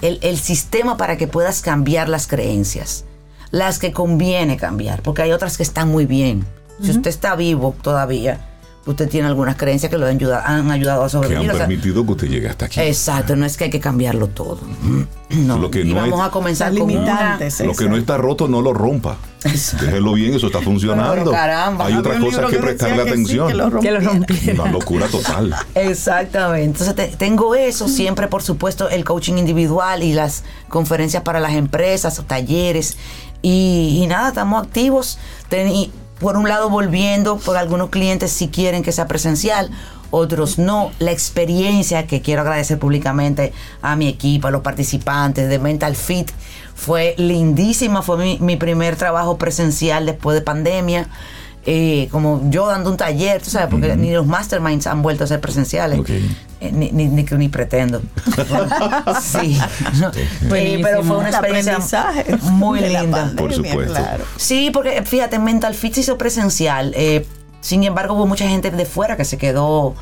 El, 0.01 0.17
el 0.23 0.39
sistema 0.39 0.97
para 0.97 1.17
que 1.17 1.27
puedas 1.27 1.61
cambiar 1.61 2.09
las 2.09 2.25
creencias. 2.25 3.05
Las 3.51 3.77
que 3.77 3.91
conviene 3.91 4.57
cambiar, 4.57 5.03
porque 5.03 5.21
hay 5.21 5.31
otras 5.31 5.55
que 5.55 5.61
están 5.61 5.89
muy 5.89 6.07
bien. 6.07 6.47
Si 6.81 6.89
usted 6.89 7.11
está 7.11 7.35
vivo 7.35 7.75
todavía, 7.83 8.54
usted 8.86 9.10
tiene 9.10 9.28
algunas 9.28 9.56
creencias 9.56 9.89
que 9.89 9.98
lo 9.98 10.06
han 10.06 10.15
ayudado, 10.17 10.43
han 10.45 10.69
ayudado 10.71 11.02
a 11.04 11.06
Que 11.06 11.12
sobrevivir. 11.12 11.50
han 11.50 11.56
o 11.56 11.58
sea, 11.58 11.67
permitido 11.67 12.06
que 12.06 12.12
usted 12.12 12.28
llegue 12.28 12.48
hasta 12.50 12.65
aquí. 12.65 12.80
exacto, 12.82 13.36
no 13.36 13.45
es 13.45 13.58
que 13.58 13.65
hay 13.65 13.69
que 13.69 13.80
cambiarlo 13.80 14.28
todo. 14.28 14.60
No, 15.28 15.58
Lo 15.58 15.71
que 15.71 15.82
y 15.82 15.86
no 15.86 15.95
vamos 15.95 16.19
es- 16.19 16.26
a 16.28 16.30
comenzar 16.30 16.71
con 16.71 16.84
una- 16.84 16.93
limitantes. 16.93 17.60
Lo 17.62 17.74
que 17.74 17.89
no 17.89 17.98
está 17.98 18.15
roto, 18.15 18.48
no 18.48 18.62
lo 18.62 18.74
rompa. 18.74 19.17
Eso. 19.43 19.76
Déjelo 19.82 20.13
bien, 20.13 20.36
eso 20.36 20.48
está 20.48 20.62
funcionando. 20.62 21.13
Pero 21.15 21.32
caramba, 21.32 21.88
Hay 21.88 21.95
otras 21.95 22.19
cosas 22.19 22.45
que 22.45 22.56
que 22.58 22.62
prestarle 22.62 22.98
que 22.98 23.04
sí, 23.04 23.10
atención. 23.10 23.48
que 23.48 23.54
lo 23.56 23.80
que 23.80 23.91
lo 23.91 24.00
rompiera. 24.02 24.63
Una 24.63 24.71
locura 24.71 25.08
total. 25.08 25.56
Exactamente. 25.76 26.63
Entonces 26.65 26.95
te- 26.95 27.17
tengo 27.17 27.56
eso, 27.56 27.88
siempre 27.88 28.28
por 28.28 28.43
supuesto 28.43 28.88
el 28.88 29.04
coaching 29.04 29.34
individual 29.38 30.04
y 30.04 30.13
las 30.13 30.43
conferencias 30.69 31.24
para 31.24 31.39
las 31.39 31.54
empresas, 31.54 32.21
talleres. 32.28 32.95
Y, 33.41 34.00
y 34.04 34.08
nada, 34.08 34.30
estamos 34.30 34.63
activos. 34.63 35.17
Ten- 35.50 35.69
y 35.69 35.91
por 36.19 36.38
un 36.38 36.47
lado 36.47 36.69
volviendo, 36.69 37.38
por 37.38 37.58
algunos 37.58 37.89
clientes 37.89 38.32
si 38.32 38.47
quieren 38.47 38.84
que 38.84 38.91
sea 38.91 39.08
presencial, 39.08 39.69
otros 40.12 40.58
no. 40.58 40.91
La 40.99 41.12
experiencia 41.12 42.08
que 42.08 42.21
quiero 42.21 42.41
agradecer 42.41 42.80
públicamente 42.80 43.54
a 43.82 43.95
mi 43.95 44.08
equipo, 44.08 44.47
a 44.47 44.51
los 44.51 44.62
participantes 44.62 45.49
de 45.49 45.60
Mental 45.60 45.95
Fit, 45.95 46.32
fue 46.73 47.15
lindísima. 47.17 48.01
Fue 48.01 48.17
mi, 48.17 48.38
mi 48.39 48.56
primer 48.56 48.95
trabajo 48.95 49.38
presencial 49.38 50.06
después 50.06 50.36
de 50.36 50.41
pandemia. 50.41 51.10
Eh, 51.67 52.10
como 52.12 52.47
yo 52.51 52.67
dando 52.67 52.91
un 52.91 52.97
taller, 52.97 53.41
tú 53.41 53.49
sabes, 53.49 53.69
porque 53.69 53.95
ni 53.95 54.12
los 54.12 54.28
masterminds 54.28 54.86
han 54.86 55.01
vuelto 55.01 55.23
a 55.23 55.28
ser 55.28 55.41
presenciales. 55.41 55.99
Eh, 56.62 56.71
ni, 56.71 56.91
ni, 56.91 57.08
ni, 57.08 57.49
pretendo. 57.49 58.01
sí. 59.21 59.60
no. 59.99 60.12
Eh, 60.56 60.80
pero 60.84 61.04
fue 61.04 61.17
una 61.17 61.30
experiencia 61.30 62.08
muy 62.43 62.80
linda. 62.82 63.01
pandemia, 63.01 63.36
Por 63.36 63.54
supuesto. 63.54 63.93
claro. 63.93 64.25
Sí, 64.38 64.69
porque 64.71 65.01
fíjate, 65.04 65.39
Mental 65.39 65.73
Fit 65.73 65.95
se 65.95 66.01
hizo 66.01 66.17
presencial. 66.17 66.93
eh, 66.95 67.25
sin 67.62 67.84
embargo, 67.84 68.13
hubo 68.13 68.28
mucha 68.28 68.47
gente 68.47 68.69
de 68.69 68.86
fuera 68.86 69.17
que 69.17 69.25
se 69.25 69.39
quedó 69.39 69.95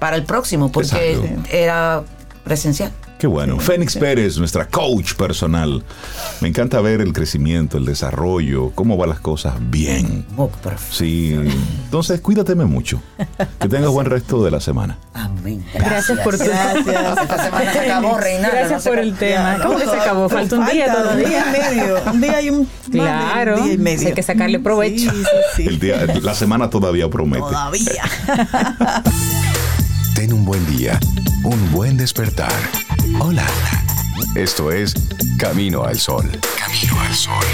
para 0.00 0.16
el 0.16 0.24
próximo 0.24 0.72
porque 0.72 1.12
Exacto. 1.12 1.48
era 1.52 2.02
presencial. 2.42 2.90
Qué 3.18 3.26
bueno. 3.26 3.58
Fénix 3.58 3.96
Pérez, 3.96 4.36
nuestra 4.38 4.66
coach 4.66 5.14
personal. 5.14 5.82
Me 6.40 6.48
encanta 6.48 6.80
ver 6.80 7.00
el 7.00 7.12
crecimiento, 7.12 7.78
el 7.78 7.84
desarrollo, 7.86 8.70
cómo 8.74 8.96
van 8.96 9.08
las 9.10 9.20
cosas 9.20 9.54
bien. 9.60 10.26
Sí. 10.90 11.32
Entonces, 11.84 12.20
cuídateme 12.20 12.64
mucho. 12.66 13.00
Que 13.60 13.68
tengas 13.68 13.90
buen 13.90 14.06
resto 14.06 14.44
de 14.44 14.50
la 14.50 14.60
semana. 14.60 14.98
Amén. 15.14 15.64
Gracias, 15.74 16.18
por 16.20 16.36
tu 16.36 16.44
Gracias. 16.44 17.18
Esta 17.22 17.44
semana 17.44 17.72
se 17.72 17.78
acabó, 17.78 18.18
Reinaldo. 18.18 18.56
Gracias 18.56 18.84
no 18.84 18.90
por 18.90 18.98
el 18.98 19.14
tema. 19.14 19.56
Ya, 19.58 19.64
¿Cómo 19.64 19.78
que 19.78 19.84
se 19.84 19.96
acabó? 19.96 20.28
Falta 20.28 20.56
un 20.56 20.66
día 20.66 20.92
todavía. 20.92 21.24
Un 21.24 21.30
día 21.30 21.44
y 21.46 21.74
medio. 21.76 22.02
Un 22.12 22.20
día 22.20 22.40
y 22.42 22.50
un 22.50 22.68
Claro, 22.90 23.62
día 23.62 23.72
y 23.74 23.78
medio. 23.78 24.08
hay 24.08 24.14
que 24.14 24.22
sacarle 24.22 24.58
provecho. 24.58 25.10
Sí, 25.10 25.22
sí, 25.22 25.62
sí. 25.62 25.68
El 25.68 25.78
día, 25.78 26.04
la 26.20 26.34
semana 26.34 26.68
todavía 26.68 27.08
promete. 27.08 27.40
Todavía. 27.46 28.02
Ten 30.14 30.32
un 30.32 30.44
buen 30.44 30.64
día, 30.66 31.00
un 31.42 31.72
buen 31.72 31.96
despertar. 31.96 32.52
Hola. 33.18 33.46
Esto 34.36 34.70
es 34.70 34.94
Camino 35.38 35.84
al 35.84 35.98
Sol. 35.98 36.30
Camino 36.56 37.00
al 37.00 37.14
Sol. 37.14 37.44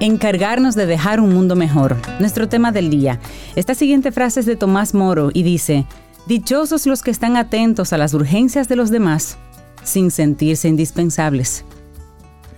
Encargarnos 0.00 0.74
de 0.74 0.86
dejar 0.86 1.20
un 1.20 1.34
mundo 1.34 1.54
mejor. 1.54 1.96
Nuestro 2.18 2.48
tema 2.48 2.72
del 2.72 2.88
día. 2.88 3.20
Esta 3.56 3.74
siguiente 3.74 4.10
frase 4.10 4.40
es 4.40 4.46
de 4.46 4.56
Tomás 4.56 4.94
Moro 4.94 5.30
y 5.34 5.42
dice, 5.42 5.84
Dichosos 6.26 6.86
los 6.86 7.02
que 7.02 7.10
están 7.10 7.36
atentos 7.36 7.92
a 7.92 7.98
las 7.98 8.14
urgencias 8.14 8.68
de 8.68 8.76
los 8.76 8.90
demás 8.90 9.36
sin 9.84 10.10
sentirse 10.10 10.68
indispensables. 10.68 11.64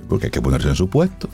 Porque 0.08 0.26
hay 0.26 0.30
que 0.30 0.40
ponerse 0.40 0.68
en 0.68 0.74
su 0.74 0.88
puesto. 0.88 1.28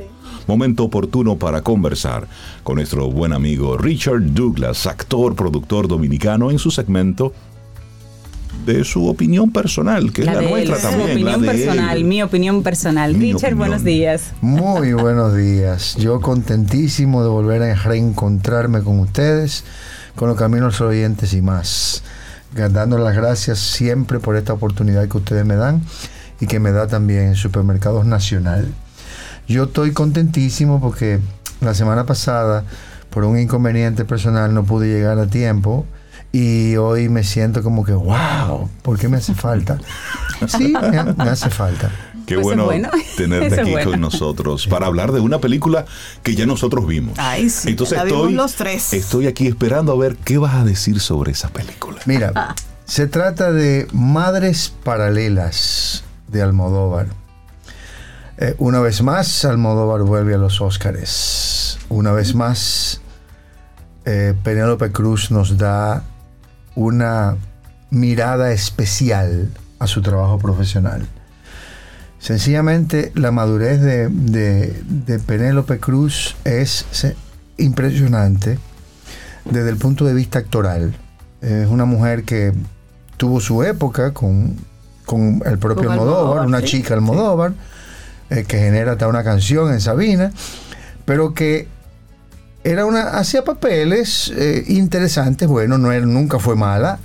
Momento 0.46 0.84
oportuno 0.84 1.36
para 1.36 1.62
conversar 1.62 2.26
con 2.62 2.76
nuestro 2.76 3.10
buen 3.10 3.32
amigo 3.32 3.76
Richard 3.78 4.20
Douglas, 4.34 4.86
actor, 4.86 5.34
productor 5.34 5.88
dominicano, 5.88 6.50
en 6.50 6.58
su 6.58 6.70
segmento 6.70 7.32
de 8.66 8.84
su 8.84 9.08
opinión 9.08 9.50
personal, 9.52 10.12
que 10.12 10.22
es 10.22 10.26
la 10.26 10.38
de 10.38 10.44
él, 10.46 10.50
nuestra 10.68 10.76
su 10.76 10.82
también. 10.82 11.10
opinión 11.10 11.46
la 11.46 11.52
de 11.52 11.58
personal, 11.64 11.98
él. 11.98 12.04
mi 12.04 12.22
opinión 12.22 12.62
personal. 12.62 13.14
Mi 13.14 13.32
Richard, 13.32 13.36
opinión. 13.52 13.58
buenos 13.58 13.84
días. 13.84 14.32
Muy 14.40 14.92
buenos 14.94 15.36
días. 15.36 15.96
Yo 15.96 16.20
contentísimo 16.20 17.22
de 17.22 17.28
volver 17.28 17.62
a 17.62 17.74
reencontrarme 17.74 18.82
con 18.82 19.00
ustedes, 19.00 19.64
con 20.14 20.28
los 20.28 20.38
caminos 20.38 20.80
oyentes 20.80 21.34
y 21.34 21.42
más. 21.42 22.02
Dando 22.54 22.98
las 22.98 23.16
gracias 23.16 23.58
siempre 23.58 24.20
por 24.20 24.36
esta 24.36 24.52
oportunidad 24.52 25.08
que 25.08 25.16
ustedes 25.18 25.44
me 25.44 25.56
dan 25.56 25.82
y 26.40 26.46
que 26.46 26.60
me 26.60 26.70
da 26.70 26.86
también 26.86 27.34
Supermercados 27.34 28.06
Nacional. 28.06 28.68
Yo 29.48 29.64
estoy 29.64 29.92
contentísimo 29.92 30.80
porque 30.80 31.20
la 31.60 31.74
semana 31.74 32.04
pasada, 32.06 32.64
por 33.10 33.24
un 33.24 33.38
inconveniente 33.38 34.04
personal, 34.04 34.52
no 34.54 34.64
pude 34.64 34.88
llegar 34.88 35.18
a 35.18 35.26
tiempo. 35.26 35.86
Y 36.32 36.74
hoy 36.76 37.08
me 37.08 37.22
siento 37.22 37.62
como 37.62 37.84
que, 37.84 37.92
wow, 37.92 38.68
¿por 38.82 38.98
qué 38.98 39.08
me 39.08 39.18
hace 39.18 39.34
falta? 39.34 39.78
Sí, 40.48 40.72
me, 40.72 41.04
me 41.14 41.30
hace 41.30 41.48
falta. 41.48 41.92
Qué 42.26 42.34
Pues 42.34 42.44
bueno, 42.44 42.64
bueno. 42.64 42.90
tenerte 43.16 43.60
aquí 43.60 43.70
bueno. 43.70 43.90
con 43.92 44.00
nosotros 44.00 44.66
para 44.66 44.86
hablar 44.86 45.12
de 45.12 45.20
una 45.20 45.38
película 45.40 45.84
que 46.24 46.34
ya 46.34 46.44
nosotros 46.46 46.86
vimos. 46.88 47.16
Ay, 47.18 47.50
sí, 47.50 47.68
Entonces 47.70 47.98
la 47.98 48.04
vimos 48.04 48.20
estoy, 48.22 48.34
los 48.34 48.54
tres. 48.54 48.92
estoy 48.94 49.26
aquí 49.28 49.46
esperando 49.46 49.92
a 49.92 49.96
ver 49.96 50.16
qué 50.16 50.38
vas 50.38 50.54
a 50.54 50.64
decir 50.64 50.98
sobre 51.00 51.32
esa 51.32 51.50
película. 51.50 52.00
Mira, 52.06 52.54
se 52.84 53.06
trata 53.06 53.52
de 53.52 53.86
Madres 53.92 54.72
Paralelas 54.82 56.02
de 56.28 56.42
Almodóvar. 56.42 57.06
Eh, 58.38 58.54
una 58.58 58.80
vez 58.80 59.02
más, 59.02 59.44
Almodóvar 59.44 60.02
vuelve 60.02 60.34
a 60.34 60.38
los 60.38 60.60
Óscares. 60.60 61.78
Una 61.88 62.12
vez 62.12 62.34
más, 62.34 63.00
eh, 64.04 64.34
Penélope 64.42 64.90
Cruz 64.90 65.30
nos 65.30 65.56
da 65.56 66.02
una 66.74 67.36
mirada 67.90 68.50
especial 68.52 69.50
a 69.78 69.86
su 69.86 70.02
trabajo 70.02 70.38
profesional. 70.38 71.06
Sencillamente, 72.18 73.12
la 73.14 73.30
madurez 73.30 73.80
de, 73.80 74.08
de- 74.08 74.82
de 74.84 75.18
Penélope 75.18 75.78
Cruz 75.78 76.34
es 76.44 76.86
se- 76.90 77.16
impresionante 77.58 78.58
desde 79.44 79.68
el 79.70 79.76
punto 79.76 80.04
de 80.06 80.14
vista 80.14 80.38
actoral. 80.40 80.94
Es 81.40 81.68
una 81.68 81.84
mujer 81.84 82.24
que 82.24 82.52
tuvo 83.18 83.38
su 83.40 83.62
época 83.62 84.12
con, 84.12 84.56
con 85.04 85.42
el 85.44 85.58
propio 85.58 85.84
Con 85.84 85.92
Almodóvar, 85.92 86.18
Almodóvar, 86.22 86.46
una 86.46 86.60
sí, 86.60 86.66
chica 86.66 86.94
Almodóvar, 86.94 87.52
eh, 88.34 88.44
que 88.44 88.58
genera 88.58 88.92
hasta 88.92 89.08
una 89.08 89.22
canción 89.24 89.72
en 89.72 89.80
Sabina, 89.80 90.32
pero 91.04 91.34
que 91.34 91.68
era 92.64 92.86
una 92.86 93.18
hacía 93.18 93.44
papeles 93.44 94.32
eh, 94.36 94.64
interesantes, 94.68 95.48
bueno, 95.48 95.76
no 95.78 95.92
era, 95.92 96.06
nunca 96.06 96.38
fue 96.38 96.56
mala, 96.56 96.98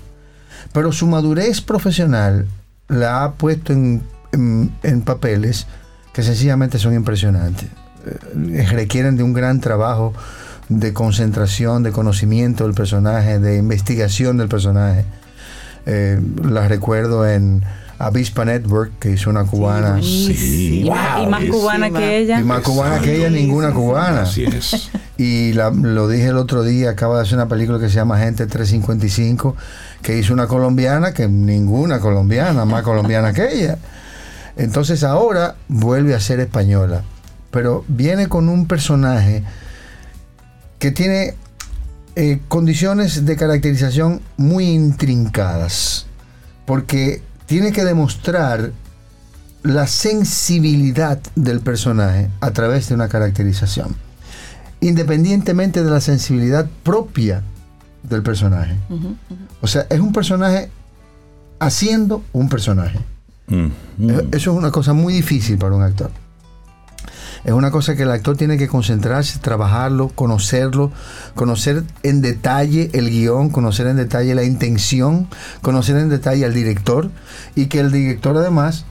pero 0.74 0.92
su 0.92 1.08
madurez 1.08 1.62
profesional 1.62 2.48
la 2.88 3.24
ha 3.24 3.34
puesto 3.34 3.74
en, 3.74 4.02
en- 4.32 5.02
papeles 5.02 5.68
que 6.14 6.24
sencillamente 6.24 6.80
son 6.80 6.94
impresionantes. 6.94 7.68
Eh, 8.06 8.66
requieren 8.72 9.18
de 9.18 9.24
un 9.24 9.34
gran 9.34 9.60
trabajo 9.60 10.14
de 10.70 10.94
concentración, 10.94 11.84
de 11.84 11.92
conocimiento 11.92 12.64
del 12.66 12.74
personaje, 12.74 13.40
de 13.40 13.58
investigación 13.58 14.38
del 14.38 14.48
personaje. 14.48 15.04
Eh, 15.86 16.22
la 16.44 16.68
recuerdo 16.68 17.28
en 17.28 17.64
Avispa 18.00 18.46
Network, 18.46 18.94
que 19.00 19.12
hizo 19.12 19.30
una 19.30 19.44
cubana. 19.44 20.00
Sí, 20.02 20.84
Y, 20.86 20.90
más- 20.90 21.44
y 21.44 21.48
cubana 21.50 21.92
que 21.92 22.00
y 22.00 22.24
ella. 22.24 22.40
más 22.40 22.62
cubana 22.62 23.00
que 23.02 23.18
ella, 23.18 23.30
ninguna 23.30 23.72
cubana. 23.74 24.22
Así 24.22 24.44
es. 24.46 24.90
Y 25.18 25.52
la- 25.52 25.70
lo 25.70 26.08
dije 26.08 26.28
el 26.28 26.38
otro 26.38 26.64
día, 26.64 26.92
acaba 26.92 27.18
de 27.18 27.24
hacer 27.24 27.36
una 27.36 27.50
película 27.50 27.78
que 27.78 27.90
se 27.90 27.96
llama 27.96 28.18
Gente 28.20 28.48
355, 28.48 29.54
que 30.02 30.18
hizo 30.18 30.32
una 30.34 30.48
colombiana 30.48 31.14
que 31.14 31.28
ninguna 31.28 32.00
colombiana, 32.00 32.64
más 32.64 32.84
colombiana 32.84 33.34
que 33.34 33.52
ella. 33.54 33.78
Entonces 34.56 35.04
ahora 35.04 35.56
vuelve 35.68 36.16
a 36.16 36.22
ser 36.22 36.40
española, 36.40 37.04
pero 37.52 37.84
viene 37.90 38.28
con 38.28 38.48
un 38.48 38.66
personaje 38.66 39.44
que 40.80 40.92
tiene 40.92 41.34
eh, 42.16 42.40
condiciones 42.48 43.26
de 43.26 43.36
caracterización 43.36 44.22
muy 44.38 44.68
intrincadas, 44.70 46.06
porque 46.66 47.22
tiene 47.50 47.72
que 47.72 47.84
demostrar 47.84 48.72
la 49.64 49.88
sensibilidad 49.88 51.20
del 51.36 51.62
personaje 51.62 52.30
a 52.42 52.52
través 52.52 52.88
de 52.88 52.94
una 52.96 53.08
caracterización, 53.08 53.96
independientemente 54.82 55.84
de 55.84 55.90
la 55.90 56.00
sensibilidad 56.00 56.70
propia 56.84 57.42
del 58.04 58.22
personaje. 58.22 58.76
O 59.62 59.68
sea, 59.68 59.88
es 59.90 60.00
un 60.00 60.14
personaje 60.14 60.70
haciendo 61.58 62.24
un 62.34 62.50
personaje. 62.50 63.00
Mm, 63.48 63.66
mm. 63.98 64.10
Eh, 64.12 64.28
Eso 64.34 64.52
es 64.52 64.58
una 64.58 64.70
cosa 64.70 64.94
muy 64.94 65.12
difícil 65.16 65.58
para 65.58 65.74
un 65.74 65.82
actor. 65.82 66.12
Es 67.44 67.54
una 67.54 67.72
cosa 67.72 67.96
que 67.96 68.04
el 68.04 68.12
actor 68.12 68.36
tiene 68.36 68.58
que 68.58 68.68
concentrarse, 68.68 69.40
trabajarlo, 69.40 70.10
conocerlo, 70.10 70.92
conocer 71.36 71.84
en 72.04 72.22
detalle 72.22 72.90
el 72.94 73.10
guion, 73.10 73.50
conocer 73.50 73.88
en 73.88 73.98
detalle 73.98 74.36
la 74.36 74.44
intención, 74.44 75.28
conocer 75.62 75.98
en 75.98 76.10
detalle 76.10 76.46
al 76.46 76.54
director 76.54 77.10
y 77.56 77.68
que 77.68 77.80
el 77.80 77.92
director 77.92 78.38
además 78.38 78.86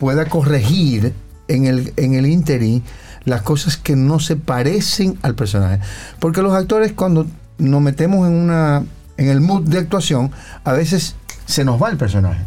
pueda 0.00 0.26
corregir 0.26 1.14
en 1.48 1.66
el, 1.66 1.92
en 1.96 2.14
el 2.14 2.26
interín 2.26 2.82
las 3.24 3.42
cosas 3.42 3.76
que 3.76 3.94
no 3.94 4.18
se 4.18 4.36
parecen 4.36 5.18
al 5.22 5.34
personaje. 5.34 5.80
Porque 6.18 6.42
los 6.42 6.54
actores 6.54 6.92
cuando 6.92 7.26
nos 7.58 7.80
metemos 7.80 8.26
en, 8.26 8.34
una, 8.34 8.84
en 9.16 9.28
el 9.28 9.40
mood 9.40 9.62
de 9.62 9.78
actuación, 9.78 10.32
a 10.64 10.72
veces 10.72 11.14
se 11.46 11.64
nos 11.64 11.80
va 11.80 11.90
el 11.90 11.96
personaje. 11.96 12.44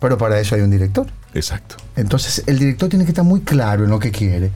Pero 0.00 0.18
para 0.18 0.38
eso 0.38 0.54
hay 0.54 0.62
un 0.62 0.70
director. 0.70 1.06
Exacto. 1.34 1.76
Entonces 1.96 2.42
el 2.46 2.58
director 2.58 2.88
tiene 2.88 3.04
que 3.04 3.10
estar 3.10 3.24
muy 3.24 3.40
claro 3.40 3.84
en 3.84 3.90
lo 3.90 3.98
que 3.98 4.10
quiere. 4.10 4.50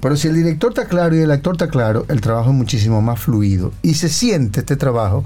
Pero 0.00 0.16
si 0.16 0.28
el 0.28 0.34
director 0.34 0.70
está 0.70 0.86
claro 0.86 1.16
y 1.16 1.20
el 1.20 1.30
actor 1.30 1.54
está 1.54 1.68
claro, 1.68 2.04
el 2.08 2.20
trabajo 2.20 2.50
es 2.50 2.56
muchísimo 2.56 3.00
más 3.00 3.20
fluido. 3.20 3.72
Y 3.82 3.94
se 3.94 4.08
siente 4.08 4.60
este 4.60 4.76
trabajo 4.76 5.24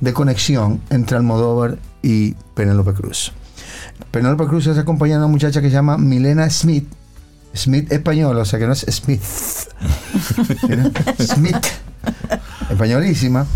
de 0.00 0.12
conexión 0.12 0.80
entre 0.90 1.16
Almodóvar 1.16 1.78
y 2.02 2.32
Penélope 2.54 2.92
Cruz. 2.92 3.32
Penélope 4.10 4.46
Cruz 4.46 4.66
es 4.66 4.78
acompañada 4.78 5.20
de 5.20 5.26
una 5.26 5.32
muchacha 5.32 5.60
que 5.60 5.68
se 5.68 5.74
llama 5.74 5.98
Milena 5.98 6.48
Smith. 6.50 6.86
Smith 7.54 7.90
española, 7.92 8.42
o 8.42 8.44
sea 8.44 8.58
que 8.58 8.66
no 8.66 8.72
es 8.72 8.84
Smith. 8.90 9.22
Smith. 11.20 11.66
Españolísima. 12.70 13.46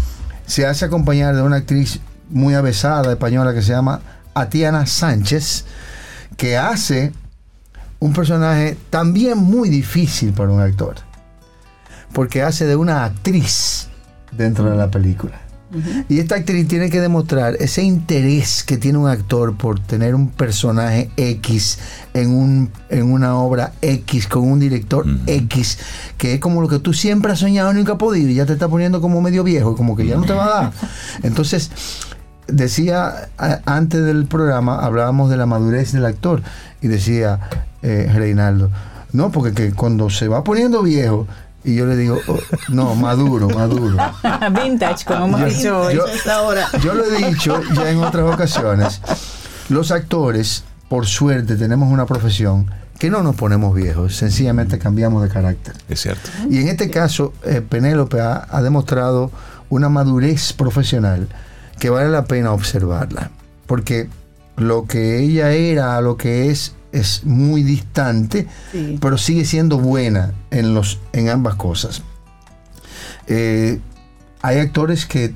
Se 0.46 0.66
hace 0.66 0.84
acompañar 0.84 1.36
de 1.36 1.42
una 1.42 1.56
actriz 1.56 2.00
muy 2.30 2.54
avesada 2.54 3.12
española 3.12 3.54
que 3.54 3.62
se 3.62 3.72
llama 3.72 4.00
Atiana 4.34 4.86
Sánchez, 4.86 5.64
que 6.42 6.56
hace 6.56 7.12
un 8.00 8.12
personaje 8.12 8.76
también 8.90 9.38
muy 9.38 9.68
difícil 9.68 10.32
para 10.32 10.50
un 10.50 10.60
actor, 10.60 10.96
porque 12.12 12.42
hace 12.42 12.66
de 12.66 12.74
una 12.74 13.04
actriz 13.04 13.86
dentro 14.32 14.68
de 14.68 14.76
la 14.76 14.90
película. 14.90 15.40
Y 16.08 16.18
esta 16.18 16.34
actriz 16.34 16.66
tiene 16.66 16.90
que 16.90 17.00
demostrar 17.00 17.54
ese 17.60 17.84
interés 17.84 18.64
que 18.64 18.76
tiene 18.76 18.98
un 18.98 19.08
actor 19.08 19.56
por 19.56 19.78
tener 19.78 20.16
un 20.16 20.30
personaje 20.30 21.10
X 21.16 21.78
en, 22.12 22.34
un, 22.34 22.72
en 22.90 23.10
una 23.10 23.36
obra 23.36 23.72
X 23.80 24.26
con 24.26 24.50
un 24.50 24.58
director 24.58 25.06
X, 25.28 25.78
que 26.18 26.34
es 26.34 26.40
como 26.40 26.60
lo 26.60 26.66
que 26.66 26.80
tú 26.80 26.92
siempre 26.92 27.30
has 27.30 27.38
soñado 27.38 27.70
y 27.70 27.76
nunca 27.76 27.92
has 27.92 27.98
podido 27.98 28.28
y 28.28 28.34
ya 28.34 28.46
te 28.46 28.54
está 28.54 28.66
poniendo 28.66 29.00
como 29.00 29.20
medio 29.20 29.44
viejo, 29.44 29.76
como 29.76 29.94
que 29.94 30.06
ya 30.06 30.16
no 30.16 30.24
te 30.24 30.32
va 30.32 30.46
a 30.46 30.62
dar. 30.62 30.72
Entonces, 31.22 31.70
decía 32.48 33.28
antes 33.66 34.04
del 34.04 34.26
programa, 34.26 34.78
hablábamos 34.84 35.30
de 35.30 35.36
la 35.36 35.46
madurez 35.46 35.92
del 35.92 36.04
actor 36.06 36.42
y 36.80 36.88
decía 36.88 37.38
eh, 37.82 38.10
Reinaldo, 38.14 38.70
no, 39.12 39.30
porque 39.30 39.52
que 39.52 39.72
cuando 39.72 40.08
se 40.10 40.28
va 40.28 40.42
poniendo 40.44 40.82
viejo, 40.82 41.26
y 41.64 41.76
yo 41.76 41.86
le 41.86 41.96
digo, 41.96 42.18
"Oh, 42.26 42.38
no, 42.70 42.94
maduro, 42.96 43.48
maduro. 43.48 43.96
Vintage, 44.64 45.04
como 45.04 45.26
hemos 45.26 45.40
Yo- 45.40 45.46
dicho 45.46 45.80
hoy. 45.80 45.94
yo- 45.94 46.06
Esta 46.06 46.42
hora. 46.42 46.66
Yo 46.82 46.94
lo 46.94 47.04
he 47.04 47.28
dicho 47.30 47.60
ya 47.74 47.88
en 47.90 47.98
otras 48.02 48.32
ocasiones. 48.32 49.00
Los 49.68 49.90
actores, 49.92 50.64
por 50.88 51.06
suerte, 51.06 51.56
tenemos 51.56 51.90
una 51.92 52.04
profesión 52.06 52.68
que 52.98 53.10
no 53.10 53.22
nos 53.22 53.36
ponemos 53.36 53.74
viejos, 53.74 54.16
sencillamente 54.16 54.78
cambiamos 54.78 55.22
de 55.22 55.28
carácter. 55.28 55.74
Es 55.88 56.00
cierto. 56.00 56.30
Y 56.50 56.58
en 56.58 56.68
este 56.68 56.90
caso, 56.90 57.32
eh, 57.44 57.60
Penélope 57.60 58.20
ha, 58.20 58.46
ha 58.50 58.62
demostrado 58.62 59.30
una 59.70 59.88
madurez 59.88 60.52
profesional 60.52 61.28
que 61.82 61.90
vale 61.90 62.10
la 62.10 62.26
pena 62.26 62.52
observarla. 62.52 63.32
Porque 63.66 64.08
lo 64.56 64.86
que 64.86 65.18
ella 65.18 65.50
era 65.50 65.96
a 65.96 66.00
lo 66.00 66.16
que 66.16 66.48
es 66.48 66.76
es 66.92 67.24
muy 67.24 67.64
distante, 67.64 68.46
Sí. 68.70 68.98
pero 69.00 69.18
sigue 69.18 69.44
siendo 69.44 69.78
buena 69.78 70.32
en, 70.52 70.74
los, 70.74 71.00
en 71.12 71.28
ambas 71.28 71.56
cosas. 71.56 72.02
Eh, 73.26 73.80
hay 74.42 74.58
actores 74.60 75.06
que, 75.06 75.34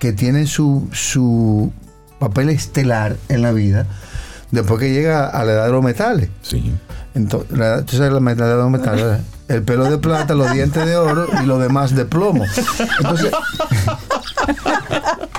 que 0.00 0.12
tienen 0.12 0.48
su, 0.48 0.88
su 0.90 1.72
papel 2.18 2.48
estelar 2.48 3.16
en 3.28 3.42
la 3.42 3.52
vida 3.52 3.86
después 4.50 4.80
que 4.80 4.92
llega 4.92 5.28
a 5.28 5.44
la 5.44 5.52
edad 5.52 5.66
de 5.66 5.72
los 5.72 5.84
metales. 5.84 6.30
Sí. 6.42 6.74
Entonces, 7.14 7.56
la, 7.56 7.76
edad 7.76 7.84
de 7.84 8.10
los 8.10 8.70
metales, 8.70 9.20
el 9.46 9.62
pelo 9.62 9.84
de 9.84 9.98
plata, 9.98 10.34
los 10.34 10.50
dientes 10.52 10.84
de 10.84 10.96
oro 10.96 11.28
y 11.40 11.46
lo 11.46 11.58
demás 11.60 11.94
de 11.94 12.06
plomo. 12.06 12.44
Entonces, 12.98 13.30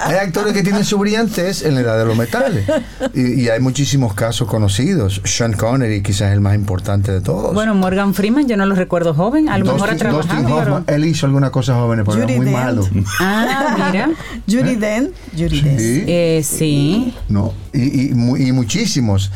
hay 0.04 0.16
actores 0.18 0.54
que 0.54 0.64
tienen 0.64 0.86
su 0.86 0.98
brillantez 0.98 1.64
en 1.64 1.76
la 1.76 1.82
edad 1.82 1.98
de 2.00 2.06
los 2.06 2.16
metales. 2.18 2.66
Y, 3.14 3.42
y 3.42 3.50
hay 3.50 3.60
muchísimos 3.60 4.14
casos 4.14 4.48
conocidos. 4.48 5.22
Sean 5.26 5.54
Connery 5.54 6.02
quizás 6.02 6.28
es 6.30 6.34
el 6.34 6.42
más 6.42 6.56
importante 6.56 7.12
de 7.12 7.22
todos. 7.22 7.54
Bueno, 7.54 7.76
Morgan 7.76 8.14
Freeman, 8.14 8.48
yo 8.48 8.58
no 8.58 8.66
lo 8.66 8.76
recuerdo 8.76 9.14
joven, 9.14 9.50
a 9.50 9.58
lo 9.58 9.66
mejor 9.66 9.90
ha 9.90 9.94
Dustin, 9.94 10.10
Dustin 10.12 10.30
trabajado, 10.38 10.60
pero... 10.64 10.76
Hoffman, 10.78 10.96
él 10.96 11.06
hizo 11.06 11.26
algunas 11.26 11.50
cosas 11.50 11.78
jóvenes, 11.78 12.06
pero 12.08 12.22
Judi 12.22 12.34
era 12.34 12.42
muy 12.44 12.52
malo. 12.52 12.88
Ah, 13.20 13.90
mira. 13.92 14.10
Judy 14.48 14.76
Dent. 14.76 15.12
Judy 15.38 15.62
Dent. 15.62 15.80
Sí, 15.80 16.04
Eh, 16.08 16.42
sí. 16.44 17.14
no, 17.30 17.54
y, 17.74 18.12
y 18.14 18.48
y 18.48 18.52
muchísimos. 18.52 19.32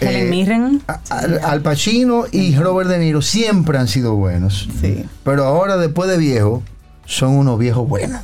Helen 0.00 0.26
Eh, 0.26 0.30
Mirren. 0.30 0.82
Al, 1.10 1.40
Al 1.44 1.60
Pacino 1.62 2.24
y 2.30 2.54
Robert 2.56 2.88
De 2.90 2.98
Niro 2.98 3.22
siempre 3.22 3.78
han 3.78 3.88
sido 3.88 4.14
buenos. 4.14 4.68
Sí. 4.80 5.04
Pero 5.24 5.44
ahora, 5.44 5.76
después 5.76 6.08
de 6.10 6.18
viejo, 6.18 6.62
son 7.06 7.30
unos 7.30 7.58
viejos 7.58 7.88
buenos. 7.88 8.20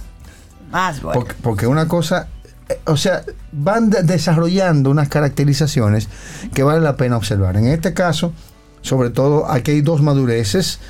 Más 0.73 1.01
bueno. 1.03 1.21
Porque, 1.21 1.35
porque 1.43 1.67
una 1.67 1.87
cosa, 1.87 2.29
eh, 2.69 2.81
o 2.87 2.97
sea, 2.97 3.23
van 3.53 3.91
de- 3.91 4.03
desarrollando 4.03 4.91
unas 4.91 5.09
caracterizaciones 5.09 6.09
que 6.55 6.63
vale 6.63 6.81
la 6.81 6.97
pena 6.97 7.17
observar. 7.17 7.57
En 7.57 7.67
este 7.67 7.95
caso, 7.95 8.33
sobre 8.81 9.11
todo, 9.11 9.51
aquí 9.51 9.71
hay 9.73 9.81
dos 9.83 10.03
madureces 10.03 10.81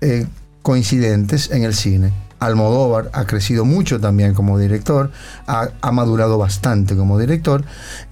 eh, 0.00 0.26
coincidentes 0.62 1.50
en 1.50 1.62
el 1.62 1.74
cine. 1.74 2.12
Almodóvar 2.38 3.08
ha 3.14 3.24
crecido 3.24 3.64
mucho 3.64 3.98
también 3.98 4.34
como 4.34 4.58
director, 4.58 5.10
ha, 5.46 5.70
ha 5.80 5.90
madurado 5.90 6.36
bastante 6.36 6.94
como 6.94 7.18
director 7.18 7.64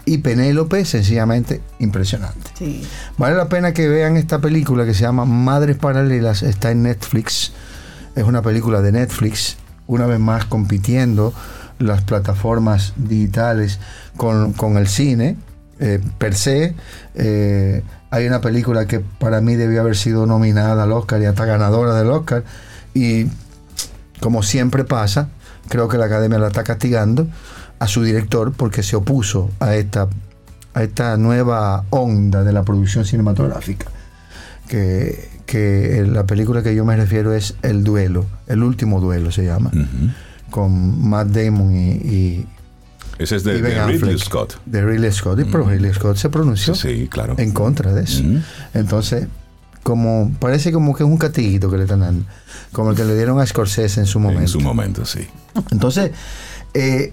y 0.07 0.19
Penélope 0.19 0.87
sencillamente 0.87 1.61
impresionante. 1.79 2.51
Sí. 2.59 2.87
Vale 3.19 3.37
la 3.37 3.51
pena 3.51 3.75
que 3.75 3.87
vean 3.87 4.17
esta 4.17 4.39
película 4.39 4.87
que 4.87 4.95
se 4.95 5.03
llama 5.03 5.27
Madres 5.27 5.77
Paralelas, 5.77 6.43
está 6.43 6.71
en 6.71 6.85
Netflix. 6.85 7.53
Es 8.17 8.25
una 8.25 8.41
película 8.41 8.81
de 8.81 8.93
Netflix, 8.93 9.57
una 9.87 10.07
vez 10.07 10.21
más 10.21 10.45
compitiendo 10.45 11.33
las 11.79 12.03
plataformas 12.03 12.93
digitales 12.97 13.81
con, 14.17 14.53
con 14.53 14.77
el 14.77 14.87
cine 14.87 15.37
eh, 15.81 16.01
per 16.19 16.35
se. 16.35 16.75
Eh, 17.15 17.83
hay 18.11 18.27
una 18.27 18.41
película 18.41 18.87
que 18.87 19.01
para 19.01 19.41
mí 19.41 19.57
debió 19.57 19.81
haber 19.81 19.97
sido 19.97 20.25
nominada 20.27 20.85
al 20.85 20.93
Oscar 20.93 21.21
y 21.21 21.27
hasta 21.27 21.45
ganadora 21.45 21.95
del 21.95 22.11
Oscar. 22.11 22.45
Y 22.95 23.27
como 24.21 24.43
siempre 24.43 24.85
pasa, 24.85 25.29
creo 25.69 25.89
que 25.89 25.99
la 25.99 26.07
academia 26.07 26.39
la 26.39 26.49
está 26.49 26.63
castigando 26.63 27.27
a 27.81 27.89
su 27.89 28.03
director 28.03 28.53
porque 28.53 28.83
se 28.83 28.97
opuso 28.97 29.51
a 29.59 29.75
esta, 29.75 30.09
a 30.75 30.83
esta 30.83 31.17
nueva 31.17 31.85
onda 31.91 32.45
de 32.45 32.53
la 32.53 32.63
producción 32.63 33.05
cinematográfica. 33.05 33.87
Que, 34.69 35.29
que 35.47 36.05
la 36.11 36.25
película 36.27 36.63
que 36.63 36.75
yo 36.75 36.85
me 36.85 36.97
refiero 36.97 37.35
es 37.35 37.55
El 37.63 37.85
Duelo, 37.85 38.25
El 38.47 38.63
Último 38.63 39.01
Duelo 39.01 39.31
se 39.31 39.45
llama, 39.45 39.71
con 40.51 41.07
Matt 41.09 41.29
Damon 41.29 41.75
y, 41.77 41.91
y, 41.93 42.47
Ese 43.19 43.37
es 43.37 43.45
de, 43.45 43.59
y 43.59 43.61
Ben 43.63 43.75
de 43.75 43.85
Ridley 43.87 44.15
Affleck. 44.15 44.19
Scott. 44.19 44.61
De 44.65 44.85
Ridley 44.85 45.13
Scott. 45.13 45.41
Y 45.41 45.45
pero 45.45 45.69
Ridley 45.69 45.93
Scott 45.93 46.17
se 46.17 46.31
pronunció 46.31 46.75
Sí, 46.75 47.09
claro. 47.11 47.35
en 47.39 47.53
contra 47.53 47.93
de 47.93 48.05
eso. 48.05 48.23
Entonces, 48.73 49.27
como 49.83 50.33
parece 50.39 50.73
como 50.73 50.95
que 50.95 51.03
es 51.03 51.09
un 51.09 51.19
catiguito 51.19 51.71
que 51.71 51.77
le 51.77 51.83
están 51.83 52.01
dando, 52.01 52.25
como 52.73 52.91
el 52.91 52.97
que 52.97 53.05
le 53.05 53.15
dieron 53.15 53.39
a 53.41 53.47
Scorsese 53.47 54.01
en 54.01 54.07
su 54.07 54.19
momento. 54.19 54.43
En 54.43 54.49
su 54.49 54.61
momento, 54.61 55.05
sí. 55.05 55.21
Entonces, 55.71 56.11
eh, 56.73 57.13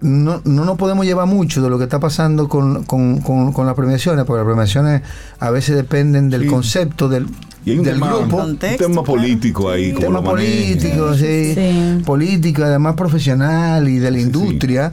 no, 0.00 0.40
no 0.44 0.64
nos 0.64 0.78
podemos 0.78 1.04
llevar 1.04 1.26
mucho 1.26 1.62
de 1.62 1.68
lo 1.70 1.76
que 1.78 1.84
está 1.84 2.00
pasando 2.00 2.48
con, 2.48 2.84
con, 2.84 3.20
con- 3.20 3.52
con 3.52 3.66
las 3.66 3.74
premiaciones, 3.74 4.24
porque 4.24 4.38
las 4.38 4.46
premiaciones 4.46 5.02
a 5.38 5.50
veces 5.50 5.76
dependen 5.76 6.30
del 6.30 6.42
Sí. 6.42 6.46
concepto 6.48 7.08
del, 7.08 7.26
Y 7.64 7.72
hay 7.72 7.78
un 7.78 7.84
del 7.84 7.94
tema, 7.94 8.06
grupo. 8.08 8.22
un 8.22 8.30
Contexto, 8.42 8.78
tema 8.84 9.02
claro. 9.02 9.04
político 9.06 9.70
ahí. 9.70 9.92
como 9.92 10.06
tema 10.06 10.22
político, 10.22 11.14
sí, 11.14 11.54
Sí. 11.54 12.02
político, 12.06 12.62
además 12.64 12.94
profesional 12.94 13.88
y 13.88 13.98
de 13.98 14.10
la 14.10 14.16
Sí, 14.16 14.22
sí. 14.24 14.26
industria, 14.30 14.92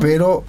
pero 0.00 0.44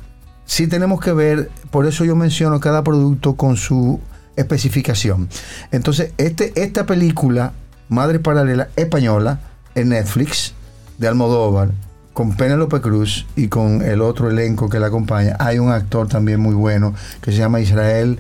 sí 0.45 0.67
tenemos 0.67 1.01
que 1.01 1.11
ver, 1.11 1.51
por 1.69 1.85
eso 1.85 2.05
yo 2.05 2.15
menciono 2.15 2.59
cada 2.61 2.83
producto 2.83 3.35
con 3.35 3.57
su 3.57 3.99
especificación. 4.37 5.27
Entonces, 5.71 6.13
este, 6.17 6.53
esta 6.63 6.85
película, 6.85 7.51
Madre 7.89 8.19
Paralela 8.19 8.69
Española, 8.77 9.39
en 9.75 9.89
Netflix, 9.89 10.53
de 10.97 11.07
Almodóvar, 11.09 11.71
con 12.20 12.34
Penélope 12.34 12.82
Cruz 12.82 13.26
y 13.38 13.47
con 13.47 13.82
el 13.82 14.01
otro 14.01 14.30
elenco 14.30 14.67
que 14.67 14.78
la 14.78 14.88
acompaña, 14.88 15.38
hay 15.39 15.57
un 15.57 15.72
actor 15.72 16.09
también 16.09 16.41
muy 16.41 16.53
bueno 16.53 16.93
que 17.22 17.32
se 17.32 17.38
llama 17.38 17.61
Israel 17.61 18.20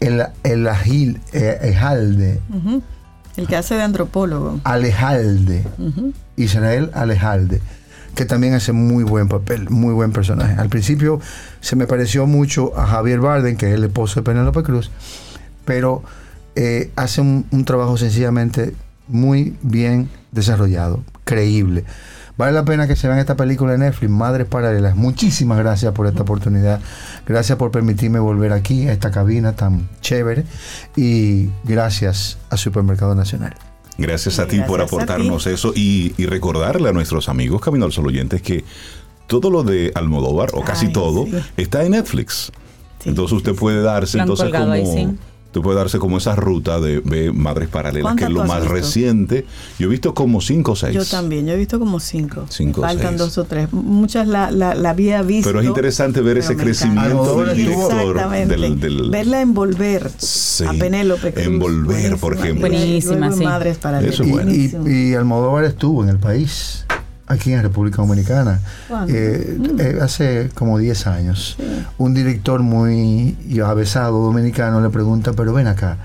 El, 0.00 0.24
el 0.44 0.66
Agil, 0.66 1.20
eh, 1.34 1.58
Ejalde. 1.60 2.40
El 3.36 3.46
que 3.46 3.56
hace 3.56 3.74
de 3.74 3.82
antropólogo. 3.82 4.60
Alejalde. 4.64 5.62
Israel 6.36 6.90
Alejalde, 6.94 7.60
que 8.14 8.24
también 8.24 8.54
hace 8.54 8.72
muy 8.72 9.04
buen 9.04 9.28
papel, 9.28 9.68
muy 9.68 9.92
buen 9.92 10.12
personaje. 10.12 10.54
Al 10.58 10.70
principio 10.70 11.20
se 11.60 11.76
me 11.76 11.86
pareció 11.86 12.26
mucho 12.26 12.72
a 12.78 12.86
Javier 12.86 13.20
Bardem, 13.20 13.58
que 13.58 13.68
es 13.68 13.74
el 13.74 13.84
esposo 13.84 14.20
de 14.20 14.24
Penélope 14.24 14.62
Cruz, 14.62 14.90
pero 15.66 16.02
eh, 16.56 16.92
hace 16.96 17.20
un, 17.20 17.44
un 17.50 17.66
trabajo 17.66 17.98
sencillamente 17.98 18.74
muy 19.06 19.54
bien 19.60 20.08
desarrollado, 20.32 21.04
creíble. 21.24 21.84
Vale 22.36 22.52
la 22.52 22.64
pena 22.64 22.88
que 22.88 22.96
se 22.96 23.06
vean 23.06 23.20
esta 23.20 23.36
película 23.36 23.74
en 23.74 23.80
Netflix, 23.80 24.10
Madres 24.10 24.46
Paralelas. 24.48 24.96
Muchísimas 24.96 25.58
gracias 25.58 25.92
por 25.92 26.06
esta 26.06 26.22
oportunidad. 26.22 26.80
Gracias 27.26 27.56
por 27.58 27.70
permitirme 27.70 28.18
volver 28.18 28.52
aquí 28.52 28.88
a 28.88 28.92
esta 28.92 29.10
cabina 29.12 29.52
tan 29.54 29.88
chévere. 30.00 30.44
Y 30.96 31.50
gracias 31.62 32.38
a 32.50 32.56
Supermercado 32.56 33.14
Nacional. 33.14 33.54
Gracias 33.98 34.40
a 34.40 34.48
ti 34.48 34.58
por 34.60 34.78
Gracias 34.78 34.92
aportarnos 34.92 35.46
eso 35.46 35.72
y, 35.74 36.12
y 36.16 36.26
recordarle 36.26 36.88
a 36.88 36.92
nuestros 36.92 37.28
amigos 37.28 37.60
Camino 37.60 37.84
al 37.84 37.92
Sol 37.92 38.08
oyentes 38.08 38.42
que 38.42 38.64
todo 39.28 39.50
lo 39.50 39.62
de 39.62 39.92
Almodóvar, 39.94 40.50
o 40.54 40.62
casi 40.62 40.86
Ay, 40.86 40.92
todo, 40.92 41.24
sí. 41.24 41.32
está 41.56 41.84
en 41.84 41.92
Netflix. 41.92 42.52
Sí. 42.98 43.10
Entonces 43.10 43.36
usted 43.36 43.54
puede 43.54 43.82
darse 43.82 44.18
entonces 44.18 44.50
como 44.50 44.72
ahí, 44.72 44.86
sí. 44.86 45.08
Usted 45.54 45.62
puede 45.62 45.76
darse 45.78 45.98
como 46.00 46.18
esa 46.18 46.34
ruta 46.34 46.80
de, 46.80 47.00
de 47.00 47.32
Madres 47.32 47.68
Paralelas, 47.68 48.14
que 48.16 48.24
es 48.24 48.30
¿Cuántas 48.30 48.30
lo 48.32 48.44
más 48.44 48.60
visto? 48.62 48.74
reciente. 48.74 49.46
Yo 49.78 49.86
he 49.86 49.90
visto 49.90 50.12
como 50.14 50.40
cinco 50.40 50.72
o 50.72 50.76
seis. 50.76 50.94
Yo 50.94 51.04
también, 51.04 51.46
yo 51.46 51.52
he 51.52 51.56
visto 51.56 51.78
como 51.78 52.00
cinco. 52.00 52.46
Cinco, 52.48 52.80
Me 52.80 52.88
Faltan 52.88 53.08
seis. 53.10 53.18
dos 53.18 53.38
o 53.38 53.44
tres. 53.44 53.72
Muchas 53.72 54.26
la, 54.26 54.50
la, 54.50 54.74
la 54.74 54.90
había 54.90 55.22
visto. 55.22 55.48
Pero 55.48 55.60
es 55.60 55.66
interesante 55.66 56.20
ver 56.22 56.38
ese 56.38 56.56
crecimiento 56.56 57.44
del 57.44 57.56
director. 57.56 57.92
Exactamente. 58.10 58.56
Del, 58.56 58.80
del- 58.80 59.10
Verla 59.10 59.40
envolver 59.42 60.10
Sí, 60.18 60.64
a 60.64 60.72
Penélope 60.72 61.32
Cruz. 61.32 61.46
envolver, 61.46 62.16
por 62.16 62.34
ejemplo. 62.34 62.66
Y 62.66 62.70
Buenísima, 62.70 63.26
en 63.28 63.32
sí. 63.34 63.44
Madres 63.44 63.78
Paralelas. 63.78 64.14
Eso 64.14 64.24
es 64.24 64.30
bueno. 64.30 64.50
Y, 64.52 64.68
Buenísimo. 64.68 64.88
y 64.88 65.14
Almodóvar 65.14 65.64
estuvo 65.64 66.02
en 66.02 66.08
el 66.10 66.18
país, 66.18 66.84
aquí 67.26 67.52
en 67.52 67.62
República 67.62 67.98
Dominicana, 67.98 68.60
eh, 69.08 69.58
eh, 69.78 69.98
hace 70.02 70.50
como 70.54 70.78
10 70.78 71.06
años. 71.06 71.56
Un 71.98 72.14
director 72.14 72.62
muy 72.62 73.36
avesado 73.64 74.20
dominicano 74.20 74.80
le 74.80 74.90
pregunta, 74.90 75.32
pero 75.32 75.52
ven 75.52 75.66
acá, 75.66 75.98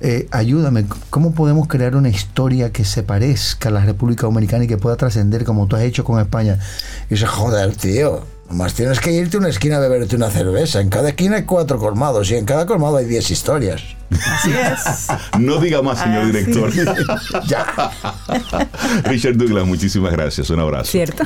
eh, 0.00 0.28
ayúdame, 0.30 0.86
¿cómo 1.10 1.32
podemos 1.32 1.66
crear 1.66 1.96
una 1.96 2.08
historia 2.08 2.70
que 2.70 2.84
se 2.84 3.02
parezca 3.02 3.68
a 3.68 3.72
la 3.72 3.84
República 3.84 4.26
Dominicana 4.26 4.64
y 4.64 4.68
que 4.68 4.76
pueda 4.78 4.96
trascender 4.96 5.44
como 5.44 5.66
tú 5.66 5.76
has 5.76 5.82
hecho 5.82 6.04
con 6.04 6.20
España? 6.20 6.58
Y 7.06 7.14
dice, 7.14 7.26
joder, 7.26 7.74
tío, 7.74 8.22
Nomás 8.48 8.72
tienes 8.72 8.98
que 8.98 9.12
irte 9.12 9.36
a 9.36 9.40
una 9.40 9.50
esquina 9.50 9.76
a 9.76 9.80
beberte 9.80 10.16
una 10.16 10.30
cerveza. 10.30 10.80
En 10.80 10.88
cada 10.88 11.10
esquina 11.10 11.36
hay 11.36 11.44
cuatro 11.44 11.78
colmados 11.78 12.30
y 12.30 12.36
en 12.36 12.46
cada 12.46 12.64
colmado 12.64 12.96
hay 12.96 13.04
diez 13.04 13.30
historias. 13.30 13.82
Así 14.10 14.50
es. 14.50 15.06
No 15.38 15.60
diga 15.60 15.82
más, 15.82 15.98
señor 15.98 16.26
director. 16.26 16.72
ya. 17.46 17.90
Richard 19.04 19.36
Douglas, 19.36 19.66
muchísimas 19.66 20.12
gracias. 20.12 20.48
Un 20.48 20.60
abrazo. 20.60 20.90
¿Cierto? 20.90 21.24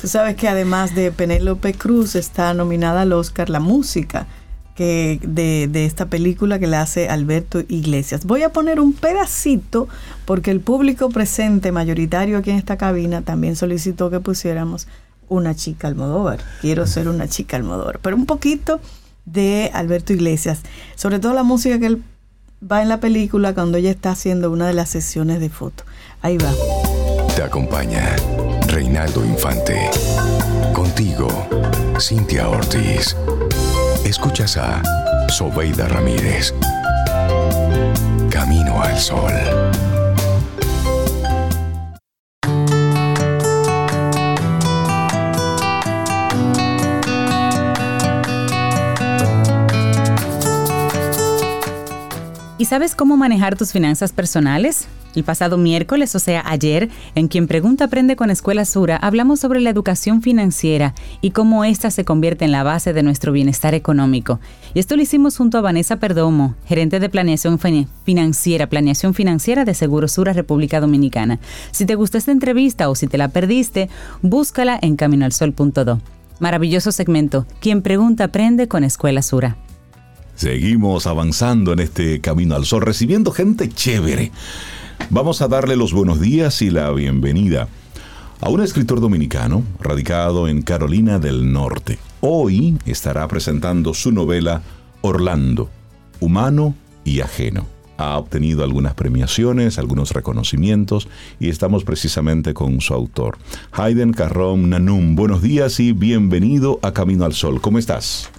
Tú 0.00 0.08
sabes 0.08 0.34
que 0.34 0.48
además 0.48 0.94
de 0.96 1.12
Penélope 1.12 1.74
Cruz 1.74 2.16
está 2.16 2.52
nominada 2.54 3.02
al 3.02 3.12
Oscar 3.12 3.50
la 3.50 3.60
música 3.60 4.26
que 4.74 5.20
de, 5.22 5.68
de 5.70 5.86
esta 5.86 6.06
película 6.06 6.58
que 6.58 6.66
la 6.66 6.82
hace 6.82 7.08
Alberto 7.08 7.62
Iglesias. 7.68 8.24
Voy 8.24 8.42
a 8.42 8.48
poner 8.48 8.80
un 8.80 8.92
pedacito 8.92 9.86
porque 10.24 10.50
el 10.50 10.58
público 10.58 11.08
presente 11.10 11.70
mayoritario 11.70 12.38
aquí 12.38 12.50
en 12.50 12.56
esta 12.56 12.76
cabina 12.76 13.22
también 13.22 13.54
solicitó 13.54 14.10
que 14.10 14.18
pusiéramos 14.18 14.88
una 15.28 15.54
chica 15.54 15.88
Almodóvar. 15.88 16.40
Quiero 16.60 16.86
ser 16.86 17.08
una 17.08 17.28
chica 17.28 17.56
Almodóvar. 17.56 17.98
Pero 18.00 18.16
un 18.16 18.26
poquito 18.26 18.80
de 19.24 19.70
Alberto 19.74 20.12
Iglesias. 20.12 20.60
Sobre 20.96 21.18
todo 21.18 21.34
la 21.34 21.42
música 21.42 21.78
que 21.78 21.86
él 21.86 22.04
va 22.70 22.82
en 22.82 22.88
la 22.88 23.00
película 23.00 23.54
cuando 23.54 23.78
ella 23.78 23.90
está 23.90 24.10
haciendo 24.10 24.50
una 24.50 24.66
de 24.66 24.74
las 24.74 24.88
sesiones 24.90 25.40
de 25.40 25.50
foto. 25.50 25.84
Ahí 26.22 26.38
va. 26.38 26.52
Te 27.34 27.42
acompaña 27.42 28.16
Reinaldo 28.68 29.24
Infante. 29.24 29.90
Contigo, 30.72 31.28
Cintia 32.00 32.48
Ortiz. 32.48 33.16
Escuchas 34.04 34.56
a 34.56 34.82
Sobeida 35.28 35.88
Ramírez. 35.88 36.54
Camino 38.30 38.82
al 38.82 38.98
Sol. 38.98 39.63
¿Y 52.64 52.66
sabes 52.66 52.94
cómo 52.94 53.18
manejar 53.18 53.58
tus 53.58 53.72
finanzas 53.72 54.12
personales? 54.12 54.86
El 55.14 55.22
pasado 55.22 55.58
miércoles, 55.58 56.14
o 56.14 56.18
sea, 56.18 56.42
ayer, 56.46 56.88
en 57.14 57.28
Quien 57.28 57.46
Pregunta 57.46 57.84
Aprende 57.84 58.16
con 58.16 58.30
Escuela 58.30 58.64
Sura, 58.64 58.96
hablamos 58.96 59.38
sobre 59.40 59.60
la 59.60 59.68
educación 59.68 60.22
financiera 60.22 60.94
y 61.20 61.32
cómo 61.32 61.66
ésta 61.66 61.90
se 61.90 62.06
convierte 62.06 62.46
en 62.46 62.52
la 62.52 62.62
base 62.62 62.94
de 62.94 63.02
nuestro 63.02 63.32
bienestar 63.32 63.74
económico. 63.74 64.40
Y 64.72 64.78
esto 64.78 64.96
lo 64.96 65.02
hicimos 65.02 65.36
junto 65.36 65.58
a 65.58 65.60
Vanessa 65.60 65.96
Perdomo, 65.96 66.54
gerente 66.64 67.00
de 67.00 67.10
Planeación 67.10 67.58
Fin- 67.58 67.86
Financiera, 68.06 68.66
Planeación 68.66 69.12
Financiera 69.12 69.66
de 69.66 69.74
Seguro 69.74 70.08
Sura 70.08 70.32
República 70.32 70.80
Dominicana. 70.80 71.40
Si 71.70 71.84
te 71.84 71.96
gustó 71.96 72.16
esta 72.16 72.32
entrevista 72.32 72.88
o 72.88 72.94
si 72.94 73.08
te 73.08 73.18
la 73.18 73.28
perdiste, 73.28 73.90
búscala 74.22 74.78
en 74.80 74.96
caminoalsol.do. 74.96 76.00
Maravilloso 76.38 76.92
segmento. 76.92 77.44
Quien 77.60 77.82
Pregunta 77.82 78.24
Aprende 78.24 78.68
con 78.68 78.84
Escuela 78.84 79.20
Sura. 79.20 79.58
Seguimos 80.34 81.06
avanzando 81.06 81.72
en 81.72 81.78
este 81.78 82.20
camino 82.20 82.56
al 82.56 82.64
sol, 82.64 82.82
recibiendo 82.82 83.30
gente 83.30 83.68
chévere. 83.68 84.32
Vamos 85.10 85.40
a 85.42 85.48
darle 85.48 85.76
los 85.76 85.92
buenos 85.92 86.20
días 86.20 86.60
y 86.60 86.70
la 86.70 86.90
bienvenida 86.90 87.68
a 88.40 88.48
un 88.48 88.60
escritor 88.60 89.00
dominicano 89.00 89.62
radicado 89.80 90.48
en 90.48 90.62
Carolina 90.62 91.18
del 91.18 91.52
Norte. 91.52 91.98
Hoy 92.20 92.76
estará 92.84 93.28
presentando 93.28 93.94
su 93.94 94.10
novela 94.10 94.62
Orlando, 95.02 95.70
Humano 96.20 96.74
y 97.04 97.20
Ajeno. 97.20 97.66
Ha 97.96 98.18
obtenido 98.18 98.64
algunas 98.64 98.94
premiaciones, 98.94 99.78
algunos 99.78 100.10
reconocimientos 100.10 101.06
y 101.38 101.48
estamos 101.48 101.84
precisamente 101.84 102.54
con 102.54 102.80
su 102.80 102.92
autor, 102.92 103.38
Hayden 103.70 104.12
Carrón 104.12 104.70
Nanum. 104.70 105.14
Buenos 105.14 105.42
días 105.42 105.78
y 105.78 105.92
bienvenido 105.92 106.80
a 106.82 106.92
Camino 106.92 107.24
al 107.24 107.34
Sol. 107.34 107.60
¿Cómo 107.60 107.78
estás? 107.78 108.30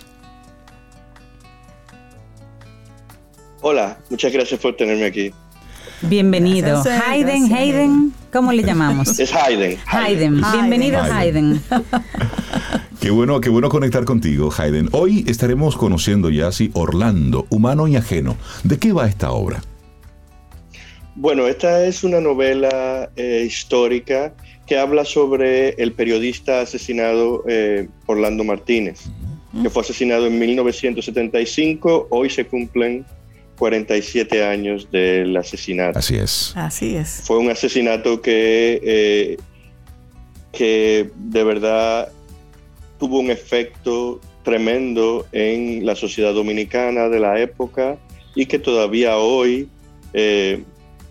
Hola, 3.68 3.98
muchas 4.12 4.32
gracias 4.32 4.60
por 4.60 4.78
tenerme 4.78 5.06
aquí. 5.06 5.32
Bienvenido. 6.04 6.84
Gracias, 6.84 7.02
Hayden, 7.08 7.48
gracias. 7.48 7.60
Hayden, 7.60 8.14
¿cómo 8.32 8.52
le 8.52 8.62
llamamos? 8.62 9.18
Es 9.20 9.34
Hayden. 9.34 9.80
Hayden. 9.88 10.44
Hayden. 10.44 10.52
Bienvenido, 10.52 11.02
Hayden. 11.02 11.64
Hayden. 11.72 11.84
Qué 13.02 13.10
bueno, 13.10 13.42
qué 13.42 13.50
bueno 13.50 13.70
conectar 13.70 14.06
contigo, 14.06 14.54
Hayden. 14.56 14.90
Hoy 14.92 15.26
estaremos 15.28 15.78
conociendo 15.78 16.30
ya 16.30 16.50
así 16.50 16.70
Orlando, 16.74 17.48
humano 17.50 17.88
y 17.88 17.96
ajeno. 17.96 18.38
¿De 18.64 18.78
qué 18.78 18.94
va 18.94 19.08
esta 19.08 19.32
obra? 19.32 19.64
Bueno, 21.16 21.48
esta 21.48 21.88
es 21.88 22.04
una 22.04 22.22
novela 22.22 23.10
eh, 23.16 23.46
histórica 23.48 24.36
que 24.68 24.78
habla 24.78 25.06
sobre 25.06 25.70
el 25.82 25.92
periodista 25.94 26.62
asesinado 26.62 27.44
eh, 27.48 27.88
Orlando 28.06 28.44
Martínez, 28.44 29.06
que 29.60 29.72
fue 29.72 29.82
asesinado 29.82 30.28
en 30.28 30.38
1975. 30.38 32.10
Hoy 32.12 32.30
se 32.30 32.46
cumplen 32.46 33.06
47 33.58 34.44
años 34.44 34.90
del 34.92 35.36
asesinato. 35.38 36.00
Así 36.00 36.16
es. 36.16 36.54
Así 36.56 36.96
es. 36.96 37.22
Fue 37.24 37.38
un 37.38 37.50
asesinato 37.50 38.22
que, 38.22 38.82
eh, 38.84 39.38
que 40.52 41.10
de 41.16 41.44
verdad 41.44 42.12
tuvo 43.00 43.20
un 43.20 43.30
efecto 43.30 44.20
tremendo 44.44 45.26
en 45.32 45.86
la 45.86 45.96
sociedad 45.96 46.34
dominicana 46.34 47.10
de 47.10 47.20
la 47.20 47.40
época 47.40 47.98
y 48.36 48.46
que 48.46 48.60
todavía 48.60 49.18
hoy 49.18 49.70
eh, 50.14 50.64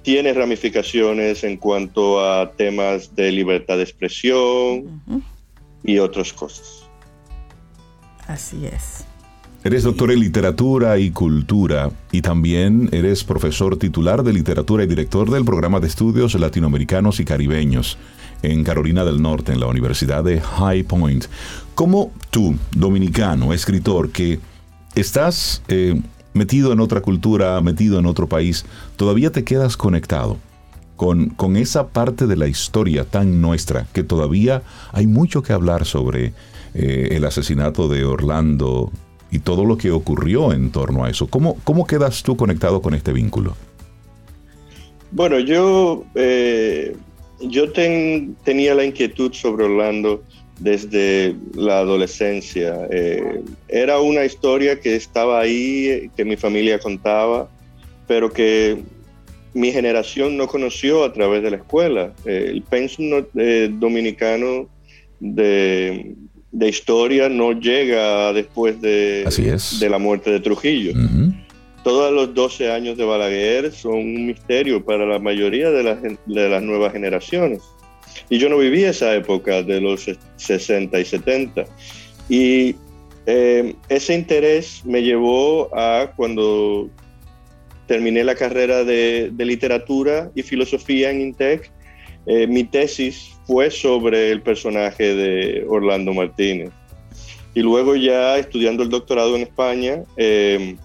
tiene 0.02 0.32
ramificaciones 0.32 1.44
en 1.44 1.56
cuanto 1.56 2.24
a 2.24 2.52
temas 2.52 3.14
de 3.16 3.32
libertad 3.32 3.78
de 3.78 3.82
expresión 3.82 5.02
y 5.82 5.98
otras 5.98 6.32
cosas. 6.32 6.84
Así 8.26 8.66
es. 8.66 9.06
Eres 9.64 9.82
doctor 9.82 10.10
en 10.10 10.20
literatura 10.20 10.98
y 10.98 11.10
cultura 11.10 11.90
y 12.12 12.20
también 12.20 12.90
eres 12.92 13.24
profesor 13.24 13.78
titular 13.78 14.22
de 14.22 14.34
literatura 14.34 14.84
y 14.84 14.86
director 14.86 15.30
del 15.30 15.46
programa 15.46 15.80
de 15.80 15.86
estudios 15.86 16.34
latinoamericanos 16.34 17.18
y 17.18 17.24
caribeños 17.24 17.96
en 18.42 18.62
Carolina 18.62 19.06
del 19.06 19.22
Norte, 19.22 19.52
en 19.52 19.60
la 19.60 19.66
Universidad 19.66 20.22
de 20.22 20.42
High 20.42 20.82
Point. 20.82 21.24
¿Cómo 21.74 22.12
tú, 22.28 22.56
dominicano, 22.76 23.54
escritor, 23.54 24.10
que 24.10 24.38
estás 24.96 25.62
eh, 25.68 25.98
metido 26.34 26.70
en 26.74 26.80
otra 26.80 27.00
cultura, 27.00 27.58
metido 27.62 27.98
en 27.98 28.04
otro 28.04 28.28
país, 28.28 28.66
todavía 28.96 29.32
te 29.32 29.44
quedas 29.44 29.78
conectado 29.78 30.36
con, 30.96 31.30
con 31.30 31.56
esa 31.56 31.88
parte 31.88 32.26
de 32.26 32.36
la 32.36 32.48
historia 32.48 33.06
tan 33.06 33.40
nuestra 33.40 33.86
que 33.94 34.02
todavía 34.02 34.62
hay 34.92 35.06
mucho 35.06 35.42
que 35.42 35.54
hablar 35.54 35.86
sobre 35.86 36.34
eh, 36.74 37.08
el 37.12 37.24
asesinato 37.24 37.88
de 37.88 38.04
Orlando 38.04 38.92
y 39.34 39.40
todo 39.40 39.64
lo 39.64 39.76
que 39.76 39.90
ocurrió 39.90 40.52
en 40.52 40.70
torno 40.70 41.04
a 41.04 41.10
eso. 41.10 41.26
¿Cómo, 41.26 41.58
cómo 41.64 41.88
quedas 41.88 42.22
tú 42.22 42.36
conectado 42.36 42.80
con 42.80 42.94
este 42.94 43.12
vínculo? 43.12 43.56
Bueno, 45.10 45.40
yo, 45.40 46.04
eh, 46.14 46.94
yo 47.40 47.72
ten- 47.72 48.36
tenía 48.44 48.76
la 48.76 48.84
inquietud 48.84 49.32
sobre 49.32 49.64
Orlando 49.64 50.22
desde 50.60 51.34
la 51.56 51.80
adolescencia. 51.80 52.86
Eh, 52.92 53.42
era 53.66 53.98
una 53.98 54.24
historia 54.24 54.78
que 54.78 54.94
estaba 54.94 55.40
ahí, 55.40 56.10
que 56.16 56.24
mi 56.24 56.36
familia 56.36 56.78
contaba, 56.78 57.48
pero 58.06 58.30
que 58.32 58.78
mi 59.52 59.72
generación 59.72 60.36
no 60.36 60.46
conoció 60.46 61.02
a 61.02 61.12
través 61.12 61.42
de 61.42 61.50
la 61.50 61.56
escuela. 61.56 62.12
Eh, 62.24 62.50
el 62.52 62.62
pensum 62.62 63.08
no- 63.10 63.26
dominicano 63.80 64.68
de, 65.18 66.14
de 66.54 66.68
historia 66.68 67.28
no 67.28 67.52
llega 67.52 68.32
después 68.32 68.80
de, 68.80 69.24
Así 69.26 69.46
es. 69.48 69.80
de 69.80 69.90
la 69.90 69.98
muerte 69.98 70.30
de 70.30 70.38
Trujillo. 70.38 70.92
Ujú. 70.92 71.34
Todos 71.82 72.12
los 72.12 72.32
12 72.32 72.70
años 72.70 72.96
de 72.96 73.04
Balaguer 73.04 73.72
son 73.72 73.94
un 73.96 74.26
misterio 74.26 74.82
para 74.82 75.04
la 75.04 75.18
mayoría 75.18 75.70
de 75.70 75.82
las, 75.82 75.98
de 76.02 76.48
las 76.48 76.62
nuevas 76.62 76.92
generaciones. 76.92 77.60
Y 78.30 78.38
yo 78.38 78.48
no 78.48 78.56
viví 78.56 78.84
esa 78.84 79.14
época 79.14 79.62
de 79.62 79.80
los 79.80 80.06
60 80.36 80.98
y 80.98 81.04
70. 81.04 81.64
Y 82.28 82.76
eh, 83.26 83.74
ese 83.88 84.14
interés 84.14 84.82
me 84.84 85.02
llevó 85.02 85.76
a 85.76 86.12
cuando 86.14 86.88
terminé 87.88 88.22
la 88.22 88.36
carrera 88.36 88.84
de, 88.84 89.30
de 89.32 89.44
literatura 89.44 90.30
y 90.36 90.42
filosofía 90.42 91.10
en 91.10 91.20
INTEC, 91.20 91.70
eh, 92.26 92.46
mi 92.46 92.64
tesis 92.64 93.36
fue 93.46 93.70
sobre 93.70 94.30
el 94.30 94.42
personaje 94.42 95.14
de 95.14 95.64
Orlando 95.68 96.12
Martínez. 96.12 96.70
Y 97.54 97.60
luego 97.60 97.94
ya 97.94 98.38
estudiando 98.38 98.82
el 98.82 98.88
doctorado 98.88 99.36
en 99.36 99.42
España, 99.42 100.02
eh, 100.16 100.76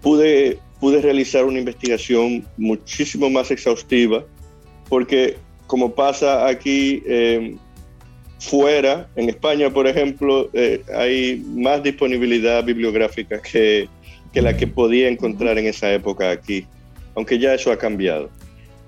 pude, 0.00 0.58
pude 0.80 1.00
realizar 1.00 1.44
una 1.44 1.58
investigación 1.58 2.46
muchísimo 2.56 3.28
más 3.30 3.50
exhaustiva, 3.50 4.24
porque 4.88 5.36
como 5.66 5.94
pasa 5.94 6.46
aquí, 6.46 7.02
eh, 7.06 7.56
fuera, 8.38 9.08
en 9.16 9.28
España, 9.30 9.70
por 9.70 9.86
ejemplo, 9.86 10.50
eh, 10.52 10.82
hay 10.94 11.42
más 11.56 11.82
disponibilidad 11.82 12.62
bibliográfica 12.62 13.40
que, 13.40 13.88
que, 14.32 14.42
la 14.42 14.56
que 14.56 14.66
podía 14.66 15.08
encontrar 15.08 15.58
en 15.58 15.66
esa 15.66 15.92
época 15.92 16.30
aquí, 16.30 16.66
aunque 17.14 17.38
ya 17.38 17.54
eso 17.54 17.72
ha 17.72 17.78
cambiado. 17.78 18.30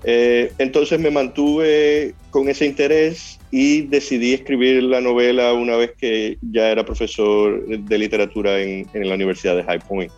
Eh, 0.08 0.52
entonces 0.58 1.00
me 1.00 1.10
mantuve 1.10 2.14
con 2.30 2.48
ese 2.48 2.64
interés 2.64 3.40
y 3.50 3.82
decidí 3.82 4.34
escribir 4.34 4.84
la 4.84 5.00
novela 5.00 5.52
una 5.52 5.74
vez 5.76 5.94
que 5.98 6.38
ya 6.52 6.70
era 6.70 6.84
profesor 6.84 7.66
de 7.66 7.98
literatura 7.98 8.62
en, 8.62 8.86
en 8.94 9.08
la 9.08 9.16
Universidad 9.16 9.56
de 9.56 9.64
High 9.64 9.80
Point. 9.80 10.12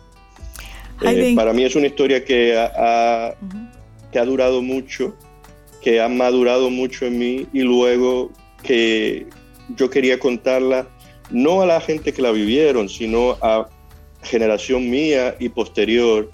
Eh, 1.01 1.33
para 1.35 1.53
mí 1.53 1.63
es 1.63 1.75
una 1.75 1.87
historia 1.87 2.23
que 2.23 2.55
ha, 2.55 3.33
que 4.11 4.19
ha 4.19 4.25
durado 4.25 4.61
mucho, 4.61 5.15
que 5.81 5.99
ha 6.01 6.07
madurado 6.07 6.69
mucho 6.69 7.07
en 7.07 7.17
mí 7.17 7.47
y 7.51 7.61
luego 7.61 8.31
que 8.61 9.25
yo 9.75 9.89
quería 9.89 10.19
contarla 10.19 10.87
no 11.31 11.61
a 11.61 11.65
la 11.65 11.81
gente 11.81 12.13
que 12.13 12.21
la 12.21 12.31
vivieron, 12.31 12.89
sino 12.89 13.37
a 13.41 13.69
generación 14.21 14.89
mía 14.89 15.35
y 15.39 15.49
posterior 15.49 16.29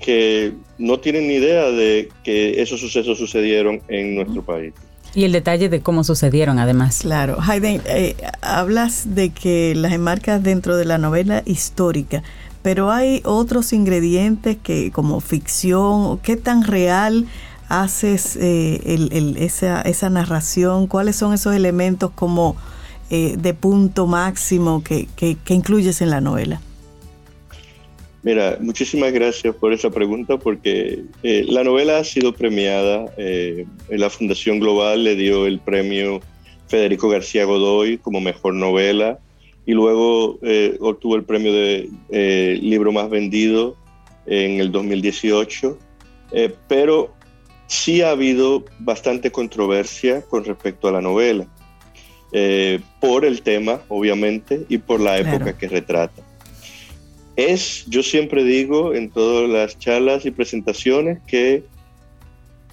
que 0.00 0.54
no 0.78 0.98
tienen 0.98 1.28
ni 1.28 1.34
idea 1.34 1.70
de 1.70 2.08
que 2.24 2.60
esos 2.60 2.80
sucesos 2.80 3.18
sucedieron 3.18 3.80
en 3.88 4.14
nuestro 4.16 4.42
país. 4.42 4.72
Y 5.14 5.24
el 5.24 5.32
detalle 5.32 5.68
de 5.68 5.80
cómo 5.80 6.04
sucedieron, 6.04 6.58
además. 6.58 7.00
Claro, 7.02 7.38
Hayden, 7.40 7.82
eh, 7.86 8.16
hablas 8.42 9.14
de 9.14 9.30
que 9.30 9.74
las 9.74 9.92
enmarcas 9.92 10.42
dentro 10.42 10.76
de 10.76 10.84
la 10.84 10.98
novela 10.98 11.42
histórica, 11.46 12.22
pero 12.62 12.90
hay 12.90 13.20
otros 13.24 13.72
ingredientes 13.72 14.56
que 14.62 14.92
como 14.92 15.20
ficción, 15.20 16.18
¿qué 16.18 16.36
tan 16.36 16.62
real 16.62 17.26
haces 17.68 18.36
eh, 18.40 18.80
esa, 19.38 19.80
esa, 19.82 20.10
narración? 20.10 20.86
¿Cuáles 20.86 21.16
son 21.16 21.32
esos 21.32 21.54
elementos 21.54 22.10
como 22.14 22.56
eh, 23.10 23.36
de 23.36 23.54
punto 23.54 24.06
máximo 24.06 24.84
que, 24.84 25.08
que, 25.16 25.54
incluyes 25.54 26.02
en 26.02 26.10
la 26.10 26.20
novela? 26.20 26.60
Mira, 28.22 28.58
muchísimas 28.60 29.12
gracias 29.12 29.54
por 29.54 29.72
esa 29.72 29.90
pregunta 29.90 30.36
porque 30.36 31.04
eh, 31.22 31.44
la 31.48 31.64
novela 31.64 31.98
ha 31.98 32.04
sido 32.04 32.34
premiada. 32.34 33.06
la 33.88 34.10
Fundación 34.10 34.60
Global 34.60 35.04
le 35.04 35.16
dio 35.16 35.46
el 35.46 35.58
premio 35.58 36.20
Federico 36.68 37.08
García 37.08 37.44
Godoy 37.44 37.98
como 37.98 38.20
mejor 38.20 38.54
novela 38.54 39.18
y 39.64 39.72
luego 39.72 40.38
obtuvo 40.80 41.16
el 41.16 41.24
premio 41.24 41.52
de 41.52 41.88
libro 42.60 42.92
más 42.92 43.08
vendido 43.08 43.76
en 44.26 44.60
el 44.60 44.70
2018. 44.70 45.78
pero 46.68 47.14
sí 47.70 48.02
ha 48.02 48.10
habido 48.10 48.64
bastante 48.80 49.30
controversia 49.30 50.22
con 50.22 50.44
respecto 50.44 50.88
a 50.88 50.92
la 50.92 51.00
novela, 51.00 51.46
eh, 52.32 52.80
por 53.00 53.24
el 53.24 53.42
tema, 53.42 53.80
obviamente, 53.88 54.66
y 54.68 54.78
por 54.78 54.98
la 54.98 55.18
época 55.18 55.56
que 55.56 55.68
retrata. 55.68 56.20
Es, 57.36 57.86
yo 57.86 58.02
siempre 58.02 58.44
digo 58.44 58.94
en 58.94 59.10
todas 59.10 59.48
las 59.48 59.78
charlas 59.78 60.26
y 60.26 60.30
presentaciones 60.30 61.20
que 61.26 61.64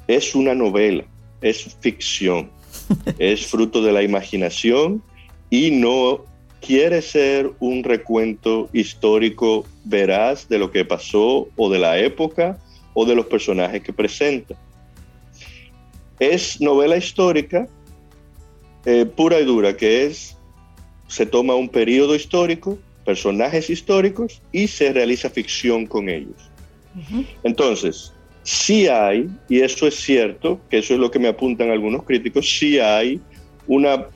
es 0.07 0.35
una 0.35 0.55
novela, 0.55 1.03
es 1.41 1.75
ficción, 1.79 2.49
es 3.19 3.45
fruto 3.45 3.81
de 3.81 3.91
la 3.91 4.03
imaginación 4.03 5.01
y 5.49 5.71
no 5.71 6.25
quiere 6.61 7.01
ser 7.01 7.51
un 7.59 7.83
recuento 7.83 8.69
histórico 8.73 9.65
veraz 9.85 10.49
de 10.49 10.59
lo 10.59 10.71
que 10.71 10.85
pasó 10.85 11.47
o 11.55 11.69
de 11.69 11.79
la 11.79 11.99
época 11.99 12.57
o 12.93 13.05
de 13.05 13.15
los 13.15 13.27
personajes 13.27 13.83
que 13.83 13.93
presenta. 13.93 14.55
Es 16.19 16.59
novela 16.59 16.97
histórica 16.97 17.67
eh, 18.85 19.05
pura 19.05 19.39
y 19.39 19.45
dura, 19.45 19.77
que 19.77 20.05
es, 20.05 20.35
se 21.07 21.25
toma 21.25 21.55
un 21.55 21.69
periodo 21.69 22.15
histórico, 22.15 22.79
personajes 23.07 23.69
históricos 23.69 24.41
y 24.51 24.67
se 24.67 24.91
realiza 24.91 25.29
ficción 25.29 25.87
con 25.87 26.09
ellos. 26.09 26.51
Entonces, 27.41 28.11
sí 28.43 28.89
hay, 28.89 29.29
y 29.47 29.61
eso 29.61 29.87
es 29.87 29.95
cierto, 29.95 30.59
que 30.69 30.79
eso 30.79 30.93
es 30.93 30.99
lo 30.99 31.09
que 31.09 31.17
me 31.17 31.29
apuntan 31.29 31.71
algunos 31.71 32.03
críticos, 32.03 32.49
sí 32.59 32.79
hay 32.79 33.21
una, 33.65 34.07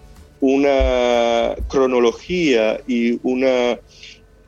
una 0.42 1.56
cronología 1.70 2.82
y, 2.86 3.18
una, 3.24 3.80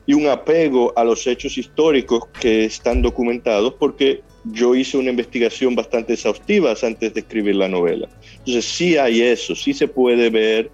y 0.04 0.12
un 0.12 0.26
apego 0.28 0.92
a 0.94 1.04
los 1.04 1.26
hechos 1.26 1.56
históricos 1.56 2.26
que 2.38 2.66
están 2.66 3.00
documentados, 3.00 3.72
porque 3.78 4.20
yo 4.44 4.74
hice 4.74 4.98
una 4.98 5.08
investigación 5.08 5.74
bastante 5.74 6.12
exhaustiva 6.12 6.74
antes 6.82 7.14
de 7.14 7.20
escribir 7.20 7.56
la 7.56 7.68
novela. 7.68 8.10
Entonces 8.40 8.66
sí 8.66 8.98
hay 8.98 9.22
eso, 9.22 9.54
sí 9.54 9.72
se 9.72 9.88
puede 9.88 10.28
ver 10.28 10.70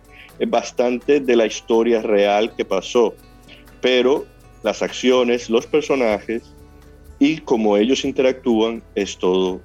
bastante 0.48 1.20
de 1.20 1.36
la 1.36 1.46
historia 1.46 2.02
real 2.02 2.52
que 2.56 2.64
pasó, 2.64 3.14
pero 3.80 4.26
las 4.62 4.82
acciones, 4.82 5.48
los 5.50 5.66
personajes 5.66 6.42
y 7.18 7.38
cómo 7.38 7.76
ellos 7.76 8.04
interactúan 8.04 8.82
es 8.94 9.16
todo 9.16 9.60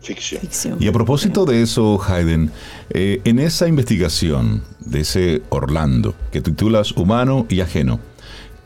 ficción. 0.00 0.42
Y 0.80 0.86
a 0.86 0.92
propósito 0.92 1.44
de 1.44 1.62
eso, 1.62 2.00
Hayden, 2.06 2.50
eh, 2.90 3.20
en 3.24 3.38
esa 3.38 3.66
investigación 3.66 4.62
de 4.80 5.00
ese 5.00 5.42
Orlando 5.48 6.14
que 6.30 6.40
titulas 6.40 6.92
Humano 6.92 7.46
y 7.48 7.60
Ajeno, 7.60 8.00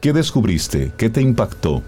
¿qué 0.01 0.13
descubriste? 0.13 0.93
¿Qué 0.97 1.11
te 1.11 1.21
impactó? 1.21 1.83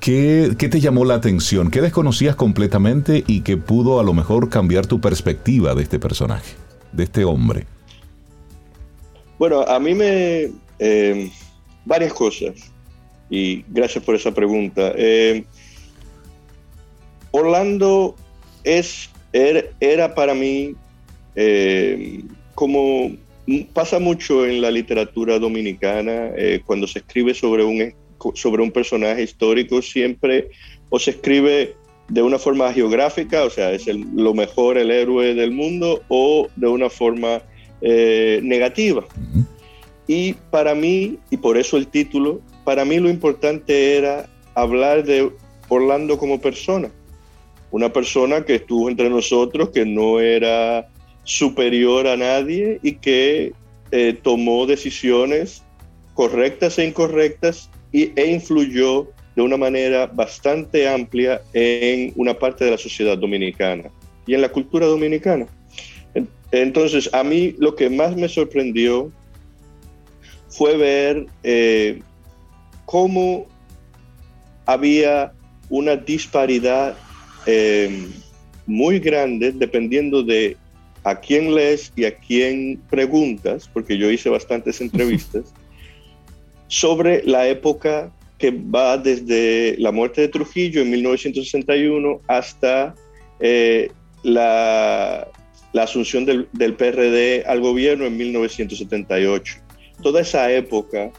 ¿Qué, 0.00 0.56
te 0.58 0.80
llamó 0.80 1.04
la 1.04 1.14
atención? 1.14 1.70
¿Qué 1.70 1.82
desconocías 1.82 2.34
completamente 2.34 3.22
y 3.26 3.42
que 3.42 3.58
pudo 3.58 4.00
a 4.00 4.02
lo 4.02 4.14
mejor 4.14 4.48
cambiar 4.48 4.86
tu 4.86 5.00
perspectiva 5.00 5.74
de 5.74 5.82
este 5.82 5.98
personaje, 5.98 6.54
de 6.92 7.04
este 7.04 7.24
hombre? 7.24 7.66
Bueno, 9.38 9.60
a 9.62 9.78
mí 9.78 9.94
me... 9.94 10.50
Eh, 10.78 11.30
varias 11.84 12.12
cosas. 12.12 12.72
Y 13.28 13.64
gracias 13.68 14.02
por 14.04 14.14
esa 14.14 14.32
pregunta. 14.32 14.92
Eh, 14.96 15.44
Orlando 17.30 18.16
es, 18.64 19.08
era, 19.32 20.14
para 20.14 20.34
mí 20.34 20.74
eh, 21.36 22.22
como 22.54 23.12
pasa 23.72 23.98
mucho 23.98 24.46
en 24.46 24.60
la 24.60 24.70
literatura 24.70 25.38
dominicana 25.38 26.30
cuando 26.66 26.86
se 26.86 27.00
escribe 27.00 27.34
sobre 27.34 27.64
un 27.64 27.92
sobre 28.34 28.62
un 28.62 28.70
personaje 28.70 29.22
histórico 29.22 29.80
siempre 29.80 30.50
o 30.90 30.98
se 30.98 31.12
escribe 31.12 31.74
de 32.08 32.22
una 32.22 32.38
forma 32.38 32.72
geográfica, 32.72 33.44
o 33.44 33.50
sea, 33.50 33.72
es 33.72 33.86
lo 33.86 34.34
mejor 34.34 34.76
el 34.76 34.90
héroe 34.90 35.34
del 35.34 35.52
mundo, 35.52 36.02
o 36.08 36.48
de 36.56 36.66
una 36.66 36.90
forma 36.90 37.40
eh, 37.80 38.40
negativa. 38.42 39.04
Y 40.12 40.32
para 40.50 40.74
mí, 40.74 41.20
y 41.30 41.36
por 41.36 41.56
eso 41.56 41.76
el 41.76 41.86
título, 41.86 42.40
para 42.64 42.84
mí 42.84 42.98
lo 42.98 43.08
importante 43.08 43.96
era 43.96 44.28
hablar 44.56 45.04
de 45.04 45.30
Orlando 45.68 46.18
como 46.18 46.40
persona. 46.40 46.90
Una 47.70 47.92
persona 47.92 48.44
que 48.44 48.56
estuvo 48.56 48.90
entre 48.90 49.08
nosotros, 49.08 49.70
que 49.70 49.86
no 49.86 50.18
era 50.18 50.88
superior 51.22 52.08
a 52.08 52.16
nadie 52.16 52.80
y 52.82 52.94
que 52.94 53.52
eh, 53.92 54.18
tomó 54.20 54.66
decisiones 54.66 55.62
correctas 56.14 56.80
e 56.80 56.86
incorrectas 56.86 57.70
y, 57.92 58.10
e 58.16 58.32
influyó 58.32 59.12
de 59.36 59.42
una 59.42 59.56
manera 59.56 60.08
bastante 60.08 60.88
amplia 60.88 61.40
en 61.52 62.12
una 62.16 62.36
parte 62.36 62.64
de 62.64 62.72
la 62.72 62.78
sociedad 62.78 63.16
dominicana 63.16 63.92
y 64.26 64.34
en 64.34 64.40
la 64.40 64.48
cultura 64.48 64.86
dominicana. 64.86 65.46
Entonces, 66.50 67.08
a 67.12 67.22
mí 67.22 67.54
lo 67.58 67.76
que 67.76 67.88
más 67.88 68.16
me 68.16 68.28
sorprendió 68.28 69.12
fue 70.50 70.76
ver 70.76 71.26
eh, 71.42 72.02
cómo 72.84 73.46
había 74.66 75.32
una 75.68 75.96
disparidad 75.96 76.96
eh, 77.46 78.08
muy 78.66 78.98
grande 78.98 79.52
dependiendo 79.52 80.22
de 80.22 80.56
a 81.04 81.18
quién 81.18 81.54
lees 81.54 81.92
y 81.96 82.04
a 82.04 82.14
quién 82.14 82.80
preguntas, 82.90 83.70
porque 83.72 83.96
yo 83.96 84.10
hice 84.10 84.28
bastantes 84.28 84.80
entrevistas, 84.86 85.54
sobre 86.68 87.22
la 87.24 87.48
época 87.48 88.12
que 88.38 88.50
va 88.50 88.96
desde 88.96 89.76
la 89.78 89.92
muerte 89.92 90.22
de 90.22 90.28
Trujillo 90.28 90.80
en 90.80 90.90
1961 90.90 92.20
hasta 92.26 92.94
eh, 93.38 93.90
la, 94.22 95.28
asunción 95.74 96.24
del, 96.24 96.48
del, 96.52 96.74
PRD 96.74 97.44
al 97.46 97.60
gobierno 97.60 98.06
en 98.06 98.16
1978. 98.16 99.59
Toda 100.02 100.20
esa 100.20 100.50
época 100.50 101.10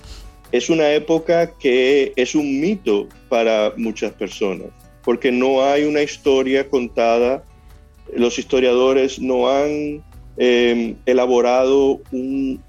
es 0.52 0.70
una 0.70 0.92
época 0.92 1.52
que 1.58 2.14
es 2.16 2.36
un 2.36 2.60
mito 2.60 3.08
para 3.30 3.74
muchas 3.78 4.12
personas, 4.14 4.68
porque 5.04 5.32
no 5.32 5.64
hay 5.64 5.84
una 5.86 6.02
historia 6.02 6.70
contada, 6.70 7.44
los 8.14 8.38
historiadores 8.38 9.20
no 9.20 9.50
han 9.50 10.04
eh, 10.38 10.96
elaborado 11.06 12.02
un, 12.12 12.62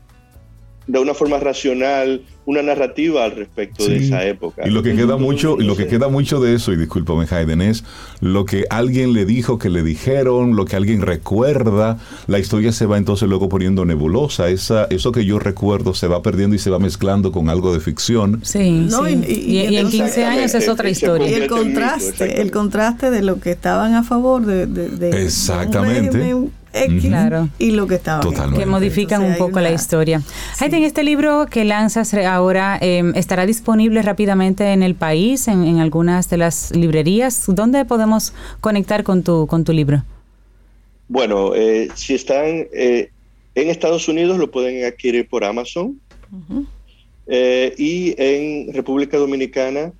de 0.92 0.98
una 0.98 1.14
forma 1.14 1.38
racional 1.38 2.20
una 2.44 2.60
narrativa 2.60 3.24
al 3.24 3.30
respecto 3.30 3.86
de 3.86 3.96
esa 3.96 4.26
época. 4.26 4.66
Y 4.66 4.70
lo 4.70 4.82
que 4.82 4.94
queda 4.94 5.16
mucho, 5.16 5.56
y 5.58 5.64
lo 5.64 5.74
que 5.74 5.86
queda 5.86 6.08
mucho 6.08 6.38
de 6.40 6.54
eso, 6.54 6.72
y 6.72 6.76
discúlpame 6.76 7.24
Hayden, 7.30 7.62
es 7.62 7.84
lo 8.20 8.44
que 8.44 8.66
alguien 8.68 9.14
le 9.14 9.24
dijo 9.24 9.58
que 9.58 9.70
le 9.70 9.82
dijeron, 9.82 10.54
lo 10.54 10.66
que 10.66 10.76
alguien 10.76 11.00
recuerda, 11.00 11.98
la 12.26 12.38
historia 12.38 12.72
se 12.72 12.84
va 12.84 12.98
entonces 12.98 13.28
luego 13.28 13.48
poniendo 13.48 13.84
nebulosa, 13.84 14.50
esa, 14.50 14.84
eso 14.90 15.12
que 15.12 15.24
yo 15.24 15.38
recuerdo 15.38 15.94
se 15.94 16.08
va 16.08 16.20
perdiendo 16.20 16.56
y 16.56 16.58
se 16.58 16.68
va 16.68 16.78
mezclando 16.78 17.32
con 17.32 17.48
algo 17.48 17.72
de 17.72 17.80
ficción. 17.80 18.40
Sí, 18.42 18.88
Y, 19.28 19.76
en 19.76 19.88
15 19.88 20.24
años 20.24 20.54
es 20.54 20.68
otra 20.68 20.90
historia. 20.90 21.30
Y 21.30 21.34
el 21.34 21.46
contraste, 21.46 22.42
el 22.42 22.50
contraste 22.50 23.10
de 23.10 23.22
lo 23.22 23.40
que 23.40 23.52
estaban 23.52 23.94
a 23.94 24.02
favor 24.02 24.44
de... 24.44 24.66
de, 24.66 25.22
Exactamente. 25.24 26.34
X 26.72 27.04
claro. 27.06 27.48
y 27.58 27.72
lo 27.72 27.86
que 27.86 27.96
estaba 27.96 28.22
que 28.56 28.66
modifican 28.66 29.22
un 29.22 29.36
poco 29.36 29.60
la 29.60 29.72
historia. 29.72 30.22
Sí. 30.56 30.64
en 30.64 30.84
este 30.84 31.02
libro 31.02 31.46
que 31.50 31.64
lanzas 31.64 32.14
ahora 32.14 32.78
em, 32.80 33.12
estará 33.14 33.46
disponible 33.46 34.02
rápidamente 34.02 34.72
en 34.72 34.82
el 34.82 34.94
país, 34.94 35.48
en, 35.48 35.78
algunas 35.78 36.30
de 36.30 36.38
las 36.38 36.74
librerías. 36.74 37.44
¿Dónde 37.46 37.84
podemos 37.84 38.32
conectar 38.60 39.02
con 39.04 39.22
tu, 39.22 39.46
con 39.46 39.64
tu 39.64 39.72
libro? 39.72 40.02
Bueno, 41.08 41.54
eh, 41.54 41.88
si 41.94 42.14
están 42.14 42.66
eh, 42.72 43.10
en 43.54 43.68
Estados 43.68 44.08
Unidos 44.08 44.38
lo 44.38 44.50
pueden 44.50 44.84
adquirir 44.84 45.28
por 45.28 45.44
Amazon. 45.44 46.00
Eh, 47.26 47.74
y 47.76 48.14
en 48.16 48.72
República 48.72 49.18
Dominicana 49.18 49.92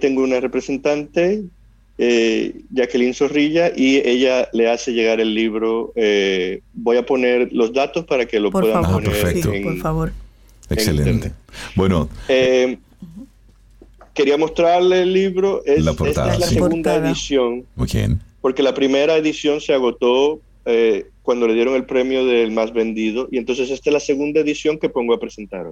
tengo 0.00 0.22
una 0.22 0.40
representante 0.40 1.44
eh, 2.00 2.60
Jacqueline 2.70 3.12
Zorrilla 3.12 3.72
y 3.74 3.96
ella 3.96 4.48
le 4.52 4.70
hace 4.70 4.92
llegar 4.92 5.20
el 5.20 5.34
libro. 5.34 5.92
Eh, 5.96 6.62
voy 6.72 6.96
a 6.96 7.04
poner 7.04 7.52
los 7.52 7.72
datos 7.72 8.04
para 8.04 8.24
que 8.24 8.38
lo 8.38 8.52
puedan 8.52 8.84
poner. 8.84 9.10
perfecto. 9.10 9.52
por 9.62 9.78
favor. 9.78 10.12
Excelente. 10.70 11.32
bueno. 11.74 12.08
Eh, 12.28 12.78
quería 14.14 14.36
mostrarle 14.36 15.02
el 15.02 15.12
libro. 15.12 15.64
Es, 15.64 15.84
la 15.84 15.90
esta 15.90 16.32
es 16.32 16.38
la 16.38 16.46
segunda 16.46 16.94
edición. 16.94 17.64
Muy 17.74 17.88
bien. 17.92 18.20
Porque 18.40 18.62
la 18.62 18.74
primera 18.74 19.16
edición 19.16 19.60
se 19.60 19.74
agotó 19.74 20.40
cuando 21.22 21.48
le 21.48 21.54
dieron 21.54 21.74
el 21.74 21.84
premio 21.84 22.26
del 22.26 22.52
más 22.52 22.72
vendido. 22.72 23.28
Y 23.32 23.38
entonces 23.38 23.70
esta 23.70 23.90
es 23.90 23.94
la 23.94 24.00
segunda 24.00 24.40
edición 24.40 24.78
que 24.78 24.88
pongo 24.88 25.14
a 25.14 25.18
presentar 25.18 25.66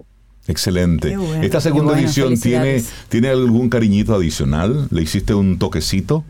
Excelente. 0.48 1.16
Esta 1.42 1.60
segunda 1.60 1.98
edición 1.98 2.38
tiene, 2.38 2.82
tiene 3.08 3.28
algún 3.28 3.68
cariñito 3.68 4.14
adicional. 4.14 4.88
¿Le 4.90 5.02
hiciste 5.02 5.34
un 5.34 5.58
toquecito? 5.58 6.24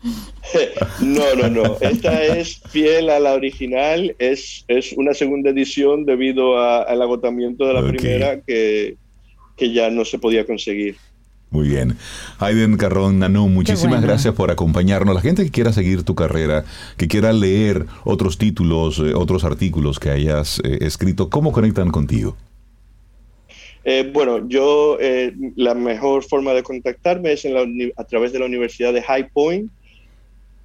no, 1.00 1.34
no, 1.34 1.48
no. 1.48 1.76
Esta 1.80 2.22
es 2.22 2.60
fiel 2.68 3.10
a 3.10 3.18
la 3.18 3.32
original. 3.32 4.14
Es, 4.18 4.64
es 4.68 4.92
una 4.92 5.14
segunda 5.14 5.50
edición 5.50 6.04
debido 6.04 6.58
al 6.58 7.02
agotamiento 7.02 7.66
de 7.66 7.74
la 7.74 7.86
primera 7.86 8.40
que, 8.40 8.96
que 9.56 9.72
ya 9.72 9.90
no 9.90 10.04
se 10.04 10.18
podía 10.18 10.46
conseguir. 10.46 10.96
Muy 11.50 11.68
bien. 11.68 11.96
Hayden 12.38 12.76
Carrón 12.76 13.20
Nanú, 13.20 13.48
muchísimas 13.48 14.02
gracias 14.02 14.34
por 14.34 14.50
acompañarnos. 14.50 15.14
La 15.14 15.20
gente 15.20 15.44
que 15.44 15.50
quiera 15.50 15.72
seguir 15.72 16.02
tu 16.02 16.14
carrera, 16.14 16.64
que 16.96 17.06
quiera 17.06 17.32
leer 17.32 17.86
otros 18.04 18.36
títulos, 18.36 18.98
eh, 18.98 19.14
otros 19.14 19.44
artículos 19.44 20.00
que 20.00 20.10
hayas 20.10 20.60
eh, 20.64 20.78
escrito, 20.80 21.30
¿cómo 21.30 21.52
conectan 21.52 21.90
contigo? 21.90 22.36
Eh, 23.88 24.10
bueno, 24.12 24.48
yo 24.48 24.98
eh, 25.00 25.32
la 25.54 25.72
mejor 25.72 26.24
forma 26.24 26.52
de 26.54 26.64
contactarme 26.64 27.32
es 27.32 27.46
a 27.96 28.04
través 28.04 28.32
de 28.32 28.40
la 28.40 28.44
Universidad 28.44 28.92
de 28.92 29.00
High 29.00 29.30
Point, 29.32 29.70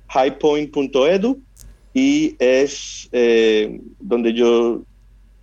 highpoint.edu, 0.10 1.40
y 1.94 2.36
es 2.40 3.08
eh, 3.12 3.80
donde 4.00 4.34
yo 4.34 4.82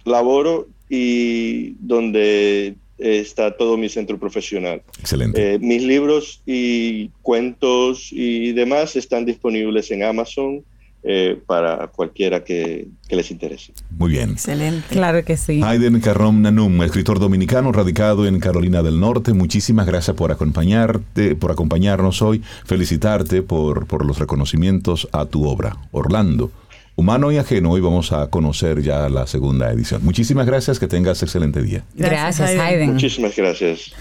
laboro 0.04 0.66
y 0.90 1.74
donde 1.78 2.74
está 2.98 3.56
todo 3.56 3.76
mi 3.76 3.88
centro 3.88 4.18
profesional. 4.18 4.82
Excelente. 4.98 5.60
mis 5.60 5.84
libros 5.84 6.42
y 6.46 7.10
cuentos 7.22 8.08
y 8.10 8.50
demás 8.54 8.96
están 8.96 9.24
disponibles 9.24 9.92
en 9.92 10.02
Amazon 10.02 10.64
eh, 11.10 11.40
para 11.46 11.86
cualquiera 11.86 12.44
que, 12.44 12.88
les 13.08 13.30
interese. 13.30 13.72
Muy 13.88 14.10
bien. 14.10 14.32
Excelente. 14.32 14.84
Claro 14.90 15.24
que 15.24 15.38
sí. 15.38 15.62
Aiden 15.64 16.00
Carrom 16.00 16.42
Nanum, 16.42 16.82
escritor 16.82 17.18
dominicano 17.18 17.72
radicado 17.72 18.26
en 18.26 18.38
Carolina 18.40 18.82
del 18.82 19.00
Norte, 19.00 19.32
muchísimas 19.32 19.86
gracias 19.86 20.14
por 20.14 20.32
acompañarte, 20.32 21.34
por 21.34 21.50
acompañarnos 21.50 22.20
hoy, 22.20 22.42
felicitarte 22.66 23.40
por, 23.40 23.86
por 23.86 24.04
los 24.04 24.18
reconocimientos 24.18 25.08
a 25.12 25.24
tu 25.24 25.48
obra. 25.48 25.78
Orlando. 25.92 26.52
Humano 26.94 27.32
y 27.32 27.38
ajeno, 27.38 27.70
hoy 27.70 27.80
vamos 27.80 28.12
a 28.12 28.28
conocer 28.28 28.82
ya 28.82 29.08
la 29.08 29.26
segunda 29.26 29.72
edición. 29.72 30.04
Muchísimas 30.04 30.44
gracias, 30.44 30.78
que 30.78 30.88
tengas 30.88 31.22
excelente 31.22 31.62
día. 31.62 31.84
Gracias, 31.94 32.50
Aiden. 32.50 32.92
Muchísimas 32.92 33.34
gracias. 33.34 33.92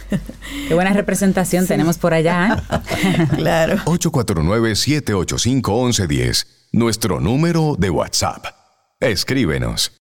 Qué 0.68 0.74
buena 0.74 0.92
representación 0.92 1.68
tenemos 1.68 1.98
por 1.98 2.14
allá. 2.14 2.66
¿eh? 2.70 3.28
claro. 3.38 3.78
849-785-1110 3.86 6.57
nuestro 6.72 7.20
número 7.20 7.76
de 7.78 7.90
WhatsApp. 7.90 8.46
Escríbenos. 9.00 9.92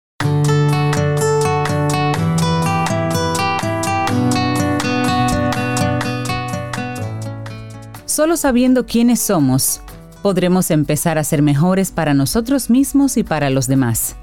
Solo 8.04 8.38
sabiendo 8.38 8.86
quiénes 8.86 9.20
somos, 9.20 9.82
podremos 10.22 10.70
empezar 10.70 11.18
a 11.18 11.24
ser 11.24 11.42
mejores 11.42 11.90
para 11.90 12.14
nosotros 12.14 12.70
mismos 12.70 13.18
y 13.18 13.24
para 13.24 13.50
los 13.50 13.66
demás. 13.66 14.16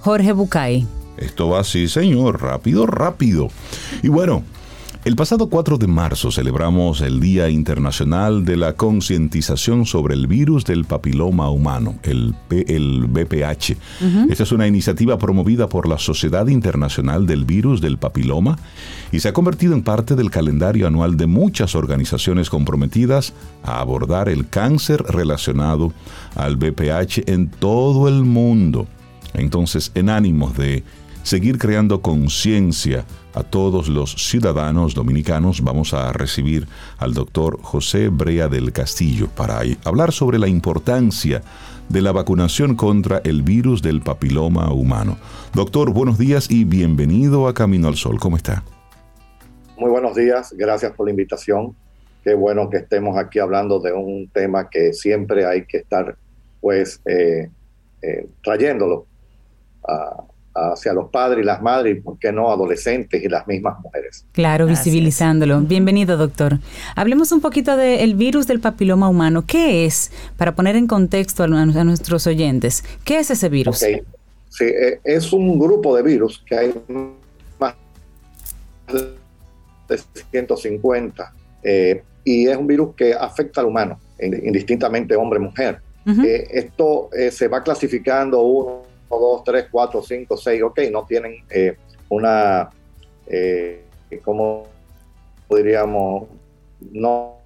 Jorge 0.00 0.32
Bucay. 0.32 0.86
Esto 1.16 1.48
va 1.48 1.60
así, 1.60 1.88
señor, 1.88 2.42
rápido, 2.42 2.86
rápido. 2.86 3.48
Y 4.02 4.08
bueno, 4.08 4.44
el 5.02 5.16
pasado 5.16 5.48
4 5.48 5.78
de 5.78 5.86
marzo 5.86 6.30
celebramos 6.30 7.00
el 7.00 7.20
Día 7.20 7.48
Internacional 7.48 8.44
de 8.44 8.58
la 8.58 8.74
Concientización 8.74 9.86
sobre 9.86 10.14
el 10.14 10.26
Virus 10.26 10.66
del 10.66 10.84
Papiloma 10.84 11.48
Humano, 11.48 11.94
el, 12.02 12.34
el 12.50 13.06
BPH. 13.06 13.76
Esta 14.28 14.42
es 14.42 14.52
una 14.52 14.66
iniciativa 14.66 15.16
promovida 15.16 15.70
por 15.70 15.88
la 15.88 15.96
Sociedad 15.96 16.48
Internacional 16.48 17.26
del 17.26 17.46
Virus 17.46 17.80
del 17.80 17.96
Papiloma 17.96 18.58
y 19.10 19.20
se 19.20 19.28
ha 19.28 19.32
convertido 19.32 19.72
en 19.72 19.82
parte 19.82 20.16
del 20.16 20.30
calendario 20.30 20.86
anual 20.86 21.16
de 21.16 21.26
muchas 21.26 21.74
organizaciones 21.74 22.50
comprometidas 22.50 23.32
a 23.62 23.80
abordar 23.80 24.28
el 24.28 24.48
cáncer 24.48 25.02
relacionado 25.04 25.94
al 26.34 26.56
BPH 26.56 27.22
en 27.26 27.48
todo 27.48 28.06
el 28.06 28.24
mundo. 28.24 28.86
Entonces, 29.32 29.92
en 29.94 30.10
ánimos 30.10 30.54
de 30.58 30.84
seguir 31.22 31.58
creando 31.58 32.02
conciencia 32.02 33.06
a 33.34 33.42
todos 33.42 33.88
los 33.88 34.12
ciudadanos 34.12 34.94
dominicanos, 34.94 35.62
vamos 35.62 35.94
a 35.94 36.12
recibir 36.12 36.66
al 36.98 37.14
doctor 37.14 37.58
José 37.62 38.08
Brea 38.08 38.48
del 38.48 38.72
Castillo 38.72 39.28
para 39.36 39.60
hablar 39.84 40.12
sobre 40.12 40.38
la 40.38 40.48
importancia 40.48 41.42
de 41.88 42.02
la 42.02 42.12
vacunación 42.12 42.76
contra 42.76 43.20
el 43.24 43.42
virus 43.42 43.82
del 43.82 44.00
papiloma 44.00 44.72
humano. 44.72 45.16
Doctor, 45.54 45.92
buenos 45.92 46.18
días 46.18 46.50
y 46.50 46.64
bienvenido 46.64 47.48
a 47.48 47.54
Camino 47.54 47.88
al 47.88 47.96
Sol. 47.96 48.18
¿Cómo 48.20 48.36
está? 48.36 48.62
Muy 49.76 49.90
buenos 49.90 50.14
días, 50.14 50.54
gracias 50.56 50.92
por 50.92 51.06
la 51.06 51.10
invitación. 51.10 51.74
Qué 52.22 52.34
bueno 52.34 52.68
que 52.68 52.78
estemos 52.78 53.16
aquí 53.16 53.38
hablando 53.38 53.80
de 53.80 53.92
un 53.92 54.28
tema 54.28 54.68
que 54.68 54.92
siempre 54.92 55.46
hay 55.46 55.64
que 55.64 55.78
estar 55.78 56.16
pues 56.60 57.00
eh, 57.06 57.50
eh, 58.02 58.28
trayéndolo 58.42 59.06
a, 59.88 60.24
hacia 60.72 60.92
los 60.92 61.10
padres 61.10 61.42
y 61.42 61.46
las 61.46 61.62
madres 61.62 61.96
y, 61.96 62.00
por 62.00 62.18
qué 62.18 62.32
no, 62.32 62.50
adolescentes 62.50 63.22
y 63.22 63.28
las 63.28 63.46
mismas 63.46 63.78
mujeres. 63.80 64.24
Claro, 64.32 64.66
visibilizándolo. 64.66 65.60
Bienvenido, 65.60 66.16
doctor. 66.16 66.58
Hablemos 66.96 67.32
un 67.32 67.40
poquito 67.40 67.76
del 67.76 68.14
virus 68.14 68.46
del 68.46 68.60
papiloma 68.60 69.08
humano. 69.08 69.44
¿Qué 69.46 69.86
es? 69.86 70.12
Para 70.36 70.54
poner 70.54 70.76
en 70.76 70.86
contexto 70.86 71.44
a, 71.44 71.46
nuestros 71.46 72.26
oyentes, 72.26 72.84
¿qué 73.04 73.18
es 73.18 73.30
ese 73.30 73.48
virus? 73.48 73.78
Sí, 73.78 74.64
eh, 74.64 75.00
es 75.04 75.32
un 75.32 75.58
grupo 75.58 75.96
de 75.96 76.02
virus 76.02 76.42
que 76.46 76.56
hay 76.56 76.74
más 77.58 77.74
de 79.88 79.98
150 80.30 81.32
eh, 81.62 82.02
y 82.24 82.48
es 82.48 82.56
un 82.56 82.66
virus 82.66 82.94
que 82.94 83.14
afecta 83.14 83.60
al 83.60 83.68
humano, 83.68 83.98
indistintamente 84.18 85.16
hombre-mujer. 85.16 85.80
Eh, 86.24 86.48
esto 86.50 87.08
se 87.30 87.46
va 87.46 87.62
clasificando 87.62 88.40
uno 88.40 88.89
2, 89.18 89.44
3, 89.44 89.66
4, 89.70 90.02
5, 90.02 90.36
6, 90.36 90.62
ok, 90.62 90.80
no 90.90 91.04
tienen 91.04 91.44
eh, 91.50 91.76
una, 92.08 92.70
eh, 93.26 93.84
¿cómo 94.24 94.66
diríamos? 95.50 96.28
No 96.92 97.40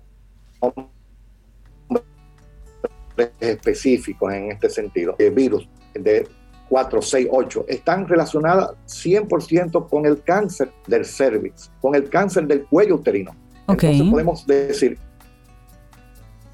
específicos 3.40 4.32
en 4.32 4.52
este 4.52 4.68
sentido. 4.68 5.14
El 5.18 5.32
virus 5.32 5.68
de 5.94 6.26
4, 6.68 7.02
6, 7.02 7.28
8 7.30 7.64
están 7.68 8.08
relacionadas 8.08 8.70
100% 8.86 9.88
con 9.88 10.06
el 10.06 10.22
cáncer 10.22 10.70
del 10.86 11.04
cervix, 11.04 11.70
con 11.80 11.94
el 11.94 12.08
cáncer 12.08 12.46
del 12.46 12.64
cuello 12.64 12.96
uterino. 12.96 13.34
Entonces 13.68 14.02
podemos 14.10 14.46
decir 14.46 14.98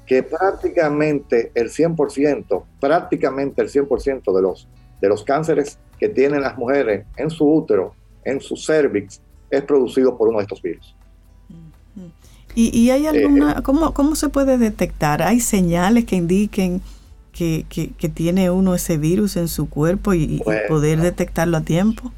que 0.05 0.23
prácticamente 0.23 1.51
el 1.55 1.69
100%, 1.69 2.63
prácticamente 2.79 3.61
el 3.61 3.69
100% 3.69 4.35
de 4.35 4.41
los 4.41 4.67
de 5.01 5.09
los 5.09 5.23
cánceres 5.23 5.77
que 5.99 6.07
tienen 6.07 6.41
las 6.41 6.57
mujeres 6.57 7.05
en 7.17 7.29
su 7.29 7.45
útero 7.45 7.93
en 8.23 8.39
su 8.39 8.55
cervix 8.55 9.21
es 9.49 9.63
producido 9.63 10.17
por 10.17 10.29
uno 10.29 10.37
de 10.37 10.43
estos 10.43 10.61
virus. 10.61 10.95
¿Y, 12.53 12.89
hay 12.89 13.07
alguna, 13.07 13.53
eh, 13.53 13.63
¿cómo, 13.63 13.93
cómo 13.93 14.15
se 14.15 14.27
puede 14.27 14.57
detectar? 14.57 15.21
¿Hay 15.21 15.39
señales 15.39 16.03
que 16.03 16.17
indiquen 16.17 16.81
que, 17.31 17.65
tiene 18.13 18.51
uno 18.51 18.75
ese 18.75 18.97
virus 18.97 19.37
en 19.37 19.47
su 19.47 19.69
cuerpo 19.69 20.13
y, 20.13 20.41
poder 20.67 20.99
detectarlo 20.99 21.57
a 21.57 21.61
tiempo? 21.61 22.11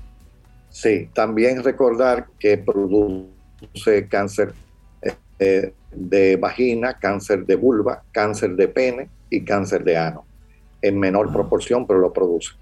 Sí, 0.70 1.08
también 1.14 1.64
recordar 1.64 2.28
que 2.40 2.58
produce 2.58 4.08
cáncer 4.10 4.54
eh, 5.38 5.74
de 5.92 6.36
vagina, 6.38 6.98
cáncer 6.98 7.46
de 7.46 7.56
vulva, 7.56 8.04
cáncer 8.12 8.56
de 8.56 8.68
pene 8.68 9.10
y 9.30 9.46
cáncer 9.46 9.84
de 9.84 9.98
ano. 9.98 10.26
En 10.82 11.00
menor 11.00 11.28
ah. 11.30 11.34
proporción, 11.34 11.86
pero 11.86 12.00
lo 12.00 12.12
produce. 12.12 12.54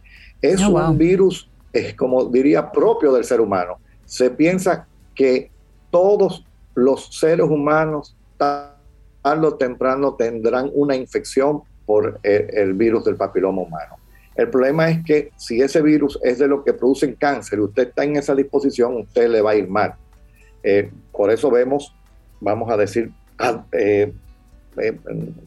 Es 0.42 0.62
oh, 0.64 0.70
un 0.70 0.98
virus, 0.98 1.50
es 1.72 1.94
como 1.96 2.26
diría, 2.26 2.72
propio 2.72 3.14
del 3.14 3.24
ser 3.24 3.42
humano. 3.42 3.80
Se 4.06 4.30
piensa 4.32 4.88
que 5.14 5.52
todos 5.90 6.46
los 6.74 7.16
seres 7.18 7.48
humanos 7.48 8.16
tarde 8.38 9.48
o 9.48 9.56
temprano 9.56 10.16
tendrán 10.16 10.72
una 10.74 10.96
infección 10.96 11.62
por 11.86 12.20
el, 12.24 12.74
virus 12.74 13.06
del 13.06 13.16
papiloma 13.16 13.62
humano. 13.62 13.98
El 14.36 14.50
problema 14.50 14.90
es 14.90 15.04
que 15.04 15.32
si 15.36 15.62
ese 15.62 15.82
virus 15.82 16.18
es 16.24 16.40
de 16.40 16.48
lo 16.48 16.64
que 16.64 16.74
produce 16.74 17.14
cáncer 17.16 17.60
y 17.60 17.64
usted 17.64 17.90
está 17.90 18.04
en 18.04 18.16
esa 18.16 18.34
disposición, 18.34 18.96
usted 18.96 19.30
le 19.30 19.42
va 19.42 19.52
a 19.52 19.56
ir 19.56 19.68
mal. 19.68 19.94
Eh, 20.64 20.90
por 21.12 21.30
eso 21.30 21.52
vemos, 21.52 21.94
vamos 22.40 22.72
a 22.72 22.78
decir, 22.78 23.12
eh, 23.74 24.14
eh, 24.78 25.00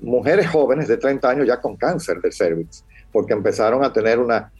mujeres 0.02 0.48
jóvenes 0.48 0.86
de 0.86 0.98
30 0.98 1.28
años 1.28 1.46
ya 1.46 1.60
con 1.60 1.76
cáncer 1.76 2.20
del 2.20 2.32
cervix, 2.32 2.84
porque 3.10 3.32
empezaron 3.32 3.82
a 3.82 3.92
tener 3.92 4.18
una, 4.18 4.52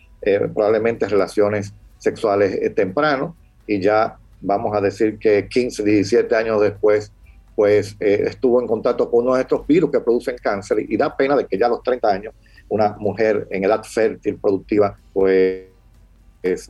probablemente 0.52 1.08
relaciones 1.08 1.74
sexuales 1.98 2.74
temprano 2.74 3.36
y 3.66 3.80
ya 3.80 4.18
vamos 4.44 4.76
a 4.76 4.80
decir 4.80 5.18
que 5.18 5.48
15, 5.48 5.82
17 5.82 6.36
años 6.36 6.60
después, 6.60 7.10
pues 7.56 7.96
eh, 8.00 8.24
estuvo 8.26 8.60
en 8.60 8.66
contacto 8.66 9.10
con 9.10 9.24
uno 9.24 9.34
de 9.34 9.42
estos 9.42 9.66
virus 9.66 9.90
que 9.90 10.00
producen 10.00 10.36
cáncer 10.42 10.84
y, 10.88 10.96
da 10.96 11.16
pena 11.16 11.36
de 11.36 11.46
que 11.46 11.58
ya 11.58 11.66
a 11.66 11.70
los 11.70 11.82
30 11.82 12.08
años 12.08 12.34
una 12.68 12.96
mujer 12.98 13.46
en 13.50 13.64
edad 13.64 13.82
fértil, 13.84 14.36
productiva, 14.36 14.96
pues 15.12 15.66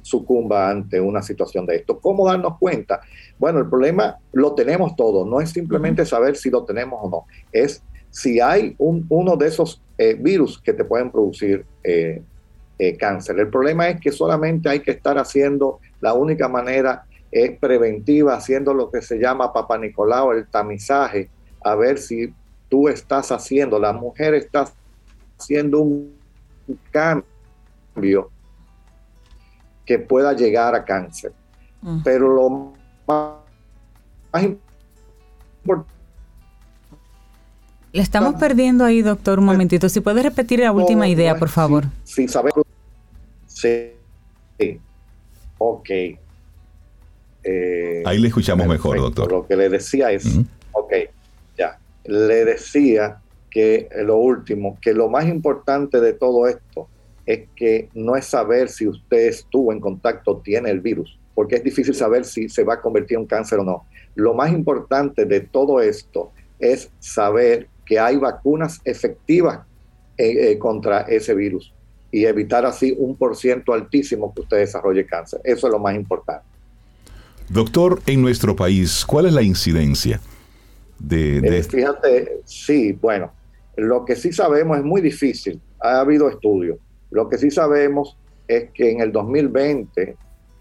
sucumba 0.03 0.71
ante 0.71 1.01
una 1.01 1.21
situación 1.21 1.67
de 1.67 1.77
esto. 1.77 1.99
¿Cómo 1.99 2.29
darnos 2.29 2.59
cuenta? 2.59 3.01
Bueno, 3.39 3.59
el 3.59 3.69
problema 3.69 4.19
lo 4.33 4.55
tenemos 4.55 4.95
todo, 4.95 5.25
no 5.25 5.41
es 5.41 5.51
simplemente 5.51 6.07
saber 6.07 6.37
si 6.37 6.49
lo 6.49 6.65
tenemos 6.65 7.01
o 7.03 7.11
no, 7.11 7.25
es 7.53 7.83
si 8.11 8.39
hay 8.39 8.77
un, 8.79 9.05
uno 9.09 9.37
de 9.37 9.49
esos 9.49 9.83
eh, 9.99 10.15
virus 10.15 10.61
que 10.61 10.73
te 10.73 10.85
pueden 10.85 11.11
producir 11.11 11.67
eh, 11.83 12.23
cáncer. 12.99 13.39
El 13.39 13.49
problema 13.49 13.89
es 13.89 14.01
que 14.01 14.11
solamente 14.11 14.69
hay 14.69 14.81
que 14.81 14.91
estar 14.91 15.19
haciendo 15.19 15.81
la 16.01 16.15
única 16.15 16.49
manera 16.49 17.05
es 17.31 17.59
preventiva, 17.59 18.35
haciendo 18.37 18.73
lo 18.73 18.91
que 18.91 19.03
se 19.03 19.19
llama 19.19 19.53
Papa 19.53 19.77
Nicolau, 19.77 20.31
el 20.33 20.47
tamizaje, 20.47 21.29
a 21.65 21.75
ver 21.75 21.99
si 21.99 22.33
tú 22.69 22.89
estás 22.89 23.33
haciendo, 23.33 23.79
la 23.79 23.93
mujer 23.93 24.35
está 24.35 24.71
haciendo 25.37 25.81
un 25.81 26.15
cambio 26.93 28.31
que 29.85 29.99
pueda 29.99 30.33
llegar 30.33 30.75
a 30.75 30.85
cáncer. 30.85 31.33
Mm. 31.83 32.03
Pero 32.05 32.29
lo 32.29 32.73
más, 33.07 34.45
importante 34.45 35.95
le 37.93 38.03
estamos 38.03 38.35
perdiendo 38.35 38.85
ahí, 38.85 39.03
doctor, 39.03 39.39
un 39.39 39.45
momentito. 39.45 39.89
Si 39.89 40.01
puede 40.01 40.21
repetir 40.25 40.59
la 40.59 40.73
última 40.73 41.07
idea, 41.07 41.37
por 41.37 41.49
favor. 41.49 41.85
Sí, 42.03 42.27
saber. 42.27 42.53
Sí. 44.59 44.81
Ok. 45.59 45.91
Eh, 47.45 48.03
Ahí 48.05 48.19
le 48.19 48.29
escuchamos 48.29 48.67
mejor, 48.67 48.99
doctor. 48.99 49.31
Lo 49.31 49.47
que 49.47 49.57
le 49.57 49.69
decía 49.69 50.11
es, 50.13 50.39
ok, 50.73 50.93
ya, 51.57 51.79
le 52.05 52.45
decía 52.45 53.21
que 53.51 53.89
lo 54.03 54.17
último, 54.17 54.79
que 54.81 54.93
lo 54.93 55.09
más 55.09 55.27
importante 55.27 56.01
de 56.01 56.13
todo 56.13 56.47
esto 56.49 56.89
es 57.27 57.49
que 57.55 57.89
no 57.95 58.17
es 58.17 58.27
saber 58.27 58.69
si 58.69 58.87
usted 58.87 59.29
estuvo 59.29 59.73
en 59.73 59.81
contacto, 59.81 60.39
tiene 60.39 60.71
el 60.71 60.81
virus, 60.81 61.19
porque 61.35 61.57
es 61.57 61.65
difícil 61.65 61.95
saber 61.95 62.25
si 62.25 62.49
se 62.49 62.65
va 62.65 62.75
a 62.75 62.81
convertir 62.81 63.19
en 63.19 63.27
cáncer 63.27 63.59
o 63.61 63.65
no. 63.65 63.87
Lo 64.15 64.35
más 64.35 64.53
importante 64.53 65.25
de 65.25 65.41
todo 65.41 65.81
esto 65.81 66.33
es 66.59 66.91
saber 66.99 67.69
que 67.85 67.99
hay 67.99 68.17
vacunas 68.17 68.81
efectivas 68.85 69.61
eh, 70.17 70.53
eh, 70.53 70.59
contra 70.59 71.03
ese 71.03 71.35
virus 71.35 71.74
y 72.15 72.27
evitar 72.27 72.65
así 72.65 72.95
un 72.97 73.17
por 73.17 73.35
ciento 73.35 73.73
altísimo 73.73 74.33
que 74.33 74.43
usted 74.43 74.59
desarrolle 74.59 75.05
cáncer. 75.05 75.41
Eso 75.43 75.67
es 75.67 75.73
lo 75.73 75.81
más 75.81 75.97
importante. 75.97 76.47
Doctor, 77.49 78.01
en 78.07 78.23
nuestro 78.23 78.55
país, 78.55 79.05
¿cuál 79.05 79.27
es 79.27 79.33
la 79.33 79.43
incidencia 79.43 80.21
de, 80.97 81.39
eh, 81.39 81.63
Fíjate, 81.65 82.41
sí, 82.45 82.93
bueno, 82.93 83.33
lo 83.75 84.05
que 84.05 84.15
sí 84.15 84.33
sabemos 84.33 84.79
es 84.79 84.85
muy 84.85 85.01
difícil, 85.01 85.61
ha 85.81 85.99
habido 85.99 86.29
estudios, 86.29 86.79
lo 87.11 87.29
que 87.29 87.37
sí 87.37 87.51
sabemos 87.51 88.17
es 88.47 88.71
que 88.71 88.93
en 88.93 89.01
el 89.01 89.11
2020, 89.11 90.17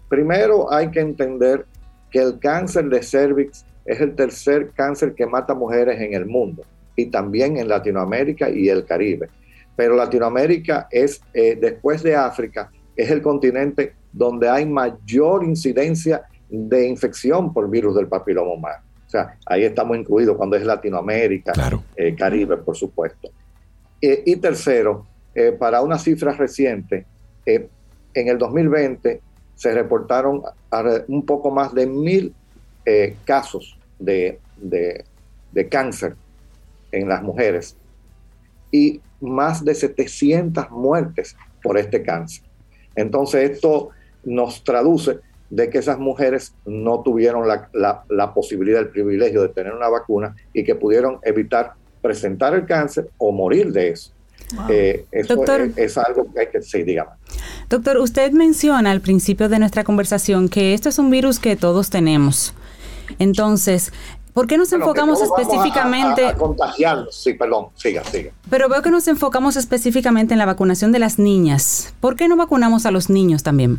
primero 0.08 0.72
hay 0.72 0.90
que 0.90 1.00
entender 1.00 1.66
que 2.10 2.18
el 2.18 2.40
cáncer 2.40 2.86
de 2.86 3.00
cervix 3.00 3.64
es 3.84 4.00
el 4.00 4.16
tercer 4.16 4.72
cáncer 4.74 5.14
que 5.14 5.24
mata 5.24 5.54
mujeres 5.54 6.00
en 6.00 6.14
el 6.14 6.26
mundo 6.26 6.64
y 6.96 7.06
también 7.06 7.58
en 7.58 7.68
Latinoamérica 7.68 8.50
y 8.50 8.68
el 8.68 8.84
Caribe. 8.84 9.28
Pero 9.76 9.96
Latinoamérica 9.96 10.88
es, 10.90 11.20
eh, 11.32 11.56
después 11.60 12.02
de 12.02 12.14
África, 12.14 12.70
es 12.94 13.10
el 13.10 13.22
continente 13.22 13.94
donde 14.12 14.48
hay 14.48 14.66
mayor 14.66 15.44
incidencia 15.44 16.22
de 16.48 16.86
infección 16.86 17.52
por 17.52 17.68
virus 17.68 17.96
del 17.96 18.06
papiloma 18.06 18.52
humano. 18.52 18.84
O 19.06 19.10
sea, 19.10 19.36
ahí 19.46 19.64
estamos 19.64 19.96
incluidos 19.96 20.36
cuando 20.36 20.56
es 20.56 20.64
Latinoamérica, 20.64 21.52
eh, 21.96 22.14
Caribe, 22.14 22.56
por 22.58 22.76
supuesto. 22.76 23.30
Eh, 24.00 24.22
y 24.26 24.36
tercero, 24.36 25.06
para 25.58 25.82
una 25.82 25.98
cifra 25.98 26.32
reciente, 26.32 27.06
en 27.44 27.68
el 28.28 28.38
2020 28.38 29.20
se 29.56 29.74
reportaron 29.74 30.42
un 31.08 31.26
poco 31.26 31.50
más 31.50 31.74
de 31.74 31.88
mil 31.88 32.32
casos 33.24 33.76
de, 33.98 34.38
de 34.56 35.68
cáncer 35.68 36.14
en 36.92 37.08
las 37.08 37.20
mujeres 37.20 37.76
y 38.74 39.00
más 39.20 39.64
de 39.64 39.72
700 39.72 40.68
muertes 40.72 41.36
por 41.62 41.78
este 41.78 42.02
cáncer. 42.02 42.42
Entonces 42.96 43.52
esto 43.52 43.90
nos 44.24 44.64
traduce 44.64 45.20
de 45.48 45.70
que 45.70 45.78
esas 45.78 46.00
mujeres 46.00 46.56
no 46.66 47.02
tuvieron 47.02 47.46
la, 47.46 48.34
posibilidad, 48.34 48.80
el 48.80 48.88
privilegio 48.88 49.42
de 49.42 49.50
tener 49.50 49.72
una 49.72 49.88
vacuna 49.88 50.34
y 50.52 50.64
que 50.64 50.74
pudieron 50.74 51.20
evitar 51.22 51.74
presentar 52.02 52.52
el 52.54 52.66
cáncer 52.66 53.08
o 53.16 53.30
morir 53.30 53.70
de 53.70 53.90
eso. 53.90 54.12
Eh, 54.68 55.06
eso 55.12 55.36
Doctor, 55.36 55.70
es, 55.76 55.96
algo 55.96 56.26
que 56.32 56.40
hay 56.40 56.46
que 56.48 56.60
sí, 56.60 56.82
dígame. 56.82 57.12
Doctor, 57.70 57.98
usted 57.98 58.32
menciona 58.32 58.90
al 58.90 59.00
principio 59.00 59.48
de 59.48 59.60
nuestra 59.60 59.84
conversación 59.84 60.48
que 60.48 60.74
esto 60.74 60.88
es 60.88 60.98
un 60.98 61.10
virus 61.10 61.38
que 61.38 61.54
todos 61.54 61.90
tenemos. 61.90 62.54
Entonces, 63.18 63.92
¿Por 64.34 64.48
qué 64.48 64.58
nos 64.58 64.72
enfocamos 64.72 65.22
específicamente? 65.22 66.26
A, 66.26 67.06
Sí, 67.10 67.34
perdón, 67.34 67.68
siga, 67.76 68.02
siga. 68.04 68.32
Pero 68.50 68.68
veo 68.68 68.82
que 68.82 68.90
nos 68.90 69.06
enfocamos 69.06 69.56
específicamente 69.56 70.34
en 70.34 70.38
la 70.38 70.44
vacunación 70.44 70.90
de 70.90 70.98
las 70.98 71.20
niñas. 71.20 71.94
¿Por 72.00 72.16
qué 72.16 72.26
no 72.26 72.36
vacunamos 72.36 72.84
a 72.84 72.90
los 72.90 73.08
niños 73.08 73.44
también? 73.44 73.78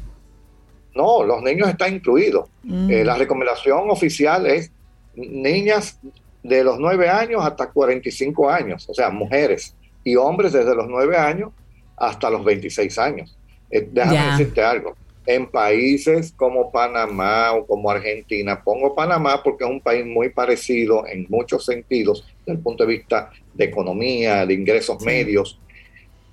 No, 0.95 1.24
los 1.24 1.43
niños 1.43 1.68
están 1.68 1.95
incluidos. 1.95 2.47
Mm. 2.64 2.89
Eh, 2.89 3.03
la 3.03 3.16
recomendación 3.16 3.89
oficial 3.89 4.45
es 4.45 4.72
niñas 5.16 5.99
de 6.41 6.64
los 6.64 6.80
9 6.80 7.10
años 7.10 7.43
hasta 7.43 7.70
45 7.70 8.49
años, 8.49 8.88
o 8.88 8.93
sea, 8.93 9.10
mujeres 9.10 9.76
y 10.06 10.16
hombres 10.16 10.53
desde 10.53 10.74
los 10.74 10.88
9 10.88 11.18
años 11.18 11.51
hasta 11.97 12.30
los 12.30 12.45
26 12.45 12.97
años. 12.97 13.36
Eh, 13.70 13.89
déjame 13.91 14.32
decirte 14.32 14.64
algo. 14.64 14.95
En 15.26 15.47
países 15.47 16.34
como 16.36 16.71
Panamá 16.71 17.53
o 17.53 17.65
como 17.65 17.89
Argentina, 17.89 18.61
pongo 18.63 18.93
Panamá 18.93 19.41
porque 19.43 19.63
es 19.63 19.69
un 19.69 19.82
país 19.82 20.05
muy 20.05 20.30
parecido 20.30 21.07
en 21.07 21.26
muchos 21.30 21.65
sentidos, 21.65 22.26
desde 22.39 22.57
el 22.57 22.59
punto 22.59 22.86
de 22.86 22.97
vista 22.97 23.32
de 23.53 23.65
economía, 23.65 24.45
de 24.45 24.53
ingresos 24.53 25.01
medios. 25.03 25.59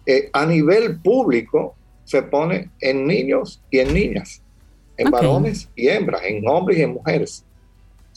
Eh, 0.04 0.28
a 0.32 0.44
nivel 0.44 1.00
público 1.00 1.74
se 2.04 2.22
pone 2.22 2.70
en 2.80 3.06
niños 3.06 3.62
y 3.70 3.78
en 3.78 3.94
niñas 3.94 4.42
en 4.96 5.10
varones 5.10 5.68
y 5.74 5.88
hembras, 5.88 6.22
en 6.24 6.46
hombres 6.46 6.78
y 6.78 6.82
en 6.82 6.92
mujeres. 6.92 7.44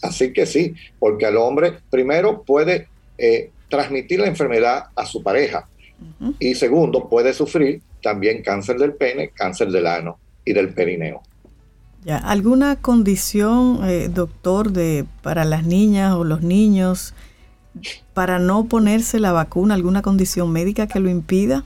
Así 0.01 0.33
que 0.33 0.45
sí, 0.45 0.73
porque 0.99 1.25
el 1.25 1.37
hombre 1.37 1.73
primero 1.89 2.43
puede 2.43 2.87
eh, 3.17 3.51
transmitir 3.69 4.19
la 4.19 4.27
enfermedad 4.27 4.85
a 4.95 5.05
su 5.05 5.23
pareja 5.23 5.67
y 6.39 6.53
segundo 6.55 7.09
puede 7.09 7.33
sufrir 7.33 7.81
también 8.03 8.43
cáncer 8.43 8.77
del 8.77 8.93
pene, 8.93 9.29
cáncer 9.29 9.69
del 9.69 9.87
ano 9.87 10.19
y 10.45 10.53
del 10.53 10.73
perineo. 10.73 11.21
Ya, 12.05 12.17
¿Alguna 12.17 12.75
condición, 12.75 13.79
eh, 13.83 14.09
doctor, 14.09 14.71
de 14.71 15.05
para 15.23 15.43
las 15.43 15.65
niñas 15.65 16.13
o 16.13 16.23
los 16.23 16.43
niños 16.43 17.15
para 18.13 18.37
no 18.37 18.65
ponerse 18.65 19.19
la 19.19 19.31
vacuna? 19.31 19.73
¿Alguna 19.73 20.03
condición 20.03 20.51
médica 20.51 20.87
que 20.87 20.99
lo 20.99 21.09
impida? 21.09 21.65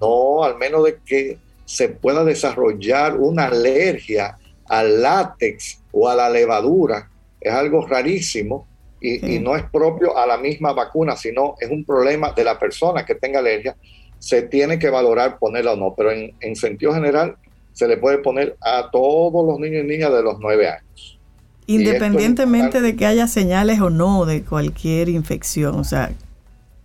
No, 0.00 0.42
al 0.42 0.58
menos 0.58 0.84
de 0.84 0.98
que 1.06 1.38
se 1.64 1.88
pueda 1.88 2.24
desarrollar 2.24 3.16
una 3.16 3.46
alergia 3.46 4.36
al 4.66 5.02
látex 5.02 5.80
o 5.92 6.08
a 6.08 6.16
la 6.16 6.28
levadura 6.28 7.08
es 7.40 7.52
algo 7.52 7.86
rarísimo 7.86 8.66
y, 9.00 9.38
no 9.38 9.56
es 9.56 9.62
propio 9.70 10.18
a 10.18 10.26
la 10.26 10.36
misma 10.36 10.72
vacuna, 10.72 11.16
sino 11.16 11.54
es 11.58 11.70
un 11.70 11.84
problema 11.84 12.32
de 12.32 12.44
la 12.44 12.58
persona 12.58 13.06
que 13.06 13.14
tenga 13.14 13.38
alergia. 13.38 13.76
Se 14.18 14.42
tiene 14.42 14.78
que 14.78 14.90
valorar 14.90 15.38
ponerla 15.38 15.72
o 15.72 15.76
no, 15.76 15.94
pero 15.96 16.10
en, 16.10 16.34
en 16.40 16.54
sentido 16.54 16.92
general 16.92 17.36
se 17.72 17.88
le 17.88 17.96
puede 17.96 18.18
poner 18.18 18.56
a 18.60 18.90
todos 18.90 19.46
los 19.46 19.58
niños 19.58 19.84
y 19.84 19.88
niñas 19.88 20.12
de 20.12 20.22
los 20.22 20.38
nueve 20.40 20.68
años. 20.68 21.18
Independientemente 21.66 22.80
de 22.80 22.96
que 22.96 23.06
haya 23.06 23.28
señales 23.28 23.80
o 23.80 23.90
no 23.90 24.26
de 24.26 24.42
cualquier 24.42 25.08
infección, 25.08 25.76
o 25.76 25.84
sea. 25.84 26.10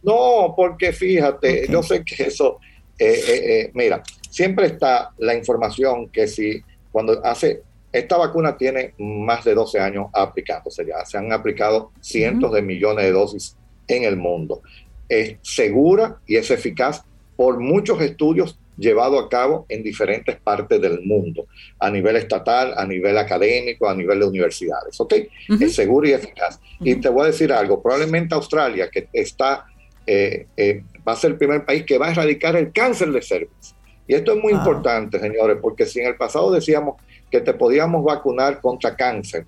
No, 0.03 0.53
porque 0.55 0.93
fíjate, 0.93 1.67
yo 1.69 1.81
sé 1.81 2.03
que 2.03 2.23
eso, 2.23 2.59
eh, 2.99 3.19
eh, 3.27 3.41
eh, 3.45 3.71
mira, 3.73 4.03
siempre 4.29 4.67
está 4.67 5.11
la 5.17 5.33
información 5.33 6.09
que 6.09 6.27
si 6.27 6.61
cuando 6.91 7.19
hace 7.25 7.63
esta 7.95 8.17
vacuna 8.17 8.57
tiene 8.57 8.93
más 8.97 9.45
de 9.45 9.55
12 9.55 9.79
años 9.79 10.07
aplicándose 10.13 10.85
ya. 10.85 11.05
Se 11.05 11.17
han 11.17 11.31
aplicado 11.31 11.91
cientos 12.01 12.51
de 12.51 12.61
millones 12.61 13.05
de 13.05 13.11
dosis 13.11 13.55
en 13.87 14.03
el 14.03 14.17
mundo. 14.17 14.61
Es 15.07 15.37
segura 15.41 16.19
y 16.27 16.35
es 16.35 16.51
eficaz 16.51 17.05
por 17.37 17.59
muchos 17.59 18.01
estudios 18.01 18.59
llevados 18.77 19.23
a 19.23 19.29
cabo 19.29 19.65
en 19.69 19.83
diferentes 19.83 20.35
partes 20.37 20.81
del 20.81 21.01
mundo, 21.01 21.47
a 21.79 21.89
nivel 21.89 22.15
estatal, 22.15 22.73
a 22.77 22.85
nivel 22.85 23.17
académico, 23.17 23.87
a 23.87 23.95
nivel 23.95 24.19
de 24.19 24.25
universidades. 24.25 24.99
¿Ok? 24.99 25.13
Es 25.59 25.75
segura 25.75 26.09
y 26.09 26.13
eficaz. 26.13 26.59
Y 26.79 26.95
te 26.95 27.09
voy 27.09 27.23
a 27.23 27.27
decir 27.27 27.51
algo, 27.51 27.81
probablemente 27.81 28.35
Australia, 28.35 28.89
que 28.89 29.07
está, 29.13 29.65
eh, 30.05 30.47
eh, 30.57 30.83
va 31.07 31.13
a 31.13 31.15
ser 31.15 31.31
el 31.31 31.37
primer 31.37 31.65
país 31.65 31.83
que 31.83 31.97
va 31.97 32.07
a 32.07 32.11
erradicar 32.11 32.55
el 32.55 32.71
cáncer 32.71 33.11
de 33.11 33.21
cervix. 33.21 33.75
Y 34.07 34.13
esto 34.13 34.33
es 34.33 34.41
muy 34.41 34.53
importante, 34.53 35.19
señores, 35.19 35.57
porque 35.61 35.85
si 35.85 35.99
en 35.99 36.07
el 36.07 36.15
pasado 36.15 36.51
decíamos 36.51 37.01
que 37.31 37.41
te 37.41 37.53
podíamos 37.53 38.03
vacunar 38.03 38.61
contra 38.61 38.95
cáncer. 38.95 39.45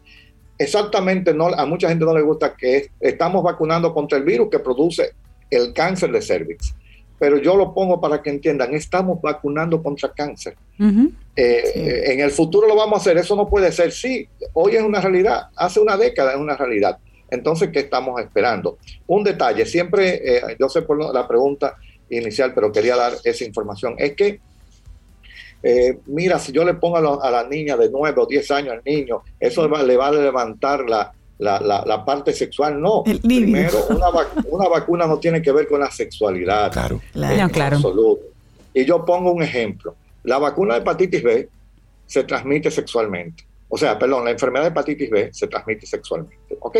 Exactamente, 0.57 1.33
no, 1.33 1.47
a 1.47 1.65
mucha 1.65 1.89
gente 1.89 2.03
no 2.03 2.15
le 2.15 2.23
gusta 2.23 2.55
que 2.55 2.89
estamos 2.99 3.43
vacunando 3.43 3.93
contra 3.93 4.17
el 4.17 4.23
virus 4.23 4.49
que 4.49 4.59
produce 4.59 5.11
el 5.51 5.73
cáncer 5.73 6.11
de 6.11 6.21
cervix. 6.21 6.73
Pero 7.19 7.37
yo 7.37 7.55
lo 7.55 7.73
pongo 7.73 7.99
para 7.99 8.21
que 8.21 8.29
entiendan, 8.29 8.73
estamos 8.73 9.21
vacunando 9.21 9.81
contra 9.81 10.11
cáncer. 10.11 10.55
Eh, 11.35 12.03
en 12.13 12.19
el 12.19 12.31
futuro 12.31 12.67
lo 12.67 12.75
vamos 12.75 12.99
a 12.99 13.01
hacer, 13.01 13.17
eso 13.17 13.35
no 13.35 13.47
puede 13.49 13.71
ser. 13.71 13.91
Sí, 13.91 14.27
hoy 14.53 14.75
es 14.75 14.83
una 14.83 15.01
realidad, 15.01 15.47
hace 15.55 15.79
una 15.79 15.97
década 15.97 16.33
es 16.33 16.37
una 16.37 16.55
realidad. 16.55 16.97
Entonces, 17.29 17.69
¿qué 17.71 17.79
estamos 17.79 18.21
esperando? 18.21 18.77
Un 19.07 19.23
detalle, 19.23 19.65
siempre, 19.65 20.21
eh, 20.23 20.57
yo 20.59 20.69
sé 20.69 20.83
por 20.83 21.13
la 21.13 21.27
pregunta 21.27 21.75
inicial, 22.09 22.53
pero 22.53 22.71
quería 22.71 22.95
dar 22.95 23.13
esa 23.23 23.43
información, 23.43 23.95
es 23.97 24.13
que 24.13 24.39
eh, 25.63 25.97
mira, 26.05 26.37
si 26.39 26.51
yo 26.51 26.63
le 26.63 26.75
pongo 26.75 27.21
a, 27.21 27.31
la 27.31 27.47
niña 27.47 27.75
de 27.75 27.89
9 27.89 28.21
o 28.21 28.25
10 28.25 28.51
años 28.51 28.73
al 28.73 28.81
niño, 28.85 29.23
eso 29.39 29.67
le 29.67 29.97
va 29.97 30.07
a 30.07 30.11
levantar 30.11 30.87
la, 30.87 31.13
parte 32.05 32.33
sexual. 32.33 32.81
No, 32.81 33.03
primero, 33.03 33.85
una, 33.89 34.67
vacuna 34.69 35.07
no 35.07 35.19
tiene 35.19 35.41
que 35.41 35.51
ver 35.51 35.67
con 35.67 35.79
la 35.79 35.91
sexualidad. 35.91 36.71
Claro, 36.71 37.01
claro. 37.13 37.75
Absoluto. 37.75 38.23
Y 38.73 38.85
yo 38.85 39.03
pongo 39.05 39.31
un 39.31 39.43
ejemplo. 39.43 39.95
La 40.23 40.37
vacuna 40.37 40.75
de 40.75 40.81
hepatitis 40.81 41.23
B 41.23 41.49
se 42.05 42.23
transmite 42.23 42.69
sexualmente. 42.71 43.45
O 43.69 43.77
sea, 43.77 43.97
perdón, 43.97 44.25
la 44.25 44.31
enfermedad 44.31 44.65
de 44.65 44.69
hepatitis 44.69 45.09
B 45.09 45.29
se 45.33 45.47
transmite 45.47 45.85
sexualmente. 45.85 46.57
¿Ok? 46.59 46.77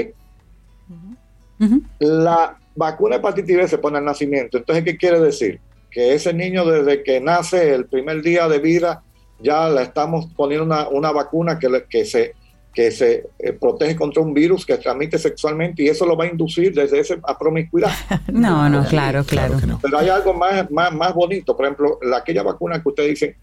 La 1.99 2.57
vacuna 2.75 3.15
de 3.15 3.19
hepatitis 3.19 3.57
B 3.57 3.67
se 3.67 3.77
pone 3.77 3.97
al 3.97 4.05
nacimiento. 4.05 4.57
Entonces, 4.57 4.83
¿qué 4.83 4.97
quiere 4.97 5.19
decir? 5.19 5.59
que 5.97 6.13
ese 6.13 6.33
niño 6.33 6.65
desde 6.65 7.03
que 7.03 7.19
nace 7.19 7.73
el 7.73 7.87
primer 7.87 8.21
día 8.21 8.47
de 8.47 8.59
vida 8.59 9.03
ya 9.39 9.69
le 9.69 9.83
estamos 9.83 10.27
poniendo 10.35 10.87
una, 10.91 11.11
vacuna 11.11 11.59
que, 11.59 11.85
que 11.89 12.05
se, 12.05 12.33
que 12.77 12.91
se 12.91 13.29
eh, 13.39 13.53
protege 13.53 13.95
contra 13.95 14.21
un 14.21 14.35
virus 14.35 14.63
que 14.63 14.77
transmite 14.77 15.17
sexualmente 15.17 15.81
y 15.81 15.87
eso 15.87 16.05
lo 16.05 16.15
va 16.15 16.25
a 16.25 16.27
inducir 16.27 16.75
desde 16.75 16.99
esa 16.99 17.15
promiscuidad. 17.39 17.89
no, 18.31 18.69
no, 18.69 18.85
claro, 18.85 19.23
claro. 19.23 19.57
Pero 19.81 19.97
hay 19.97 20.09
algo 20.09 20.31
más, 20.35 20.69
más, 20.69 20.93
más 20.93 21.11
bonito, 21.15 21.57
por 21.57 21.65
ejemplo, 21.65 21.97
la, 22.03 22.17
aquella 22.17 22.43
vacuna 22.43 22.79
que 22.79 22.89
ustedes 22.89 23.09
dicen 23.09 23.35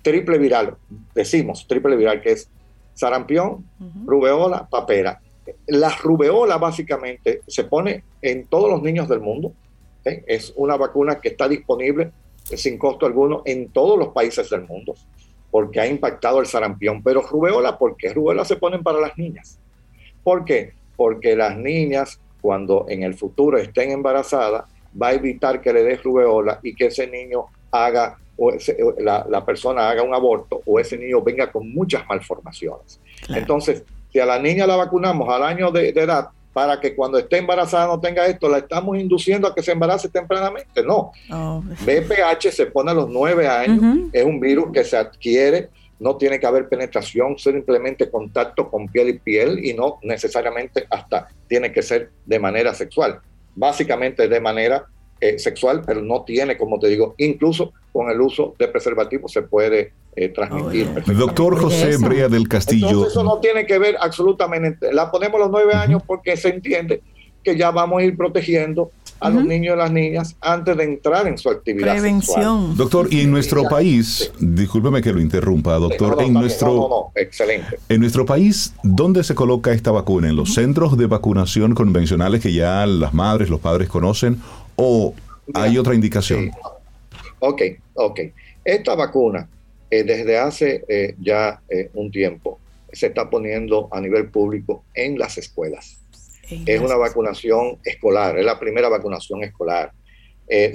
triple 0.00 0.38
viral, 0.38 0.78
decimos 1.14 1.66
triple 1.68 1.94
viral, 1.94 2.22
que 2.22 2.32
es 2.32 2.48
sarampión, 2.94 3.66
rubeola, 4.06 4.66
papera. 4.66 5.20
La 5.66 5.90
rubeola 5.90 6.56
básicamente 6.56 7.42
se 7.46 7.64
pone 7.64 8.04
en 8.22 8.46
todos 8.46 8.70
los 8.70 8.80
niños 8.80 9.10
del 9.10 9.20
mundo, 9.20 9.52
¿eh? 10.06 10.24
Es 10.26 10.54
una 10.56 10.78
vacuna 10.78 11.20
que 11.20 11.28
está 11.28 11.46
disponible 11.48 12.12
sin 12.44 12.78
costo 12.78 13.04
alguno 13.04 13.42
en 13.44 13.68
todos 13.72 13.98
los 13.98 14.08
países 14.08 14.48
del 14.48 14.66
mundo, 14.66 14.94
porque 15.50 15.80
ha 15.80 15.86
impactado 15.86 16.40
el 16.40 16.46
sarampión. 16.46 17.02
Pero 17.02 17.22
rubeola, 17.22 17.78
¿por 17.78 17.96
qué? 17.96 18.12
Rubeola 18.12 18.44
se 18.44 18.56
ponen 18.56 18.82
para 18.82 19.00
las 19.00 19.16
niñas. 19.18 19.58
¿Por 20.22 20.44
qué? 20.44 20.72
Porque 20.96 21.34
las 21.34 21.56
niñas, 21.56 22.20
cuando 22.40 22.86
en 22.88 23.02
el 23.02 23.14
futuro 23.14 23.58
estén 23.58 23.90
embarazadas, 23.90 24.64
va 25.00 25.08
a 25.08 25.12
evitar 25.12 25.60
que 25.60 25.72
le 25.72 25.82
dé 25.82 25.96
rubeola 25.96 26.60
y 26.62 26.74
que 26.74 26.86
ese 26.86 27.06
niño 27.06 27.46
haga, 27.70 28.18
o 28.36 28.52
la, 28.98 29.44
persona 29.44 29.88
haga 29.88 30.02
un 30.02 30.14
aborto 30.14 30.62
o 30.66 30.78
ese 30.80 30.96
niño 30.96 31.22
venga 31.22 31.50
con 31.50 31.72
muchas 31.72 32.06
malformaciones. 32.08 33.00
Entonces, 33.28 33.84
si 34.12 34.18
a 34.18 34.26
la 34.26 34.38
niña 34.38 34.66
la 34.66 34.76
vacunamos 34.76 35.28
al 35.28 35.42
año 35.42 35.70
de 35.70 35.90
edad, 35.90 36.28
para 36.52 36.80
que 36.80 36.94
cuando 36.94 37.18
esté 37.18 37.38
embarazada 37.38 37.86
no 37.86 38.00
tenga 38.00 38.26
esto, 38.26 38.48
la 38.48 38.58
estamos 38.58 38.98
induciendo 38.98 39.46
a 39.46 39.54
que 39.54 39.62
se 39.62 39.72
embarace 39.72 40.08
tempranamente. 40.08 40.82
No. 40.82 41.12
BPH 41.28 42.48
oh. 42.48 42.52
se 42.52 42.66
pone 42.66 42.90
a 42.90 42.94
los 42.94 43.08
nueve 43.08 43.46
años, 43.46 44.08
es 44.12 44.24
un 44.24 44.40
virus 44.40 44.72
que 44.72 44.84
se 44.84 44.96
adquiere, 44.96 45.68
no 45.98 46.16
tiene 46.16 46.40
que 46.40 46.46
haber 46.46 46.68
penetración, 46.68 47.38
simplemente 47.38 48.10
contacto 48.10 48.70
con 48.70 48.88
piel 48.88 49.10
y 49.10 49.18
piel 49.18 49.64
y 49.64 49.74
no 49.74 49.98
necesariamente 50.02 50.86
hasta 50.90 51.28
tiene 51.46 51.72
que 51.72 51.82
ser 51.82 52.10
de 52.24 52.38
manera 52.38 52.74
sexual. 52.74 53.20
Básicamente 53.54 54.26
de 54.26 54.40
manera 54.40 54.86
eh, 55.20 55.38
sexual, 55.38 55.82
pero 55.86 56.02
no 56.02 56.22
tiene, 56.24 56.56
como 56.56 56.78
te 56.78 56.88
digo, 56.88 57.14
incluso 57.18 57.72
con 57.92 58.10
el 58.10 58.20
uso 58.20 58.54
de 58.58 58.68
preservativos 58.68 59.32
se 59.32 59.42
puede 59.42 59.92
eh, 60.16 60.28
transmitir. 60.30 60.88
Doctor 61.06 61.58
José 61.58 61.96
Brea 61.98 62.28
del 62.28 62.48
Castillo. 62.48 63.06
eso 63.06 63.22
no 63.22 63.38
tiene 63.38 63.66
que 63.66 63.78
ver 63.78 63.96
absolutamente. 64.00 64.92
La 64.92 65.10
ponemos 65.10 65.36
a 65.36 65.44
los 65.44 65.50
nueve 65.50 65.74
años 65.74 66.02
porque 66.06 66.36
se 66.36 66.48
entiende 66.48 67.02
que 67.42 67.56
ya 67.56 67.70
vamos 67.70 68.00
a 68.00 68.04
ir 68.04 68.16
protegiendo 68.16 68.90
a 69.20 69.28
los 69.28 69.44
niños 69.44 69.74
y 69.74 69.78
las 69.78 69.92
niñas 69.92 70.36
antes 70.40 70.76
de 70.76 70.84
entrar 70.84 71.26
en 71.26 71.36
su 71.36 71.50
actividad 71.50 71.92
Prevención. 71.92 72.76
Doctor, 72.76 73.12
y 73.12 73.20
en 73.20 73.30
nuestro 73.30 73.64
país, 73.64 74.32
discúlpeme 74.38 75.02
que 75.02 75.12
lo 75.12 75.20
interrumpa, 75.20 75.74
doctor, 75.74 76.22
en 76.22 76.32
nuestro 76.32 77.10
excelente. 77.14 77.78
En 77.88 78.00
nuestro 78.00 78.24
país, 78.24 78.72
¿dónde 78.82 79.22
se 79.22 79.34
coloca 79.34 79.72
esta 79.72 79.90
vacuna? 79.90 80.28
¿En 80.30 80.36
los 80.36 80.54
centros 80.54 80.96
de 80.96 81.06
vacunación 81.06 81.74
convencionales 81.74 82.40
que 82.40 82.52
ya 82.52 82.86
las 82.86 83.12
madres, 83.12 83.50
los 83.50 83.60
padres 83.60 83.88
conocen 83.88 84.40
o 84.80 85.14
hay 85.54 85.76
otra 85.78 85.94
indicación? 85.94 86.50
Ok, 87.40 87.62
ok. 87.94 88.20
Esta 88.64 88.94
vacuna, 88.94 89.48
eh, 89.90 90.02
desde 90.04 90.38
hace 90.38 90.84
eh, 90.88 91.14
ya 91.20 91.60
eh, 91.68 91.90
un 91.94 92.10
tiempo, 92.10 92.58
se 92.92 93.08
está 93.08 93.28
poniendo 93.28 93.88
a 93.92 94.00
nivel 94.00 94.30
público 94.30 94.84
en 94.94 95.18
las 95.18 95.38
escuelas. 95.38 95.98
Es 96.66 96.80
una 96.80 96.96
vacunación 96.96 97.78
escolar, 97.84 98.36
es 98.36 98.44
la 98.44 98.58
primera 98.58 98.88
vacunación 98.88 99.44
escolar. 99.44 99.92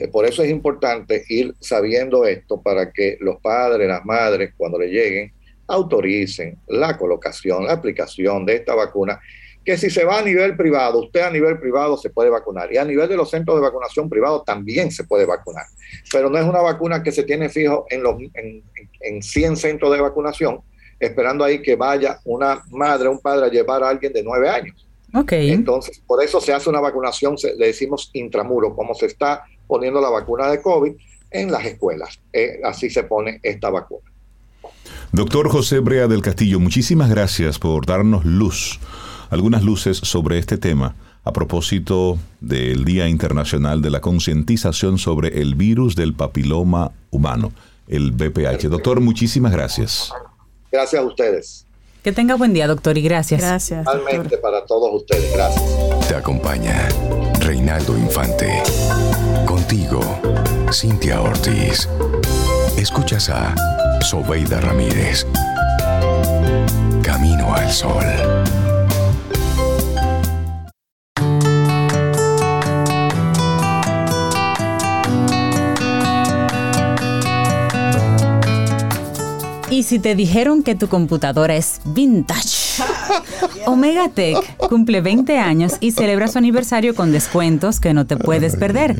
por 0.09 0.25
eso 0.25 0.41
es 0.41 0.49
importante 0.49 1.25
ir 1.27 1.53
sabiendo 1.59 2.25
esto 2.25 2.61
para 2.61 2.93
que 2.93 3.17
los 3.19 3.41
padres, 3.41 3.85
las 3.85 4.05
madres, 4.05 4.53
cuando 4.55 4.79
le 4.79 4.87
lleguen, 4.87 5.33
autoricen 5.67 6.57
la 6.67 6.97
colocación, 6.97 7.65
la 7.65 7.73
aplicación 7.73 8.45
de 8.45 8.55
esta 8.55 8.73
vacuna 8.73 9.19
que 9.65 9.77
si 9.77 9.89
se 9.89 10.05
va 10.05 10.19
a 10.19 10.21
nivel 10.21 10.55
privado, 10.55 10.99
usted 10.99 11.21
a 11.21 11.31
nivel 11.31 11.59
privado 11.59 11.97
se 11.97 12.11
puede 12.11 12.29
vacunar 12.29 12.71
y 12.71 12.77
a 12.77 12.85
nivel 12.85 13.09
de 13.09 13.17
los 13.17 13.31
centros 13.31 13.57
de 13.57 13.63
vacunación 13.63 14.07
privados 14.07 14.45
también 14.45 14.91
se 14.91 15.05
puede 15.05 15.25
vacunar. 15.25 15.65
Pero 16.11 16.29
no 16.29 16.37
es 16.37 16.45
una 16.45 16.61
vacuna 16.61 17.01
que 17.01 17.11
se 17.11 17.23
tiene 17.23 17.49
fijo 17.49 17.87
en, 17.89 18.03
los, 18.03 18.15
en, 18.35 18.63
en 19.01 19.23
100 19.23 19.57
centros 19.57 19.91
de 19.91 20.01
vacunación, 20.01 20.61
esperando 20.99 21.43
ahí 21.43 21.63
que 21.63 21.75
vaya 21.75 22.19
una 22.25 22.63
madre 22.69 23.07
o 23.07 23.11
un 23.11 23.19
padre 23.19 23.47
a 23.47 23.49
llevar 23.49 23.83
a 23.83 23.89
alguien 23.89 24.13
de 24.13 24.23
9 24.23 24.47
años. 24.47 24.87
Okay. 25.11 25.51
Entonces, 25.51 25.99
por 26.05 26.23
eso 26.23 26.39
se 26.39 26.53
hace 26.53 26.69
una 26.69 26.79
vacunación, 26.79 27.35
le 27.57 27.67
decimos 27.67 28.11
intramuro, 28.13 28.75
como 28.75 28.93
se 28.93 29.07
está 29.07 29.45
poniendo 29.65 29.99
la 29.99 30.09
vacuna 30.09 30.49
de 30.49 30.61
COVID 30.61 30.93
en 31.31 31.51
las 31.51 31.65
escuelas. 31.65 32.19
Eh, 32.31 32.59
así 32.63 32.89
se 32.89 33.03
pone 33.03 33.39
esta 33.41 33.69
vacuna. 33.71 34.11
Doctor 35.11 35.49
José 35.49 35.79
Brea 35.79 36.07
del 36.07 36.21
Castillo, 36.21 36.59
muchísimas 36.59 37.09
gracias 37.09 37.57
por 37.57 37.85
darnos 37.85 38.25
luz 38.25 38.79
algunas 39.29 39.63
luces 39.63 39.97
sobre 39.97 40.37
este 40.37 40.57
tema 40.57 40.95
a 41.23 41.33
propósito 41.33 42.17
del 42.39 42.85
Día 42.85 43.07
Internacional 43.07 43.81
de 43.81 43.89
la 43.89 43.99
Concientización 43.99 44.97
sobre 44.97 45.41
el 45.41 45.55
Virus 45.55 45.95
del 45.95 46.13
Papiloma 46.13 46.91
Humano, 47.09 47.51
el 47.87 48.11
BPH. 48.11 48.69
Doctor, 48.69 49.01
muchísimas 49.01 49.51
gracias. 49.51 50.13
Gracias 50.71 51.01
a 51.01 51.05
ustedes. 51.05 51.65
Que 52.03 52.11
tenga 52.11 52.35
buen 52.35 52.53
día, 52.53 52.67
doctor, 52.67 52.95
y 52.99 53.01
gracias. 53.01 53.41
Gracias. 53.41 53.83
Realmente 53.83 54.37
para 54.37 54.63
todos 54.65 54.93
ustedes. 54.93 55.33
Gracias. 55.33 56.07
Te 56.07 56.13
acompaña 56.13 56.87
Reinaldo 57.39 57.97
Infante. 57.97 58.61
Contigo, 59.47 60.01
Cintia 60.71 61.21
Ortiz. 61.21 61.89
Escuchas 62.77 63.29
a 63.29 63.55
Sobeida 64.01 64.61
Ramírez. 64.61 65.25
Camino 67.01 67.55
al 67.55 67.71
Sol. 67.71 68.05
Y 79.75 79.83
si 79.83 79.99
te 79.99 80.15
dijeron 80.15 80.63
que 80.63 80.73
tu 80.73 80.87
computadora 80.87 81.53
es 81.57 81.81
vintage, 81.83 82.81
Omega 83.65 84.07
Tech 84.07 84.37
cumple 84.69 85.01
20 85.01 85.37
años 85.37 85.73
y 85.81 85.91
celebra 85.91 86.29
su 86.29 86.37
aniversario 86.37 86.95
con 86.95 87.11
descuentos 87.11 87.81
que 87.81 87.93
no 87.93 88.05
te 88.05 88.15
puedes 88.15 88.55
perder. 88.55 88.95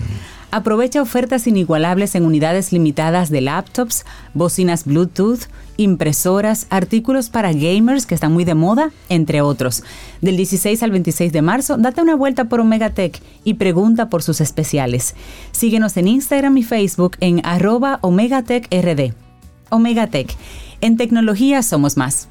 Aprovecha 0.52 1.02
ofertas 1.02 1.48
inigualables 1.48 2.14
en 2.16 2.26
unidades 2.26 2.74
limitadas 2.74 3.30
de 3.30 3.40
laptops, 3.40 4.04
bocinas 4.34 4.84
Bluetooth, 4.84 5.44
impresoras, 5.78 6.68
artículos 6.70 7.30
para 7.30 7.54
gamers 7.54 8.06
que 8.06 8.16
están 8.16 8.34
muy 8.34 8.44
de 8.44 8.56
moda, 8.56 8.92
entre 9.08 9.40
otros. 9.40 9.82
Del 10.20 10.36
16 10.36 10.84
al 10.84 10.92
26 10.92 11.32
de 11.32 11.42
marzo, 11.42 11.78
date 11.78 12.02
una 12.02 12.16
vuelta 12.16 12.50
por 12.50 12.60
Omega 12.60 12.90
Tech 12.90 13.22
y 13.46 13.54
pregunta 13.54 14.10
por 14.10 14.24
sus 14.24 14.42
especiales. 14.42 15.16
Síguenos 15.54 15.96
en 15.96 16.10
Instagram 16.10 16.58
y 16.58 16.64
Facebook 16.64 17.16
en 17.22 17.40
arroba 17.46 18.00
Omega 18.02 18.44
Tech 18.44 18.68
RD. 18.70 19.25
Omega 19.70 20.08
Tech. 20.08 20.36
En 20.82 20.98
tecnología 20.98 21.64
somos 21.64 21.98
más. 21.98 22.28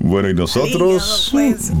Bueno, 0.00 0.30
y 0.30 0.34
nosotros 0.34 1.32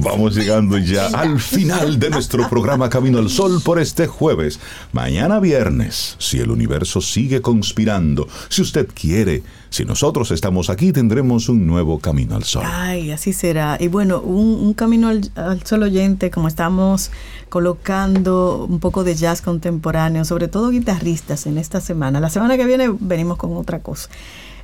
vamos 0.02 0.34
llegando 0.34 0.76
ya 0.78 1.06
al 1.06 1.40
final 1.40 1.98
de 1.98 2.10
nuestro 2.10 2.48
programa 2.48 2.88
Camino 2.88 3.18
al 3.18 3.30
Sol 3.30 3.60
por 3.64 3.78
este 3.78 4.06
jueves. 4.06 4.58
Mañana 4.92 5.38
viernes, 5.38 6.16
si 6.18 6.40
el 6.40 6.50
universo 6.50 7.00
sigue 7.00 7.40
conspirando, 7.40 8.26
si 8.48 8.62
usted 8.62 8.88
quiere, 8.92 9.42
si 9.70 9.84
nosotros 9.84 10.30
estamos 10.32 10.68
aquí, 10.68 10.92
tendremos 10.92 11.48
un 11.48 11.66
nuevo 11.66 12.00
Camino 12.00 12.34
al 12.34 12.44
Sol. 12.44 12.64
Ay, 12.66 13.12
así 13.12 13.32
será. 13.32 13.76
Y 13.78 13.86
bueno, 13.88 14.20
un, 14.20 14.74
Camino 14.74 15.08
al, 15.08 15.30
al 15.36 15.62
Sol 15.64 15.84
oyente, 15.84 16.30
como 16.30 16.48
estamos 16.48 17.12
colocando 17.48 18.66
un 18.68 18.80
poco 18.80 19.04
de 19.04 19.14
jazz 19.14 19.42
contemporáneo, 19.42 20.24
sobre 20.24 20.48
todo 20.48 20.70
guitarristas 20.70 21.46
en 21.46 21.56
esta 21.56 21.80
semana. 21.80 22.20
La 22.20 22.30
semana 22.30 22.56
que 22.56 22.66
viene 22.66 22.90
venimos 22.98 23.38
con 23.38 23.56
otra 23.56 23.78
cosa. 23.78 24.08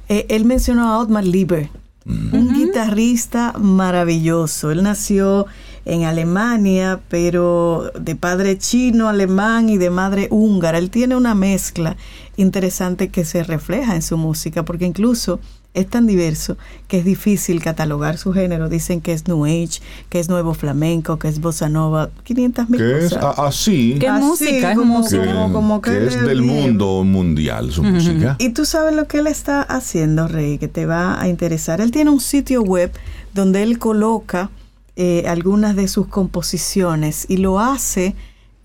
Eh, 0.08 0.26
él 0.28 0.44
mencionó 0.44 0.88
a 0.88 0.98
Otmar 0.98 1.24
Lieber, 1.24 1.70
un 2.06 2.52
guitarrista 2.52 3.54
maravilloso. 3.58 4.70
Él 4.70 4.82
nació 4.82 5.46
en 5.84 6.04
Alemania, 6.04 7.00
pero 7.08 7.90
de 7.98 8.16
padre 8.16 8.58
chino, 8.58 9.08
alemán 9.08 9.68
y 9.68 9.78
de 9.78 9.90
madre 9.90 10.28
húngara. 10.30 10.78
Él 10.78 10.90
tiene 10.90 11.16
una 11.16 11.34
mezcla 11.34 11.96
interesante 12.36 13.08
que 13.08 13.24
se 13.24 13.42
refleja 13.42 13.94
en 13.94 14.02
su 14.02 14.16
música, 14.16 14.64
porque 14.64 14.86
incluso 14.86 15.40
es 15.74 15.88
tan 15.88 16.06
diverso 16.06 16.56
que 16.86 16.98
es 16.98 17.04
difícil 17.04 17.60
catalogar 17.60 18.16
su 18.16 18.32
género. 18.32 18.68
Dicen 18.68 19.00
que 19.00 19.12
es 19.12 19.26
New 19.26 19.44
Age, 19.44 19.80
que 20.08 20.20
es 20.20 20.28
nuevo 20.28 20.54
flamenco, 20.54 21.18
que 21.18 21.28
es 21.28 21.40
bossa 21.40 21.68
nova, 21.68 22.10
500 22.22 22.70
mil 22.70 22.80
cosas. 22.80 23.12
es 23.12 23.38
así. 23.38 23.96
¿Qué 23.98 24.10
música? 24.12 24.72
Es 24.72 24.78
música. 24.78 25.50
Que, 25.82 26.06
es 26.06 26.20
del 26.22 26.42
mundo 26.42 27.02
mundial 27.04 27.72
su 27.72 27.82
música. 27.82 28.36
Y 28.38 28.50
tú 28.50 28.64
sabes 28.64 28.94
lo 28.94 29.08
que 29.08 29.18
él 29.18 29.26
está 29.26 29.62
haciendo, 29.62 30.28
Rey, 30.28 30.58
que 30.58 30.68
te 30.68 30.86
va 30.86 31.20
a 31.20 31.28
interesar. 31.28 31.80
Él 31.80 31.90
tiene 31.90 32.10
un 32.10 32.20
sitio 32.20 32.62
web 32.62 32.92
donde 33.34 33.64
él 33.64 33.78
coloca 33.80 34.50
eh, 34.94 35.24
algunas 35.26 35.74
de 35.74 35.88
sus 35.88 36.06
composiciones 36.06 37.26
y 37.28 37.38
lo 37.38 37.58
hace 37.58 38.14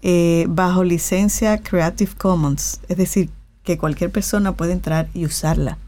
eh, 0.03 0.45
bajo 0.48 0.84
licencia 0.84 1.57
Creative 1.57 2.11
Commons. 2.15 2.81
Es 2.88 2.98
decir, 2.98 3.31
que 3.64 3.80
cualquier 3.80 4.11
persona 4.11 4.52
puede 4.52 4.73
entrar 4.73 5.10
y 5.15 5.26
usarla 5.26 5.80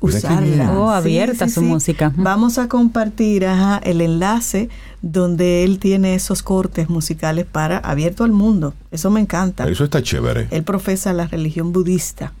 usarla. 0.00 0.72
Oh, 0.72 0.90
abierta 0.90 1.48
su 1.48 1.62
música. 1.62 2.12
Vamos 2.16 2.58
a 2.58 2.68
compartir 2.68 3.44
el 3.82 4.00
enlace 4.00 4.68
donde 5.02 5.64
él 5.64 5.78
tiene 5.78 6.14
esos 6.14 6.42
cortes 6.42 6.88
musicales 6.88 7.46
para 7.46 7.78
abierto 7.78 8.24
al 8.24 8.32
mundo. 8.32 8.74
Eso 8.90 9.10
me 9.10 9.20
encanta. 9.20 9.68
Eso 9.68 9.84
está 9.84 10.02
chévere. 10.02 10.48
Él 10.50 10.64
profesa 10.64 11.12
la 11.12 11.26
religión 11.26 11.72
budista. 11.72 12.32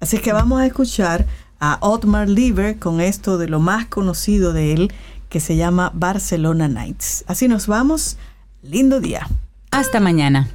Así 0.00 0.18
que 0.18 0.32
vamos 0.32 0.60
a 0.60 0.66
escuchar 0.66 1.26
a 1.60 1.78
Otmar 1.80 2.28
Lieber 2.28 2.78
con 2.78 3.00
esto 3.00 3.38
de 3.38 3.48
lo 3.48 3.60
más 3.60 3.86
conocido 3.86 4.52
de 4.52 4.72
él 4.72 4.92
que 5.28 5.40
se 5.40 5.56
llama 5.56 5.92
Barcelona 5.94 6.68
Nights. 6.68 7.24
Así 7.26 7.48
nos 7.48 7.66
vamos. 7.66 8.16
Lindo 8.62 9.00
día. 9.00 9.28
Hasta 9.70 10.00
mañana. 10.00 10.48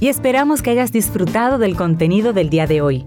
Y 0.00 0.08
esperamos 0.08 0.62
que 0.62 0.70
hayas 0.70 0.92
disfrutado 0.92 1.58
del 1.58 1.76
contenido 1.76 2.32
del 2.32 2.48
día 2.48 2.66
de 2.66 2.80
hoy. 2.80 3.06